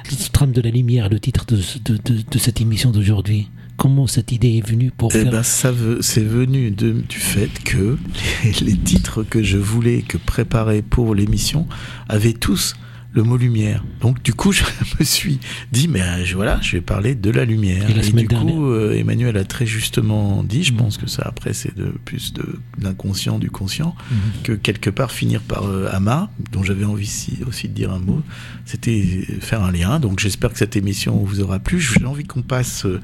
Le 0.10 0.30
trame 0.32 0.52
de 0.52 0.62
la 0.62 0.70
lumière, 0.70 1.10
le 1.10 1.20
titre 1.20 1.46
de, 1.48 1.58
de, 1.84 1.98
de, 1.98 2.22
de 2.30 2.38
cette 2.38 2.62
émission 2.62 2.92
d'aujourd'hui. 2.92 3.50
Comment 3.78 4.08
cette 4.08 4.32
idée 4.32 4.58
est 4.58 4.66
venue 4.66 4.90
pour 4.90 5.12
Eh 5.14 5.20
faire 5.24 5.32
ben 5.32 5.44
ça 5.44 5.74
c'est 6.00 6.24
venu 6.24 6.72
de- 6.72 7.02
du 7.10 7.18
fait 7.18 7.50
que 7.66 7.98
les, 8.46 8.52
les 8.66 8.78
titres 8.78 9.24
que 9.24 9.44
je 9.44 9.58
voulais 9.58 10.02
que 10.02 10.18
préparer 10.18 10.82
pour 10.82 11.14
l'émission 11.14 11.68
avaient 12.08 12.32
tous 12.34 12.76
le 13.16 13.24
mot 13.24 13.38
lumière. 13.38 13.84
Donc 14.02 14.22
du 14.22 14.34
coup, 14.34 14.52
je 14.52 14.64
me 15.00 15.06
suis 15.06 15.40
dit, 15.72 15.88
mais 15.88 16.02
euh, 16.02 16.26
je- 16.26 16.36
voilà, 16.36 16.60
je 16.62 16.74
vais 16.74 16.82
parler 16.82 17.16
de 17.16 17.32
la 17.32 17.46
lumière. 17.46 17.90
Et 17.90 17.94
la 17.94 18.02
du 18.02 18.28
coup, 18.28 18.66
euh, 18.66 18.94
Emmanuel 18.94 19.38
a 19.38 19.46
très 19.46 19.66
justement 19.66 20.44
dit, 20.44 20.64
je 20.64 20.74
Mhm. 20.74 20.78
pense 20.80 20.98
que 20.98 21.08
ça 21.08 21.24
après 21.26 21.54
c'est 21.54 21.76
de 21.76 21.94
plus 22.04 22.34
de 22.34 22.44
l'inconscient 22.82 23.40
du 23.40 23.50
conscient, 23.50 23.96
Mhm. 24.12 24.18
que 24.44 24.52
quelque 24.52 24.90
part 24.90 25.12
finir 25.12 25.42
par 25.42 25.64
euh, 25.66 25.88
Ama, 25.94 26.30
dont 26.52 26.62
j'avais 26.64 26.86
envie 26.86 27.06
aussi, 27.06 27.38
aussi 27.48 27.70
de 27.70 27.74
dire 27.74 27.92
un 27.94 28.00
mot, 28.00 28.22
c'était 28.66 29.26
faire 29.40 29.64
un 29.64 29.72
lien. 29.72 30.00
Donc 30.00 30.20
j'espère 30.20 30.52
que 30.52 30.58
cette 30.58 30.76
émission 30.76 31.16
vous 31.24 31.40
aura 31.42 31.60
plu. 31.60 31.80
J'ai 31.80 32.06
envie 32.06 32.26
qu'on 32.26 32.42
passe 32.42 32.86
euh, 32.86 33.00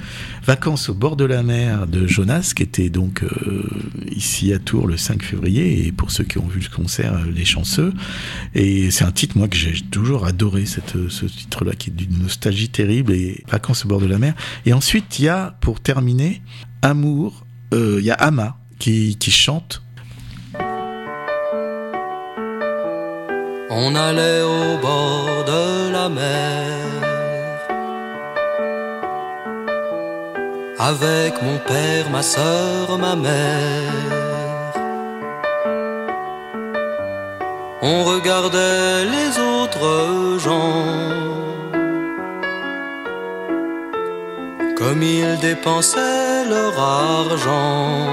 vacances 0.46 0.90
au 0.90 0.94
bord 0.94 1.16
de 1.16 1.24
la 1.26 1.42
mer 1.44 1.88
de 1.88 2.06
Jonas, 2.06 2.52
qui 2.56 2.64
était 2.64 2.90
donc 2.90 3.24
euh, 3.24 3.64
ici 4.12 4.52
à 4.54 4.60
Tours 4.60 4.88
le 4.88 4.98
5 4.98 5.24
février, 5.24 5.88
et 5.88 5.92
pour 5.94 6.12
ceux 6.12 6.26
qui 6.26 6.38
ont 6.38 6.48
vu 6.48 6.60
le 6.60 6.76
concert, 6.76 7.14
euh, 7.14 7.32
les 7.34 7.46
chanceux. 7.46 7.94
Et 8.56 8.92
c'est 8.92 9.06
un 9.06 9.12
titre, 9.12 9.38
moi, 9.38 9.48
que 9.48 9.56
j'ai 9.56 9.80
toujours 9.92 10.01
adoré, 10.24 10.66
cette, 10.66 11.10
ce 11.10 11.26
titre-là, 11.26 11.74
qui 11.74 11.90
est 11.90 11.94
d'une 11.94 12.20
nostalgie 12.20 12.70
terrible, 12.70 13.14
et 13.14 13.44
vacances 13.50 13.86
au 13.86 13.88
bord 13.88 14.02
de 14.02 14.08
la 14.08 14.18
mer. 14.18 14.34
Et 14.66 14.74
ensuite, 14.74 15.20
il 15.20 15.26
y 15.26 15.30
a, 15.30 15.56
pour 15.62 15.80
terminer, 15.80 16.42
Amour, 16.82 17.46
euh, 17.74 17.98
il 18.00 18.06
y 18.06 18.12
a 18.12 18.16
Ama 18.16 18.58
qui, 18.80 19.16
chante 19.30 19.82
On 23.70 23.96
allait 23.96 24.42
au 24.42 24.78
bord 24.82 25.46
de 25.46 25.92
la 25.92 26.10
mer 26.10 26.82
avec 30.80 31.42
mon 31.44 31.60
père, 31.60 32.10
ma 32.10 32.24
sœur, 32.24 32.98
ma 32.98 33.16
mère. 33.16 34.21
On 37.84 38.04
regardait 38.04 39.06
les 39.06 39.40
autres 39.40 40.38
gens 40.38 41.32
comme 44.78 45.02
ils 45.02 45.38
dépensaient 45.40 46.46
leur 46.48 46.80
argent. 46.80 48.08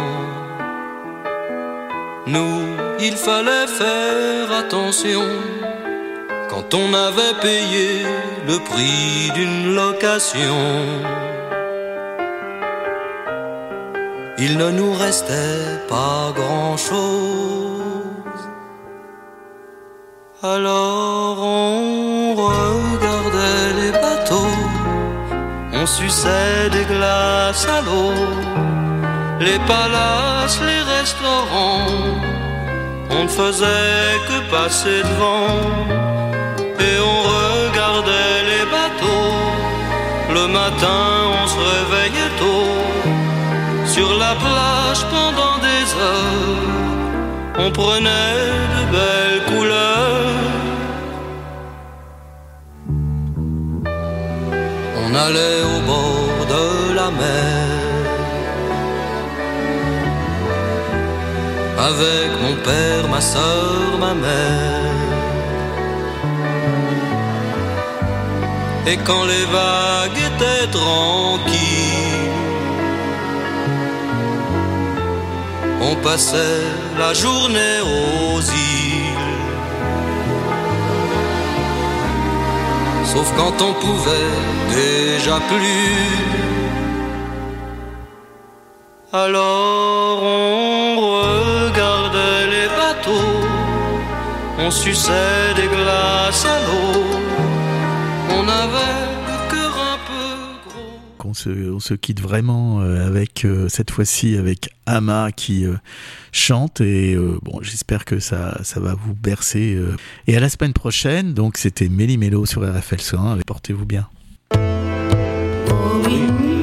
Nous, 2.26 2.60
il 3.00 3.16
fallait 3.16 3.66
faire 3.66 4.52
attention 4.52 5.24
quand 6.48 6.72
on 6.74 6.94
avait 6.94 7.36
payé 7.42 8.04
le 8.46 8.58
prix 8.58 9.30
d'une 9.34 9.74
location. 9.74 10.60
Il 14.38 14.56
ne 14.56 14.70
nous 14.70 14.94
restait 14.94 15.80
pas 15.88 16.32
grand-chose. 16.34 17.67
Alors 20.42 21.38
on 21.40 22.34
regardait 22.34 23.72
les 23.80 23.92
bateaux, 23.92 24.56
on 25.72 25.84
suçait 25.86 26.70
des 26.70 26.84
glaces 26.84 27.66
à 27.66 27.80
l'eau, 27.82 28.12
les 29.40 29.58
palaces, 29.66 30.60
les 30.60 30.82
restaurants 30.98 32.38
on 33.10 33.24
ne 33.24 33.28
faisait 33.28 34.18
que 34.28 34.38
passer 34.50 35.02
devant 35.02 35.48
et 36.78 36.94
on 37.12 37.18
regardait 37.36 38.40
les 38.52 38.64
bateaux. 38.76 39.34
Le 40.34 40.46
matin, 40.46 41.02
on 41.42 41.46
se 41.46 41.60
réveillait 41.72 42.34
tôt 42.38 43.86
sur 43.86 44.10
la 44.18 44.34
plage 44.44 45.02
pendant 45.14 45.56
des 45.68 45.84
heures. 46.04 46.68
On 47.58 47.70
prenait 47.72 48.36
de 48.74 48.82
belles 48.92 49.27
allait 55.26 55.62
au 55.74 55.80
bord 55.90 56.40
de 56.54 56.94
la 56.94 57.10
mer. 57.10 57.78
avec 61.78 62.30
mon 62.42 62.54
père, 62.68 63.08
ma 63.08 63.20
soeur, 63.20 63.98
ma 64.00 64.14
mère. 64.14 64.94
Et 68.86 68.96
quand 69.06 69.24
les 69.32 69.44
vagues 69.56 70.20
étaient 70.28 70.66
tranquilles, 70.78 72.32
on 75.80 75.94
passait 75.96 76.64
la 76.98 77.12
journée 77.14 77.78
aux 77.82 78.40
îles. 78.40 78.67
Sauf 83.18 83.34
quand 83.36 83.60
on 83.68 83.72
pouvait 83.72 84.36
déjà 84.70 85.40
plus. 85.50 86.18
Alors 89.12 90.22
on 90.22 90.96
regardait 91.16 92.46
les 92.54 92.68
bateaux, 92.80 93.40
on 94.60 94.70
suçait 94.70 95.52
des 95.56 95.66
glaces 95.66 96.46
à 96.46 96.58
l'eau, 96.66 96.97
on 101.46 101.80
se 101.80 101.94
quitte 101.94 102.20
vraiment 102.20 102.80
euh, 102.80 103.06
avec 103.06 103.44
euh, 103.44 103.68
cette 103.68 103.90
fois-ci 103.90 104.36
avec 104.36 104.70
Ama 104.86 105.32
qui 105.32 105.66
euh, 105.66 105.74
chante 106.32 106.80
et 106.80 107.16
bon 107.42 107.60
j'espère 107.62 108.04
que 108.04 108.18
ça, 108.18 108.60
va 108.76 108.94
vous 108.94 109.14
bercer. 109.14 109.78
Et 110.26 110.36
à 110.36 110.40
la 110.40 110.48
semaine 110.48 110.72
prochaine, 110.72 111.34
donc 111.34 111.56
c'était 111.56 111.88
Méli 111.88 112.16
Mélo 112.16 112.46
sur 112.46 112.62
RFL 112.62 113.00
Soin, 113.00 113.38
portez-vous 113.46 113.86
bien. 113.86 114.08
Oh 115.70 116.57